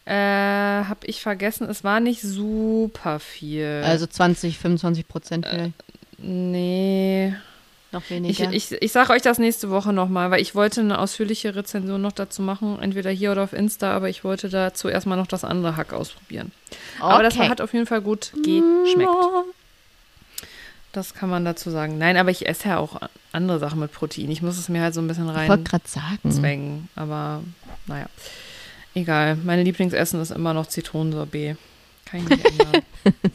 Äh, 0.06 0.14
habe 0.14 1.00
ich 1.06 1.22
vergessen. 1.22 1.68
Es 1.70 1.84
war 1.84 2.00
nicht 2.00 2.22
super 2.22 3.20
viel. 3.20 3.82
Also 3.84 4.06
20, 4.08 4.58
25 4.58 5.08
Prozent 5.08 5.46
vielleicht. 5.50 5.74
nee. 6.18 7.34
Noch 7.94 8.02
Ich, 8.04 8.10
weniger. 8.10 8.52
ich, 8.52 8.72
ich 8.74 8.92
sage 8.92 9.14
euch 9.14 9.22
das 9.22 9.38
nächste 9.40 9.70
Woche 9.70 9.94
nochmal, 9.94 10.30
weil 10.30 10.42
ich 10.42 10.56
wollte 10.56 10.82
eine 10.82 11.00
ausführliche 11.00 11.56
Rezension 11.56 12.02
noch 12.02 12.12
dazu 12.12 12.42
machen, 12.42 12.80
entweder 12.82 13.12
hier 13.12 13.32
oder 13.32 13.44
auf 13.44 13.54
Insta, 13.54 13.94
aber 13.96 14.10
ich 14.10 14.26
wollte 14.26 14.50
dazu 14.50 14.90
erstmal 14.90 15.18
noch 15.18 15.28
das 15.28 15.46
andere 15.46 15.78
Hack 15.78 15.94
ausprobieren. 15.94 16.52
Aber 17.00 17.24
das 17.24 17.36
Okay. 17.38 17.48
hat 17.48 17.62
auf 17.62 17.72
jeden 17.74 17.86
Fall 17.86 18.02
gut 18.02 18.34
geschmeckt. 18.44 19.10
Das 20.98 21.14
kann 21.14 21.30
man 21.30 21.46
dazu 21.46 21.70
sagen. 21.70 22.00
Nein, 22.00 22.18
aber 22.18 22.32
ich 22.32 22.48
esse 22.48 22.70
ja 22.70 22.80
auch 22.80 23.00
andere 23.32 23.60
Sachen 23.60 23.80
mit 23.80 23.92
Protein. 23.92 24.32
Ich 24.32 24.42
muss 24.42 24.58
es 24.58 24.68
mir 24.68 24.82
halt 24.82 24.96
so 24.96 25.00
ein 25.00 25.08
bisschen 25.08 25.30
Ich 25.30 25.36
wollte 25.36 25.52
rein 25.52 25.64
gerade 25.64 25.88
sagen. 25.88 26.32
zwängen. 26.32 26.90
Aber 26.96 27.44
naja, 27.86 28.08
egal. 28.96 29.36
Mein 29.36 29.64
Lieblingsessen 29.64 30.20
ist 30.20 30.32
immer 30.32 30.56
noch 30.56 30.66
Zitronensorbet. 30.66 31.56
Kann 32.06 32.22
ich 32.22 32.30
nicht 32.30 32.46
ändern. 32.46 32.82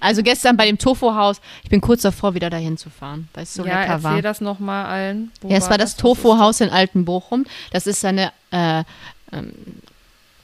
Also 0.00 0.24
gestern 0.24 0.56
bei 0.56 0.66
dem 0.66 0.78
Tofu-Haus, 0.78 1.40
ich 1.62 1.70
bin 1.70 1.80
kurz 1.80 2.02
davor, 2.02 2.34
wieder 2.34 2.50
dahin 2.50 2.76
zu 2.76 2.90
fahren, 2.90 3.28
weil 3.34 3.44
es 3.44 3.54
so 3.54 3.64
ja, 3.64 3.82
lecker 3.82 4.02
war. 4.02 4.12
erzähl 4.12 4.22
das 4.22 4.40
nochmal 4.40 4.86
allen. 4.86 5.30
Wo 5.40 5.48
Ja, 5.48 5.58
es 5.58 5.70
war 5.70 5.78
das 5.78 5.90
Was 5.90 5.92
ist 5.92 6.00
Tofu-Haus 6.00 6.60
in 6.60 6.70
Altenbochum. 6.70 7.46
Das 7.70 7.86
ist 7.86 8.04
eine, 8.04 8.32
äh, 8.50 8.82
ähm, 9.30 9.52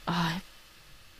ah, 0.05 0.13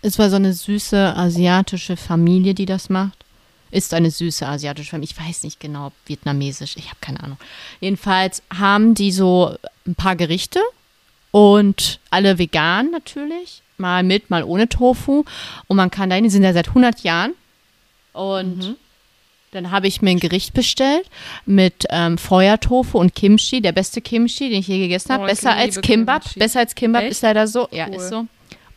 es 0.01 0.17
war 0.17 0.29
so 0.29 0.37
eine 0.37 0.53
süße 0.53 1.17
asiatische 1.17 1.97
Familie, 1.97 2.53
die 2.53 2.65
das 2.65 2.89
macht. 2.89 3.25
Ist 3.71 3.93
eine 3.93 4.09
süße 4.11 4.47
asiatische 4.47 4.91
Familie. 4.91 5.13
Ich 5.17 5.27
weiß 5.27 5.43
nicht 5.43 5.59
genau, 5.59 5.91
vietnamesisch. 6.05 6.75
Ich 6.77 6.85
habe 6.87 6.97
keine 7.01 7.21
Ahnung. 7.23 7.37
Jedenfalls 7.79 8.41
haben 8.57 8.95
die 8.95 9.11
so 9.11 9.55
ein 9.85 9.95
paar 9.95 10.15
Gerichte 10.15 10.59
und 11.31 11.99
alle 12.09 12.37
vegan 12.37 12.91
natürlich. 12.91 13.61
Mal 13.77 14.03
mit, 14.03 14.29
mal 14.29 14.43
ohne 14.43 14.67
Tofu. 14.67 15.23
Und 15.67 15.77
man 15.77 15.91
kann 15.91 16.09
dahin, 16.09 16.23
die 16.25 16.29
sind 16.29 16.43
da 16.43 16.51
seit 16.53 16.69
100 16.69 17.01
Jahren. 17.03 17.33
Und 18.13 18.57
Mhm. 18.57 18.75
dann 19.51 19.71
habe 19.71 19.87
ich 19.87 20.01
mir 20.01 20.09
ein 20.09 20.19
Gericht 20.19 20.53
bestellt 20.53 21.07
mit 21.45 21.85
ähm, 21.89 22.17
Feuertofu 22.17 22.97
und 22.97 23.15
Kimchi, 23.15 23.61
der 23.61 23.71
beste 23.71 24.01
Kimchi, 24.01 24.49
den 24.49 24.59
ich 24.59 24.67
je 24.67 24.79
gegessen 24.79 25.13
habe. 25.13 25.23
Oh, 25.23 25.27
besser 25.27 25.53
als 25.55 25.79
Kimbab. 25.79 26.23
Kimchi. 26.23 26.39
Besser 26.39 26.59
als 26.59 26.75
Kimbab 26.75 27.03
Echt? 27.03 27.11
ist 27.11 27.21
leider 27.21 27.47
so. 27.47 27.67
Ja, 27.71 27.87
Cool. 27.87 27.95
ist 27.95 28.09
so. 28.09 28.25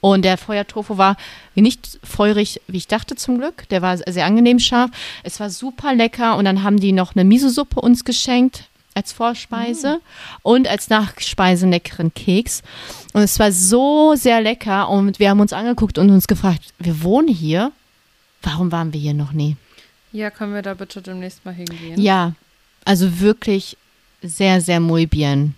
Und 0.03 0.25
der 0.25 0.37
Feuertofu 0.37 0.99
war 0.99 1.17
nicht 1.55 2.01
feurig, 2.03 2.61
wie 2.67 2.79
ich 2.79 2.89
dachte 2.89 3.15
zum 3.15 3.39
Glück. 3.39 3.69
Der 3.69 3.83
war 3.83 3.97
sehr 3.97 4.27
angenehm 4.27 4.59
scharf. 4.59 4.91
Es 5.23 5.39
war 5.39 5.49
super 5.49 5.95
lecker. 5.95 6.37
Und 6.37 6.45
dann 6.45 6.65
haben 6.65 6.81
die 6.81 6.91
noch 6.91 7.15
eine 7.15 7.25
Miso-Suppe 7.25 7.81
uns 7.81 8.05
geschenkt 8.05 8.65
als 8.95 9.13
Vorspeise 9.13 10.01
und 10.43 10.67
als 10.67 10.91
Nachspeise 10.91 11.65
einen 11.65 11.73
leckeren 11.73 12.13
Keks. 12.13 12.63
Und 13.13 13.23
es 13.23 13.39
war 13.39 13.53
so 13.53 14.17
sehr 14.17 14.41
lecker. 14.41 14.89
Und 14.89 15.21
wir 15.21 15.31
haben 15.31 15.39
uns 15.39 15.53
angeguckt 15.53 15.99
und 15.99 16.11
uns 16.11 16.27
gefragt, 16.27 16.75
wir 16.81 17.05
wohnen 17.05 17.29
hier. 17.29 17.71
Warum 18.43 18.73
waren 18.73 18.93
wir 18.93 19.01
hier 19.01 19.15
noch 19.15 19.33
nie? 19.33 19.57
Ja, 20.11 20.31
können 20.31 20.53
wir 20.53 20.63
da 20.63 20.75
bitte 20.75 21.01
demnächst 21.01 21.45
mal 21.45 21.55
hingehen? 21.55 22.01
Ja, 22.01 22.33
also 22.85 23.21
wirklich 23.21 23.77
sehr, 24.21 24.61
sehr 24.61 24.81
muy 24.81 25.07
bien. 25.07 25.55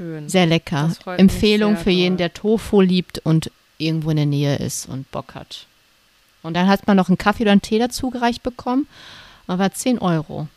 Schön. 0.00 0.30
Sehr 0.30 0.46
lecker. 0.46 0.90
Das 1.04 1.18
Empfehlung 1.18 1.74
sehr 1.74 1.84
für 1.84 1.90
jeden, 1.90 2.16
der 2.16 2.32
Tofu 2.32 2.80
liebt 2.80 3.18
und 3.18 3.50
irgendwo 3.76 4.08
in 4.08 4.16
der 4.16 4.24
Nähe 4.24 4.56
ist 4.56 4.88
und 4.88 5.10
Bock 5.10 5.34
hat. 5.34 5.66
Und 6.42 6.54
dann 6.54 6.68
hat 6.68 6.86
man 6.86 6.96
noch 6.96 7.08
einen 7.08 7.18
Kaffee 7.18 7.42
oder 7.42 7.52
einen 7.52 7.60
Tee 7.60 7.78
dazu 7.78 8.08
gereicht 8.08 8.42
bekommen. 8.42 8.88
Und 9.46 9.58
war 9.58 9.70
10 9.70 9.98
Euro. 9.98 10.48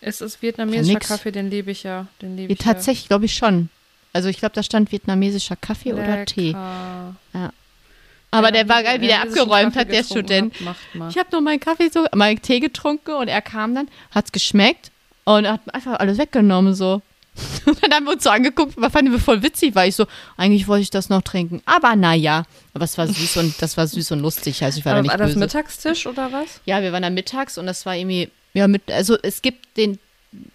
Es 0.00 0.20
ist 0.20 0.36
Ja, 0.36 0.42
vietnamesischer. 0.42 0.98
Kaffee, 0.98 1.30
den 1.30 1.48
liebe 1.48 1.70
ich 1.70 1.84
ja. 1.84 2.08
Den 2.20 2.36
liebe 2.36 2.52
Ja, 2.52 2.58
ich 2.58 2.64
tatsächlich, 2.64 3.06
glaube 3.06 3.26
ich 3.26 3.34
schon. 3.34 3.68
Also 4.12 4.28
ich 4.28 4.38
glaube, 4.38 4.54
da 4.56 4.64
stand 4.64 4.90
vietnamesischer 4.90 5.54
Kaffee 5.54 5.90
ja. 5.90 5.94
oder 5.94 6.24
Tee. 6.24 6.48
Lecker. 6.48 7.14
Aber 8.32 8.46
Ja, 8.48 8.50
der 8.50 8.68
war 8.68 8.82
geil, 8.82 9.00
wie 9.00 9.06
der 9.06 9.22
abgeräumt 9.22 9.74
Kaffee 9.74 9.78
hat, 9.78 9.92
der 9.92 10.02
Student. 10.02 10.60
mal. 10.60 11.08
Ich 11.08 11.18
habe 11.18 11.28
nur 11.30 11.40
meinen 11.40 11.60
Kaffee 11.60 11.88
so, 11.88 12.04
meinen 12.12 12.42
Tee 12.42 12.58
getrunken 12.58 13.12
und 13.12 13.28
er 13.28 13.42
kam 13.42 13.76
dann, 13.76 13.88
hat's 14.10 14.32
geschmeckt 14.32 14.90
und 15.22 15.46
hat 15.46 15.60
einfach 15.72 16.00
alles 16.00 16.18
weggenommen 16.18 16.74
so. 16.74 17.00
Und 17.66 17.82
dann 17.82 17.92
haben 17.92 18.04
wir 18.04 18.12
uns 18.12 18.22
so 18.24 18.30
angeguckt, 18.30 18.74
was 18.76 18.92
fanden 18.92 19.10
wir 19.12 19.18
voll 19.18 19.42
witzig, 19.42 19.74
weil 19.74 19.88
ich 19.88 19.96
so, 19.96 20.06
eigentlich 20.36 20.68
wollte 20.68 20.82
ich 20.82 20.90
das 20.90 21.08
noch 21.08 21.22
trinken. 21.22 21.62
Aber 21.64 21.96
naja, 21.96 22.44
aber 22.74 22.84
es 22.84 22.96
war 22.96 23.08
süß 23.08 23.38
und 23.38 23.60
das 23.60 23.76
war 23.76 23.86
süß 23.86 24.12
und 24.12 24.20
lustig, 24.20 24.62
also 24.62 24.78
ich 24.78 24.84
war 24.84 24.92
da 24.92 24.98
Aber 24.98 25.02
nicht 25.02 25.10
war 25.10 25.18
das 25.18 25.28
böse. 25.28 25.38
Mittagstisch 25.40 26.06
oder 26.06 26.30
was? 26.32 26.60
Ja, 26.64 26.82
wir 26.82 26.92
waren 26.92 27.02
da 27.02 27.10
mittags 27.10 27.58
und 27.58 27.66
das 27.66 27.84
war 27.86 27.96
irgendwie, 27.96 28.30
ja, 28.52 28.68
mit, 28.68 28.90
also 28.90 29.16
es 29.22 29.42
gibt 29.42 29.76
den, 29.76 29.98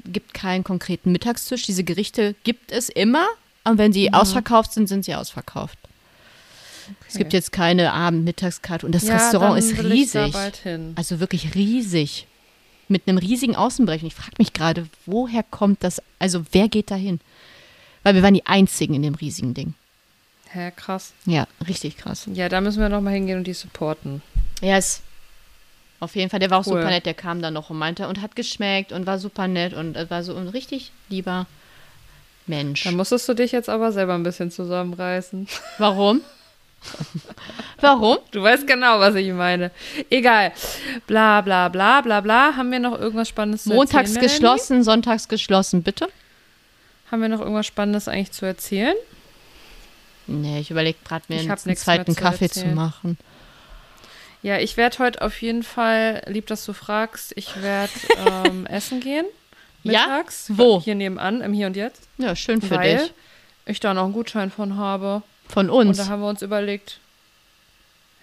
gibt 0.06 0.34
keinen 0.34 0.64
konkreten 0.64 1.12
Mittagstisch. 1.12 1.64
Diese 1.64 1.84
Gerichte 1.84 2.36
gibt 2.44 2.72
es 2.72 2.88
immer 2.90 3.26
und 3.66 3.78
wenn 3.78 3.90
Mhm. 3.92 3.94
sie 3.94 4.14
ausverkauft 4.14 4.72
sind, 4.74 4.88
sind 4.88 5.04
sie 5.04 5.16
ausverkauft. 5.16 5.78
Es 7.08 7.16
gibt 7.16 7.34
jetzt 7.34 7.52
keine 7.52 7.94
Abend-Mittagskarte 7.94 8.86
und 8.86 8.94
das 8.94 9.04
ja, 9.04 9.16
Restaurant 9.16 9.60
ist 9.60 9.78
da 9.78 9.82
riesig. 9.84 10.34
Also 10.96 11.20
wirklich 11.20 11.54
riesig. 11.56 12.26
Mit 12.90 13.08
einem 13.08 13.18
riesigen 13.18 13.56
Außenbereich. 13.56 14.02
Und 14.02 14.08
ich 14.08 14.16
frage 14.16 14.36
mich 14.40 14.52
gerade, 14.52 14.88
woher 15.06 15.44
kommt 15.44 15.84
das? 15.84 16.02
Also 16.20 16.44
wer 16.52 16.68
geht 16.68 16.92
da 16.92 16.96
hin? 16.96 17.22
Weil 18.04 18.16
wir 18.16 18.24
waren 18.24 18.34
die 18.34 18.46
Einzigen 18.46 18.94
in 18.96 19.04
dem 19.04 19.16
riesigen 19.16 19.54
Ding. 19.54 19.74
Hä, 20.52 20.72
krass. 20.76 21.14
Ja, 21.26 21.48
richtig 21.68 21.96
krass. 21.98 22.28
Ja, 22.34 22.50
da 22.50 22.60
müssen 22.62 22.82
wir 22.82 22.90
noch 22.90 23.02
mal 23.02 23.14
hingehen 23.14 23.38
und 23.38 23.44
die 23.46 23.54
supporten. 23.54 24.22
Ja, 24.62 24.78
ist 24.78 25.04
auf 26.00 26.16
jeden 26.16 26.30
Fall. 26.32 26.40
Der 26.40 26.50
war 26.50 26.60
auch 26.60 26.66
Cool. 26.66 26.82
super 26.82 26.90
nett. 26.90 27.06
Der 27.06 27.14
kam 27.14 27.42
dann 27.42 27.54
noch 27.54 27.70
und 27.70 27.78
meinte 27.78 28.08
und 28.08 28.22
hat 28.22 28.36
geschmeckt 28.36 28.92
und 28.92 29.06
war 29.06 29.20
super 29.20 29.48
nett 29.48 29.74
und 29.74 29.96
äh, 29.96 30.10
war 30.10 30.24
so 30.24 30.36
ein 30.36 30.48
richtig 30.48 30.92
lieber 31.10 31.46
Mensch. 32.48 32.84
Da 32.86 32.92
musstest 32.92 33.30
du 33.30 33.36
dich 33.36 33.52
jetzt 33.52 33.70
aber 33.70 33.92
selber 33.92 34.16
ein 34.16 34.24
bisschen 34.24 34.50
zusammenreißen. 34.50 35.48
Warum? 35.78 36.22
Warum? 37.82 38.18
Du 38.32 38.42
weißt 38.42 38.66
genau, 38.68 39.00
was 39.00 39.16
ich 39.16 39.32
meine. 39.32 39.72
Egal. 40.10 40.52
Bla 41.08 41.42
bla 41.42 41.70
bla 41.70 42.02
bla 42.02 42.22
bla. 42.22 42.56
Haben 42.56 42.72
wir 42.72 42.80
noch 42.80 42.98
irgendwas 42.98 43.30
Spannendes 43.30 43.64
zu 43.64 43.70
Montags 43.70 43.94
erzählen? 43.96 44.14
Melanie? 44.16 44.34
geschlossen, 44.34 44.84
sonntags 44.84 45.28
geschlossen, 45.28 45.84
bitte? 45.84 46.08
Haben 47.12 47.22
wir 47.22 47.30
noch 47.30 47.40
irgendwas 47.40 47.66
Spannendes 47.66 48.08
eigentlich 48.08 48.32
zu 48.32 48.46
erzählen? 48.46 48.96
Nee, 50.28 50.60
ich 50.60 50.70
überlege 50.72 51.00
gerade 51.04 51.26
mir 51.28 51.42
Ich 51.42 51.50
einen 51.50 51.76
zweiten 51.76 52.14
zu 52.14 52.22
Kaffee 52.22 52.50
zu 52.50 52.60
erzählen. 52.60 52.76
machen. 52.76 53.18
Ja, 54.42 54.58
ich 54.58 54.78
werde 54.78 55.00
heute 55.00 55.22
auf 55.22 55.42
jeden 55.42 55.64
Fall, 55.64 56.22
lieb, 56.28 56.48
dass 56.48 56.66
du 56.66 56.74
fragst, 56.74 57.34
ich 57.36 57.62
werde 57.62 57.92
ähm, 58.46 58.66
essen 58.68 59.02
gehen. 59.02 59.26
Ja? 59.84 60.02
Mittags. 60.08 60.46
Wo? 60.50 60.82
Hier 60.82 60.96
nebenan, 60.96 61.42
im 61.42 61.54
Hier 61.54 61.68
und 61.68 61.76
Jetzt. 61.76 62.08
Ja, 62.18 62.36
schön 62.36 62.62
für 62.62 62.76
weil 62.76 62.98
dich. 63.00 63.14
ich 63.66 63.80
da 63.80 63.94
noch 63.94 64.04
einen 64.04 64.14
Gutschein 64.14 64.52
von 64.52 64.78
habe. 64.78 65.24
Von 65.50 65.70
Und 65.70 65.88
uns. 65.90 65.98
da 65.98 66.08
haben 66.08 66.22
wir 66.22 66.30
uns 66.30 66.42
überlegt. 66.42 67.00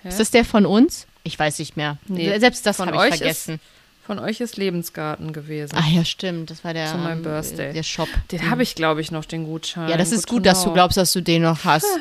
Hä? 0.03 0.09
Ist 0.09 0.21
das 0.21 0.31
der 0.31 0.45
von 0.45 0.65
uns? 0.67 1.07
Ich 1.25 1.39
weiß 1.39 1.59
nicht 1.59 1.77
mehr. 1.77 1.99
Nee, 2.07 2.39
Selbst 2.39 2.65
das 2.67 2.77
von 2.77 2.87
habe 2.87 2.97
ich 2.97 3.03
euch 3.03 3.11
ist- 3.13 3.19
vergessen. 3.19 3.61
Von 4.07 4.19
euch 4.21 4.41
ist 4.41 4.57
Lebensgarten 4.57 5.33
gewesen. 5.33 5.75
Ah 5.77 5.89
ja, 5.91 6.05
stimmt. 6.05 6.51
Das 6.51 6.63
war 6.65 6.73
der, 6.73 6.87
Zu 6.87 6.97
meinem 6.99 7.19
ähm, 7.19 7.23
Birthday. 7.25 7.73
der 7.73 7.83
Shop. 7.83 8.09
Den 8.31 8.49
habe 8.51 8.63
ich, 8.63 8.77
glaube 8.77 9.01
ich, 9.01 9.11
noch, 9.11 9.25
den 9.25 9.45
Gutschein. 9.45 9.89
Ja, 9.89 9.97
das 9.97 10.13
ist 10.13 10.29
gut, 10.29 10.45
to 10.45 10.51
dass 10.51 10.63
du 10.63 10.73
glaubst, 10.73 10.97
dass 10.97 11.13
du 11.13 11.21
den 11.21 11.43
noch 11.43 11.65
hast. 11.65 11.87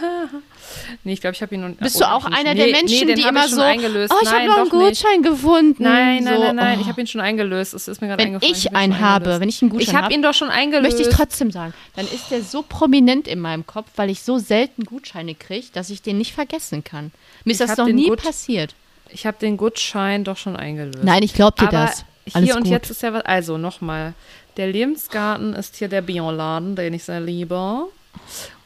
Nee, 1.04 1.14
ich 1.14 1.22
glaube, 1.22 1.36
ich 1.36 1.42
habe 1.42 1.54
ihn 1.56 1.62
noch 1.62 1.70
Bist 1.78 1.96
oh, 1.98 2.00
du 2.00 2.06
hab 2.06 2.14
auch 2.16 2.24
ich 2.26 2.30
nicht. 2.32 2.40
einer 2.40 2.54
nee, 2.54 2.64
der 2.66 2.72
Menschen, 2.82 3.08
nee, 3.08 3.14
die 3.14 3.22
immer 3.22 3.46
ich 3.46 3.52
so, 3.52 3.62
eingelöst. 3.62 4.12
oh, 4.14 4.20
ich 4.22 4.30
habe 4.32 4.48
noch 4.48 4.58
einen 4.58 4.70
doch 4.70 4.78
nicht. 4.80 5.02
Gutschein 5.02 5.22
gefunden. 5.22 5.84
Nein, 5.84 6.24
nein, 6.24 6.34
so, 6.36 6.44
nein, 6.44 6.56
nein. 6.56 6.78
oh. 6.80 6.82
Ich 6.82 6.88
habe 6.88 7.00
ihn 7.02 7.08
schon 7.08 7.22
eingelöst. 7.22 7.74
Es 7.76 7.88
ist 7.88 8.02
mir 8.02 8.08
gerade 8.08 8.22
Wenn 8.24 8.34
eingefallen. 8.34 8.56
ich 8.56 8.66
ihn 8.66 8.76
einen 8.76 9.00
habe, 9.00 9.40
wenn 9.40 9.48
ich 9.48 9.62
einen 9.62 9.70
Gutschein 9.70 9.88
Ich 9.90 9.94
habe 9.96 10.06
habe, 10.06 10.14
ihn 10.16 10.22
doch 10.22 10.34
schon 10.34 10.50
eingelöst. 10.50 10.98
möchte 10.98 11.08
ich 11.10 11.16
trotzdem 11.16 11.52
sagen, 11.52 11.74
dann 11.96 12.06
ist 12.08 12.30
der 12.32 12.42
so 12.42 12.64
prominent 12.68 13.28
in 13.28 13.40
meinem 13.40 13.66
Kopf, 13.66 13.88
weil 13.96 14.10
ich 14.10 14.22
so 14.24 14.38
selten 14.38 14.84
Gutscheine 14.84 15.36
kriege, 15.36 15.68
dass 15.72 15.90
ich 15.92 16.02
den 16.02 16.18
nicht 16.18 16.34
vergessen 16.34 16.84
kann. 16.84 17.12
Mir 17.46 17.52
ist 17.54 17.62
Ich 17.62 17.68
das 17.68 17.78
noch 17.78 17.88
nie 17.88 18.10
Gut- 18.10 18.24
passiert. 18.24 18.76
Ich 19.16 19.26
habe 19.26 19.38
den 19.40 19.56
Gutschein 19.56 20.26
doch 20.26 20.36
schon 20.36 20.58
eingelöst. 20.58 21.02
Nein, 21.02 21.24
ich 21.24 21.34
glaube 21.34 21.58
dir 21.58 21.70
Aber 21.70 21.86
das. 21.86 22.04
Alles 22.34 22.48
hier 22.50 22.58
und 22.58 22.64
gut. 22.64 22.72
jetzt 22.72 22.90
ist 22.90 23.02
ja 23.02 23.14
was. 23.14 23.24
Also 23.24 23.58
nochmal. 23.58 24.14
Der 24.58 24.68
Lebensgarten 24.68 25.54
ist 25.54 25.78
hier 25.78 25.88
der 25.88 26.02
Bionladen, 26.02 26.76
den 26.76 26.94
ich 26.94 27.06
sehr 27.06 27.22
liebe. 27.22 27.86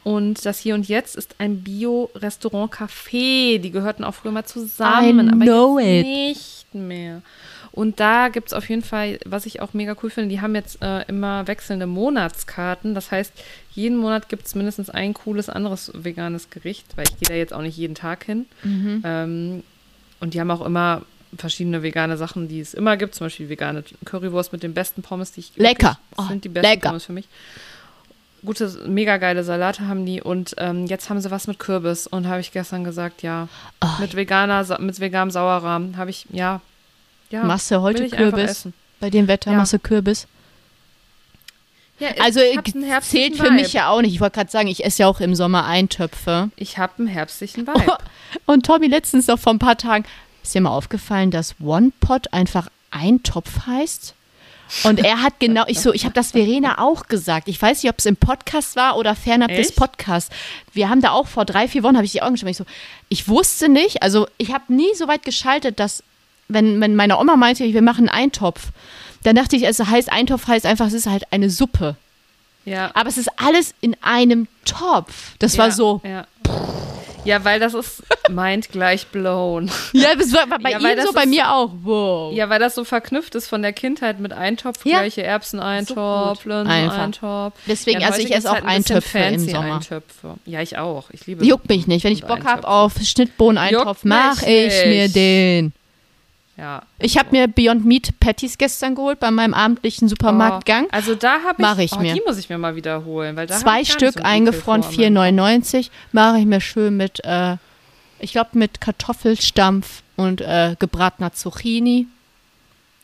Und 0.02 0.44
das 0.44 0.58
Hier 0.58 0.74
und 0.74 0.88
Jetzt 0.88 1.14
ist 1.14 1.36
ein 1.38 1.62
Bio-Restaurant-Café. 1.62 3.60
Die 3.60 3.70
gehörten 3.70 4.02
auch 4.02 4.14
früher 4.14 4.32
mal 4.32 4.44
zusammen, 4.44 5.28
I 5.28 5.32
aber 5.32 5.44
know 5.44 5.78
jetzt 5.78 6.00
it. 6.00 6.06
nicht 6.06 6.66
mehr. 6.74 7.22
Und 7.70 8.00
da 8.00 8.28
gibt 8.28 8.48
es 8.48 8.52
auf 8.52 8.68
jeden 8.68 8.82
Fall, 8.82 9.20
was 9.24 9.46
ich 9.46 9.60
auch 9.60 9.72
mega 9.72 9.94
cool 10.02 10.10
finde, 10.10 10.30
die 10.30 10.40
haben 10.40 10.56
jetzt 10.56 10.82
äh, 10.82 11.02
immer 11.06 11.46
wechselnde 11.46 11.86
Monatskarten. 11.86 12.96
Das 12.96 13.12
heißt, 13.12 13.32
jeden 13.72 13.98
Monat 13.98 14.28
gibt 14.28 14.46
es 14.46 14.56
mindestens 14.56 14.90
ein 14.90 15.14
cooles 15.14 15.48
anderes 15.48 15.92
veganes 15.94 16.50
Gericht, 16.50 16.86
weil 16.96 17.04
ich 17.04 17.18
gehe 17.20 17.28
da 17.28 17.34
jetzt 17.34 17.52
auch 17.52 17.62
nicht 17.62 17.76
jeden 17.76 17.94
Tag 17.94 18.24
hin. 18.24 18.46
Mhm. 18.64 19.02
Ähm, 19.04 19.62
und 20.20 20.34
die 20.34 20.40
haben 20.40 20.50
auch 20.50 20.64
immer 20.64 21.02
verschiedene 21.36 21.82
vegane 21.82 22.16
Sachen, 22.16 22.48
die 22.48 22.60
es 22.60 22.74
immer 22.74 22.96
gibt. 22.96 23.14
Zum 23.14 23.26
Beispiel 23.26 23.48
vegane 23.48 23.84
Currywurst 24.04 24.52
mit 24.52 24.62
den 24.62 24.74
besten 24.74 25.02
Pommes, 25.02 25.32
die 25.32 25.40
ich 25.40 25.52
Lecker. 25.56 25.88
Wirklich, 25.88 25.96
das 26.16 26.24
Oh, 26.24 26.28
sind 26.28 26.44
die 26.44 26.48
besten 26.48 26.68
lecker. 26.70 26.88
Pommes 26.88 27.04
für 27.04 27.12
mich. 27.12 27.28
gute, 28.44 28.68
mega 28.86 29.16
geile 29.18 29.44
Salate 29.44 29.86
haben 29.86 30.06
die 30.06 30.20
und 30.22 30.54
ähm, 30.58 30.86
jetzt 30.86 31.10
haben 31.10 31.20
sie 31.20 31.30
was 31.30 31.46
mit 31.46 31.58
Kürbis 31.58 32.06
und 32.06 32.26
habe 32.26 32.40
ich 32.40 32.52
gestern 32.52 32.84
gesagt, 32.84 33.22
ja. 33.22 33.48
Oh, 33.82 33.86
mit 34.00 34.16
veganer, 34.16 34.64
mit 34.80 34.98
veganem 34.98 35.30
Sauerrahm 35.30 35.96
habe 35.96 36.10
ich, 36.10 36.26
ja. 36.30 36.60
ja 37.30 37.44
Machst 37.44 37.70
du 37.70 37.80
heute 37.80 38.08
Kürbis? 38.08 38.68
Bei 38.98 39.10
dem 39.10 39.28
Wetter 39.28 39.50
Ja. 39.52 39.56
machst 39.58 39.72
du 39.72 39.78
Kürbis? 39.78 40.26
Ja, 42.00 42.08
Also 42.20 42.40
zählt 43.02 43.36
für 43.36 43.50
mich 43.50 43.68
Vibe. 43.68 43.76
ja 43.78 43.90
auch 43.90 44.00
nicht. 44.00 44.14
Ich 44.14 44.20
wollte 44.20 44.36
gerade 44.36 44.50
sagen, 44.50 44.68
ich 44.68 44.84
esse 44.84 45.02
ja 45.02 45.08
auch 45.08 45.20
im 45.20 45.34
Sommer 45.34 45.66
Eintöpfe. 45.66 46.50
Ich 46.56 46.78
habe 46.78 46.94
einen 46.98 47.06
herbstlichen 47.08 47.66
Vibe. 47.66 47.96
Und 48.46 48.66
Tommy 48.66 48.86
letztens 48.86 49.26
noch 49.26 49.38
vor 49.38 49.52
ein 49.52 49.58
paar 49.58 49.76
Tagen, 49.76 50.04
ist 50.42 50.54
dir 50.54 50.62
mal 50.62 50.70
aufgefallen, 50.70 51.30
dass 51.30 51.54
One 51.62 51.92
Pot 52.00 52.32
einfach 52.32 52.68
Eintopf 52.90 53.66
heißt? 53.66 54.14
Und 54.84 55.00
er 55.00 55.20
hat 55.22 55.34
genau, 55.40 55.64
ich 55.66 55.80
so, 55.80 55.92
ich 55.92 56.04
habe 56.04 56.14
das 56.14 56.30
Verena 56.30 56.78
auch 56.78 57.08
gesagt. 57.08 57.48
Ich 57.48 57.60
weiß 57.60 57.82
nicht, 57.82 57.90
ob 57.90 57.98
es 57.98 58.06
im 58.06 58.16
Podcast 58.16 58.76
war 58.76 58.96
oder 58.96 59.16
fernab 59.16 59.48
des 59.48 59.70
Echt? 59.70 59.76
Podcasts. 59.76 60.30
Wir 60.72 60.88
haben 60.88 61.00
da 61.00 61.10
auch 61.10 61.26
vor 61.26 61.44
drei, 61.44 61.66
vier 61.66 61.82
Wochen, 61.82 61.96
habe 61.96 62.04
ich 62.06 62.12
die 62.12 62.22
Augen 62.22 62.34
geschrieben. 62.34 62.52
Ich 62.52 62.56
so, 62.56 62.64
ich 63.08 63.26
wusste 63.28 63.68
nicht, 63.68 64.02
also 64.02 64.28
ich 64.38 64.52
habe 64.52 64.72
nie 64.72 64.94
so 64.94 65.08
weit 65.08 65.24
geschaltet, 65.24 65.80
dass, 65.80 66.04
wenn, 66.48 66.80
wenn 66.80 66.94
meine 66.94 67.18
Oma 67.18 67.34
meinte, 67.36 67.64
wir 67.64 67.82
machen 67.82 68.08
einen 68.08 68.24
Eintopf, 68.26 68.68
dann 69.22 69.36
dachte 69.36 69.56
ich, 69.56 69.64
es 69.66 69.78
heißt, 69.78 70.10
Eintopf 70.12 70.46
heißt 70.46 70.66
einfach, 70.66 70.86
es 70.86 70.92
ist 70.94 71.06
halt 71.06 71.24
eine 71.32 71.50
Suppe. 71.50 71.96
Ja. 72.64 72.90
Aber 72.94 73.08
es 73.08 73.16
ist 73.18 73.30
alles 73.36 73.74
in 73.80 73.96
einem 74.02 74.46
Topf. 74.64 75.32
Das 75.38 75.56
war 75.58 75.66
ja, 75.68 75.72
so, 75.72 76.00
Ja. 76.04 76.26
ja, 77.24 77.42
weil 77.44 77.58
das 77.58 77.72
ist 77.74 78.02
meint 78.30 78.70
gleich 78.70 79.06
blown. 79.08 79.70
ja, 79.92 80.14
das 80.14 80.32
war 80.32 80.46
bei 80.46 80.70
Ja, 80.70 80.78
ihm 80.78 81.00
so, 81.06 81.12
bei 81.12 81.22
ist- 81.22 81.28
mir 81.30 81.52
auch. 81.52 81.70
Wow. 81.82 82.34
Ja, 82.34 82.48
weil 82.50 82.60
das 82.60 82.74
so 82.74 82.84
verknüpft 82.84 83.34
ist 83.34 83.48
von 83.48 83.62
der 83.62 83.72
Kindheit 83.72 84.20
mit 84.20 84.32
Eintopf, 84.32 84.84
Ja. 84.84 84.98
gleiche 85.00 85.22
Erbseneintopf, 85.22 86.42
So. 86.44 86.48
Linseneintopf. 86.50 87.54
Deswegen, 87.66 88.00
Ja, 88.02 88.08
also 88.08 88.20
ich 88.20 88.32
esse 88.34 88.48
auch 88.50 88.54
halt 88.54 88.66
Eintöpfe 88.66 89.18
im 89.18 89.38
Sommer. 89.48 89.74
Eintöpfe. 89.76 90.34
Ja, 90.44 90.60
ich 90.60 90.76
auch. 90.78 91.10
Ich 91.12 91.26
liebe 91.26 91.44
Juckt 91.44 91.68
mich 91.68 91.86
nicht. 91.86 92.04
Wenn 92.04 92.12
ich 92.12 92.24
Bock 92.24 92.44
habe 92.44 92.68
auf 92.68 92.92
Schnittbohnen-Eintopf, 93.02 94.04
mache 94.04 94.46
ich 94.50 94.84
mir 94.86 95.08
den. 95.08 95.72
Ja. 96.60 96.82
Ich 96.98 97.16
habe 97.16 97.30
mir 97.30 97.48
Beyond 97.48 97.86
Meat 97.86 98.20
Patties 98.20 98.58
gestern 98.58 98.94
geholt 98.94 99.18
bei 99.18 99.30
meinem 99.30 99.54
abendlichen 99.54 100.08
Supermarktgang. 100.08 100.84
Oh, 100.84 100.92
also 100.92 101.14
da 101.14 101.40
habe 101.42 101.54
ich, 101.56 101.58
Mach 101.58 101.78
ich 101.78 101.92
oh, 101.92 102.00
mir. 102.00 102.12
die 102.12 102.20
muss 102.26 102.36
ich 102.36 102.50
mir 102.50 102.58
mal 102.58 102.76
wiederholen. 102.76 103.34
Weil 103.34 103.46
da 103.46 103.56
Zwei 103.56 103.82
Stück 103.82 104.18
so 104.18 104.22
eingefroren, 104.22 104.82
vor, 104.82 104.92
4,99. 104.92 105.88
Mache 106.12 106.38
ich 106.38 106.44
mir 106.44 106.60
schön 106.60 106.98
mit, 106.98 107.24
äh, 107.24 107.56
ich 108.18 108.32
glaube 108.32 108.50
mit 108.58 108.82
Kartoffelstampf 108.82 110.02
und 110.16 110.42
äh, 110.42 110.76
gebratener 110.78 111.32
Zucchini. 111.32 112.08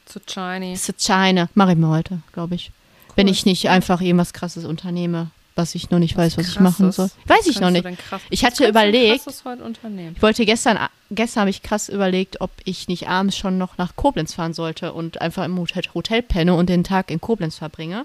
Zu 0.04 0.20
shiny. 0.28 0.74
Zucchini. 0.74 1.46
Mache 1.54 1.72
ich 1.72 1.78
mir 1.78 1.88
heute, 1.88 2.18
glaube 2.34 2.56
ich. 2.56 2.70
Wenn 3.14 3.26
ich 3.26 3.46
nicht 3.46 3.70
einfach 3.70 4.02
irgendwas 4.02 4.34
krasses 4.34 4.66
unternehme, 4.66 5.30
was 5.56 5.74
ich 5.74 5.90
noch 5.90 5.98
nicht 5.98 6.16
weiß, 6.16 6.36
was 6.36 6.48
ich 6.48 6.60
machen 6.60 6.92
soll. 6.92 7.10
Weiß 7.26 7.46
ich 7.46 7.60
noch 7.60 7.70
nicht. 7.70 7.86
Ich 8.30 8.44
hatte 8.44 8.68
überlegt-? 8.68 9.26
Ich 9.26 10.22
wollte 10.22 10.44
gestern, 10.44 10.78
gestern 11.10 11.40
habe 11.40 11.50
ich 11.50 11.62
krass 11.62 11.88
überlegt, 11.88 12.40
ob 12.40 12.50
ich 12.64 12.88
nicht 12.88 13.08
abends 13.08 13.36
schon 13.36 13.58
noch 13.58 13.78
nach 13.78 13.96
Koblenz 13.96 14.34
fahren 14.34 14.52
sollte 14.52 14.92
und 14.92 15.20
einfach 15.20 15.44
im 15.44 15.58
Hotel, 15.58 15.82
Hotel 15.94 16.22
penne 16.22 16.54
und 16.54 16.68
den 16.68 16.84
Tag 16.84 17.10
in 17.10 17.20
Koblenz 17.20 17.56
verbringe. 17.56 18.04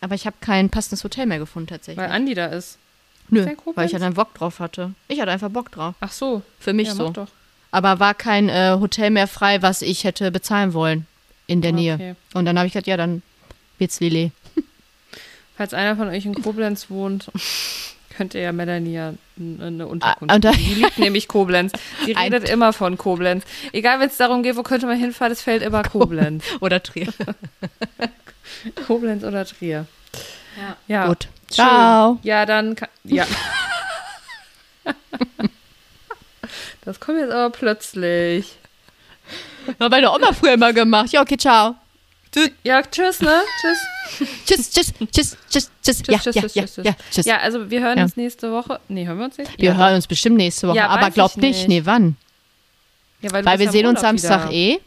Aber 0.00 0.16
ich 0.16 0.26
habe 0.26 0.36
kein 0.40 0.68
passendes 0.68 1.04
Hotel 1.04 1.26
mehr 1.26 1.38
gefunden 1.38 1.68
tatsächlich. 1.68 2.04
Weil 2.04 2.10
Andi 2.12 2.34
da 2.34 2.46
ist. 2.46 2.78
Nö, 3.28 3.40
ist 3.40 3.56
weil 3.76 3.86
ich 3.86 3.92
ja 3.92 4.00
dann 4.00 4.14
Bock 4.14 4.34
drauf 4.34 4.58
hatte. 4.58 4.92
Ich 5.06 5.20
hatte 5.20 5.30
einfach 5.30 5.50
Bock 5.50 5.70
drauf. 5.70 5.94
Ach 6.00 6.12
so. 6.12 6.42
Für 6.58 6.72
mich 6.72 6.88
ja, 6.88 6.94
so. 6.94 7.10
doch. 7.10 7.28
Aber 7.70 8.00
war 8.00 8.14
kein 8.14 8.48
äh, 8.48 8.76
Hotel 8.80 9.10
mehr 9.10 9.28
frei, 9.28 9.62
was 9.62 9.80
ich 9.80 10.04
hätte 10.04 10.30
bezahlen 10.32 10.74
wollen 10.74 11.06
in 11.46 11.62
der 11.62 11.72
Nähe. 11.72 11.94
Okay. 11.94 12.14
Und 12.34 12.44
dann 12.44 12.58
habe 12.58 12.66
ich 12.66 12.72
gedacht, 12.72 12.88
ja, 12.88 12.96
dann 12.96 13.22
wird's 13.78 14.00
Lillet. 14.00 14.32
Falls 15.56 15.74
einer 15.74 15.96
von 15.96 16.08
euch 16.08 16.24
in 16.24 16.34
Koblenz 16.34 16.88
wohnt, 16.90 17.30
könnt 18.16 18.34
ihr 18.34 18.40
ja 18.40 18.52
Melanie 18.52 18.94
ja 18.94 19.14
eine 19.38 19.86
Unterkunft 19.86 20.30
Ah, 20.30 20.34
und 20.34 20.44
da- 20.44 20.50
geben. 20.52 20.64
Die 20.64 20.74
liebt 20.74 20.98
nämlich 20.98 21.28
Koblenz. 21.28 21.72
Die 22.06 22.12
redet 22.18 22.48
immer 22.48 22.72
von 22.72 22.96
Koblenz. 22.98 23.44
Egal, 23.72 24.00
wenn 24.00 24.08
es 24.08 24.16
darum 24.16 24.42
geht, 24.42 24.56
wo 24.56 24.62
könnte 24.62 24.86
man 24.86 24.98
hinfahren, 24.98 25.32
es 25.32 25.42
fällt 25.42 25.62
immer 25.62 25.82
Koblenz. 25.82 26.44
Oder 26.60 26.82
Trier. 26.82 27.12
Koblenz 28.86 29.24
oder 29.24 29.44
Trier. 29.46 29.86
Ja. 30.56 30.76
ja. 30.86 31.06
Gut. 31.08 31.24
Schön. 31.48 31.64
Ciao. 31.64 32.18
Ja, 32.22 32.44
dann 32.46 32.76
kann, 32.76 32.88
ja. 33.04 33.26
Das 36.84 36.98
kommt 37.00 37.18
jetzt 37.18 37.30
aber 37.32 37.50
plötzlich. 37.50 38.56
Hat 39.80 39.90
meine 39.90 40.10
Oma 40.12 40.32
früher 40.32 40.54
immer 40.54 40.72
gemacht. 40.72 41.10
Ja, 41.12 41.22
okay, 41.22 41.36
ciao. 41.36 41.76
Ja, 42.64 42.82
tschüss, 42.82 43.20
ne? 43.20 43.40
Tschüss. 43.60 44.28
Tschüss, 44.46 44.70
tschüss, 44.70 44.92
tschüss, 45.12 45.36
tschüss, 45.50 45.72
tschüss. 45.82 46.02
Ja, 46.08 46.18
tschüss, 46.18 46.34
ja, 46.34 46.42
tschüss, 46.42 46.54
ja, 46.54 46.62
tschüss, 46.64 46.84
ja, 46.84 46.92
tschüss. 47.10 47.26
Ja, 47.26 47.36
also 47.38 47.70
wir 47.70 47.80
hören 47.82 47.98
Ja. 47.98 48.04
uns 48.04 48.16
nächste 48.16 48.50
Woche. 48.52 48.80
Nee, 48.88 49.06
hören 49.06 49.18
wir 49.18 49.24
uns 49.26 49.38
nicht? 49.38 49.50
Wir 49.58 49.70
ja, 49.72 49.76
hören 49.76 49.94
uns 49.96 50.06
bestimmt 50.06 50.36
nächste 50.38 50.68
Woche, 50.68 50.76
Ja, 50.78 50.88
aber 50.88 51.10
glaubt 51.10 51.36
ich 51.36 51.42
nicht, 51.42 51.58
nicht. 51.58 51.68
nee, 51.68 51.82
wann? 51.84 52.16
Ja, 53.20 53.32
weil 53.32 53.44
Weil 53.44 53.58
wir 53.58 53.70
sehen 53.70 53.86
uns 53.86 54.00
Samstag 54.00 54.44
wieder. 54.48 54.52
eh. 54.52 54.78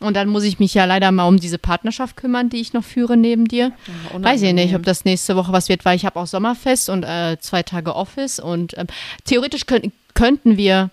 Und 0.00 0.14
dann 0.14 0.28
muss 0.28 0.42
ich 0.42 0.58
mich 0.58 0.74
ja 0.74 0.84
leider 0.84 1.12
mal 1.12 1.24
um 1.28 1.38
diese 1.38 1.56
Partnerschaft 1.56 2.16
kümmern, 2.16 2.50
die 2.50 2.60
ich 2.60 2.72
noch 2.74 2.84
führe 2.84 3.16
neben 3.16 3.46
dir. 3.46 3.72
Ja, 4.12 4.22
Weiß 4.22 4.42
ich 4.42 4.52
nicht, 4.52 4.74
ob 4.74 4.82
das 4.82 5.04
nächste 5.06 5.36
Woche 5.36 5.52
was 5.52 5.68
wird, 5.68 5.84
weil 5.84 5.96
ich 5.96 6.04
habe 6.04 6.18
auch 6.20 6.26
Sommerfest 6.26 6.90
und 6.90 7.04
äh, 7.04 7.38
zwei 7.40 7.62
Tage 7.62 7.94
Office 7.94 8.38
und 8.40 8.76
ähm, 8.76 8.88
theoretisch 9.24 9.64
könnt, 9.66 9.92
könnten 10.12 10.56
wir, 10.58 10.90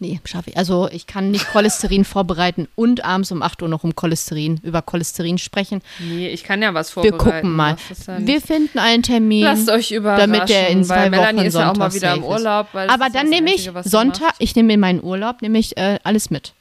nee, 0.00 0.20
schaffe 0.24 0.50
ich, 0.50 0.56
also 0.56 0.88
ich 0.90 1.06
kann 1.06 1.30
nicht 1.30 1.46
Cholesterin 1.52 2.04
vorbereiten 2.16 2.66
und 2.74 3.04
abends 3.04 3.30
um 3.30 3.42
8 3.42 3.62
Uhr 3.62 3.68
noch 3.68 3.84
um 3.84 3.94
Cholesterin, 3.94 4.58
über 4.64 4.82
Cholesterin 4.82 5.38
sprechen. 5.38 5.80
Nee, 6.00 6.28
ich 6.28 6.42
kann 6.42 6.60
ja 6.62 6.74
was 6.74 6.88
Wir 6.96 7.02
vorbereiten. 7.10 7.18
gucken 7.42 7.52
mal. 7.56 7.76
Ja 8.08 8.18
Wir 8.26 8.40
finden 8.40 8.78
einen 8.78 9.02
Termin. 9.02 9.44
Lasst 9.44 9.68
euch 9.70 9.92
überraschen, 9.92 10.32
damit 10.32 10.48
der 10.48 10.68
in 10.68 10.82
zwei 10.84 10.96
weil 10.96 11.10
Melanie 11.10 11.38
Wochen 11.38 11.46
ist 11.46 11.54
ja 11.54 11.70
auch 11.70 11.76
mal 11.76 11.90
Sonntag 11.90 11.94
wieder 11.94 12.14
im. 12.16 12.24
Urlaub. 12.24 12.68
Aber 12.74 13.10
dann 13.10 13.28
nehme 13.28 13.54
ich 13.54 13.70
Sonntag, 13.84 14.34
ich 14.38 14.56
nehme 14.56 14.72
in 14.74 14.80
meinen 14.80 15.02
Urlaub, 15.02 15.42
nehme 15.42 15.58
ich 15.58 15.76
äh, 15.76 15.98
alles 16.02 16.30
mit. 16.30 16.52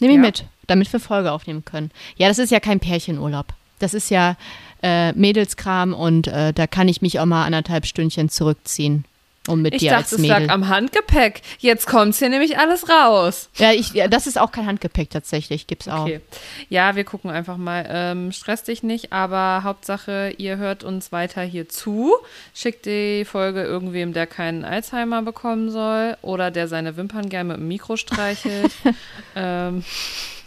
Nehme 0.00 0.12
ich 0.14 0.18
Ja. 0.18 0.22
mit, 0.22 0.44
damit 0.66 0.92
wir 0.92 1.00
Folge 1.00 1.32
aufnehmen 1.32 1.64
können. 1.64 1.90
Ja, 2.16 2.28
das 2.28 2.38
ist 2.38 2.50
ja 2.50 2.60
kein 2.60 2.80
Pärchenurlaub. 2.80 3.46
Das 3.80 3.94
ist 3.94 4.10
ja 4.10 4.36
äh, 4.82 5.12
Mädelskram 5.12 5.92
und 5.92 6.28
äh, 6.28 6.52
da 6.52 6.66
kann 6.66 6.88
ich 6.88 7.02
mich 7.02 7.18
auch 7.20 7.26
mal 7.26 7.44
anderthalb 7.44 7.84
Stündchen 7.86 8.28
zurückziehen. 8.28 9.04
Um 9.48 9.62
mit 9.62 9.74
Ich 9.74 9.80
dir 9.80 9.90
dachte, 9.90 10.02
als 10.04 10.12
es 10.12 10.18
Mädel. 10.18 10.46
lag 10.46 10.52
am 10.52 10.68
Handgepäck. 10.68 11.42
Jetzt 11.58 11.86
kommt 11.86 12.14
hier 12.14 12.28
nämlich 12.28 12.58
alles 12.58 12.88
raus. 12.88 13.48
ja, 13.56 13.72
ich, 13.72 13.92
ja, 13.94 14.06
das 14.08 14.26
ist 14.26 14.38
auch 14.38 14.52
kein 14.52 14.66
Handgepäck 14.66 15.10
tatsächlich, 15.10 15.66
gibt's 15.66 15.88
auch. 15.88 16.02
Okay. 16.02 16.20
Ja, 16.68 16.94
wir 16.96 17.04
gucken 17.04 17.30
einfach 17.30 17.56
mal. 17.56 17.86
Ähm, 17.88 18.30
stress 18.32 18.62
dich 18.62 18.82
nicht, 18.82 19.12
aber 19.12 19.62
Hauptsache, 19.64 20.34
ihr 20.38 20.56
hört 20.58 20.84
uns 20.84 21.10
weiter 21.12 21.42
hier 21.42 21.68
zu. 21.68 22.12
Schickt 22.54 22.86
die 22.86 23.24
Folge 23.24 23.62
irgendwem, 23.62 24.12
der 24.12 24.26
keinen 24.26 24.64
Alzheimer 24.64 25.22
bekommen 25.22 25.70
soll 25.70 26.16
oder 26.22 26.50
der 26.50 26.68
seine 26.68 26.96
Wimpern 26.96 27.28
gerne 27.28 27.48
mit 27.54 27.56
dem 27.58 27.68
Mikro 27.68 27.96
streichelt. 27.96 28.72
ähm, 29.34 29.84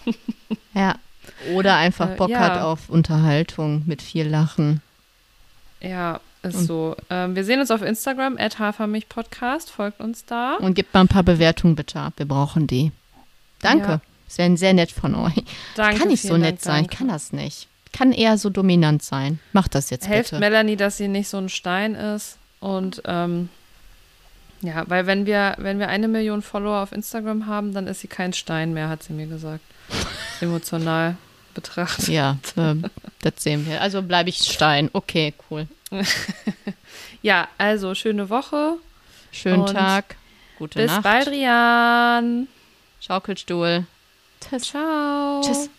Ja. 0.74 0.96
Oder 1.54 1.76
einfach 1.78 2.12
Äh, 2.12 2.16
Bock 2.16 2.30
ja. 2.30 2.40
hat 2.40 2.62
auf 2.62 2.90
Unterhaltung 2.90 3.84
mit 3.86 4.02
viel 4.02 4.28
Lachen. 4.28 4.82
ja, 5.82 6.20
ist 6.44 6.56
Und- 6.56 6.66
so. 6.66 6.96
Ähm, 7.10 7.36
wir 7.36 7.44
sehen 7.44 7.60
uns 7.60 7.72
auf 7.72 7.82
Instagram, 7.82 8.38
at 8.38 8.60
Hafermilchpodcast. 8.60 9.70
Folgt 9.70 10.00
uns 10.00 10.26
da. 10.26 10.56
Und 10.56 10.74
gebt 10.74 10.94
mal 10.94 11.02
ein 11.02 11.08
paar 11.08 11.24
Bewertungen 11.24 11.76
bitte 11.76 12.00
ab. 12.00 12.14
Wir 12.18 12.28
brauchen 12.28 12.68
die. 12.68 12.92
Danke. 13.60 13.88
Ja. 13.88 14.02
Das 14.28 14.38
wäre 14.38 14.58
sehr 14.58 14.74
nett 14.74 14.92
von 14.92 15.14
euch. 15.16 15.44
Danke, 15.76 16.00
kann 16.00 16.08
nicht 16.08 16.22
so 16.24 16.38
nett 16.38 16.54
Dank, 16.56 16.62
sein, 16.62 16.84
danke. 16.84 16.98
kann 16.98 17.08
das 17.10 17.34
nicht. 17.34 17.68
Kann 17.92 18.14
eher 18.14 18.38
so 18.38 18.50
dominant 18.50 19.04
sein. 19.04 19.40
Mach 19.52 19.68
das 19.68 19.90
jetzt 19.90 20.08
Helft 20.08 20.30
bitte. 20.32 20.40
Melanie, 20.40 20.78
dass 20.78 20.96
sie 20.98 21.10
nicht 21.10 21.28
so 21.28 21.38
ein 21.38 21.50
Stein 21.50 21.96
ist. 21.96 22.38
Und 22.62 23.02
ähm, 23.06 23.50
ja, 24.62 24.84
weil 24.88 25.06
wenn 25.08 25.26
wir, 25.26 25.56
wenn 25.58 25.80
wir 25.80 25.90
eine 25.90 26.08
Million 26.08 26.42
Follower 26.42 26.82
auf 26.82 26.92
Instagram 26.94 27.48
haben, 27.48 27.74
dann 27.74 27.88
ist 27.88 28.00
sie 28.00 28.08
kein 28.08 28.32
Stein 28.32 28.74
mehr, 28.74 28.88
hat 28.88 29.04
sie 29.04 29.12
mir 29.14 29.28
gesagt. 29.28 29.64
Emotional 30.40 31.18
betrachtet. 31.54 32.08
Ja, 32.08 32.38
ähm, 32.56 32.86
das 33.22 33.34
sehen 33.38 33.66
wir. 33.68 33.82
Also 33.82 34.02
bleibe 34.02 34.30
ich 34.30 34.38
Stein. 34.38 34.90
Okay, 34.94 35.34
cool. 35.50 35.68
Ja, 37.22 37.48
also 37.58 37.94
schöne 37.94 38.30
Woche. 38.30 38.78
Schönen 39.32 39.66
Tag. 39.68 40.16
Gute 40.58 40.80
Bis 40.80 40.92
Nacht. 40.92 41.04
bald, 41.04 41.28
Rian. 41.28 42.48
Schaukelstuhl. 43.00 43.86
Tschüss. 44.40 44.64
Ciao. 44.64 45.42
Tschüss. 45.44 45.70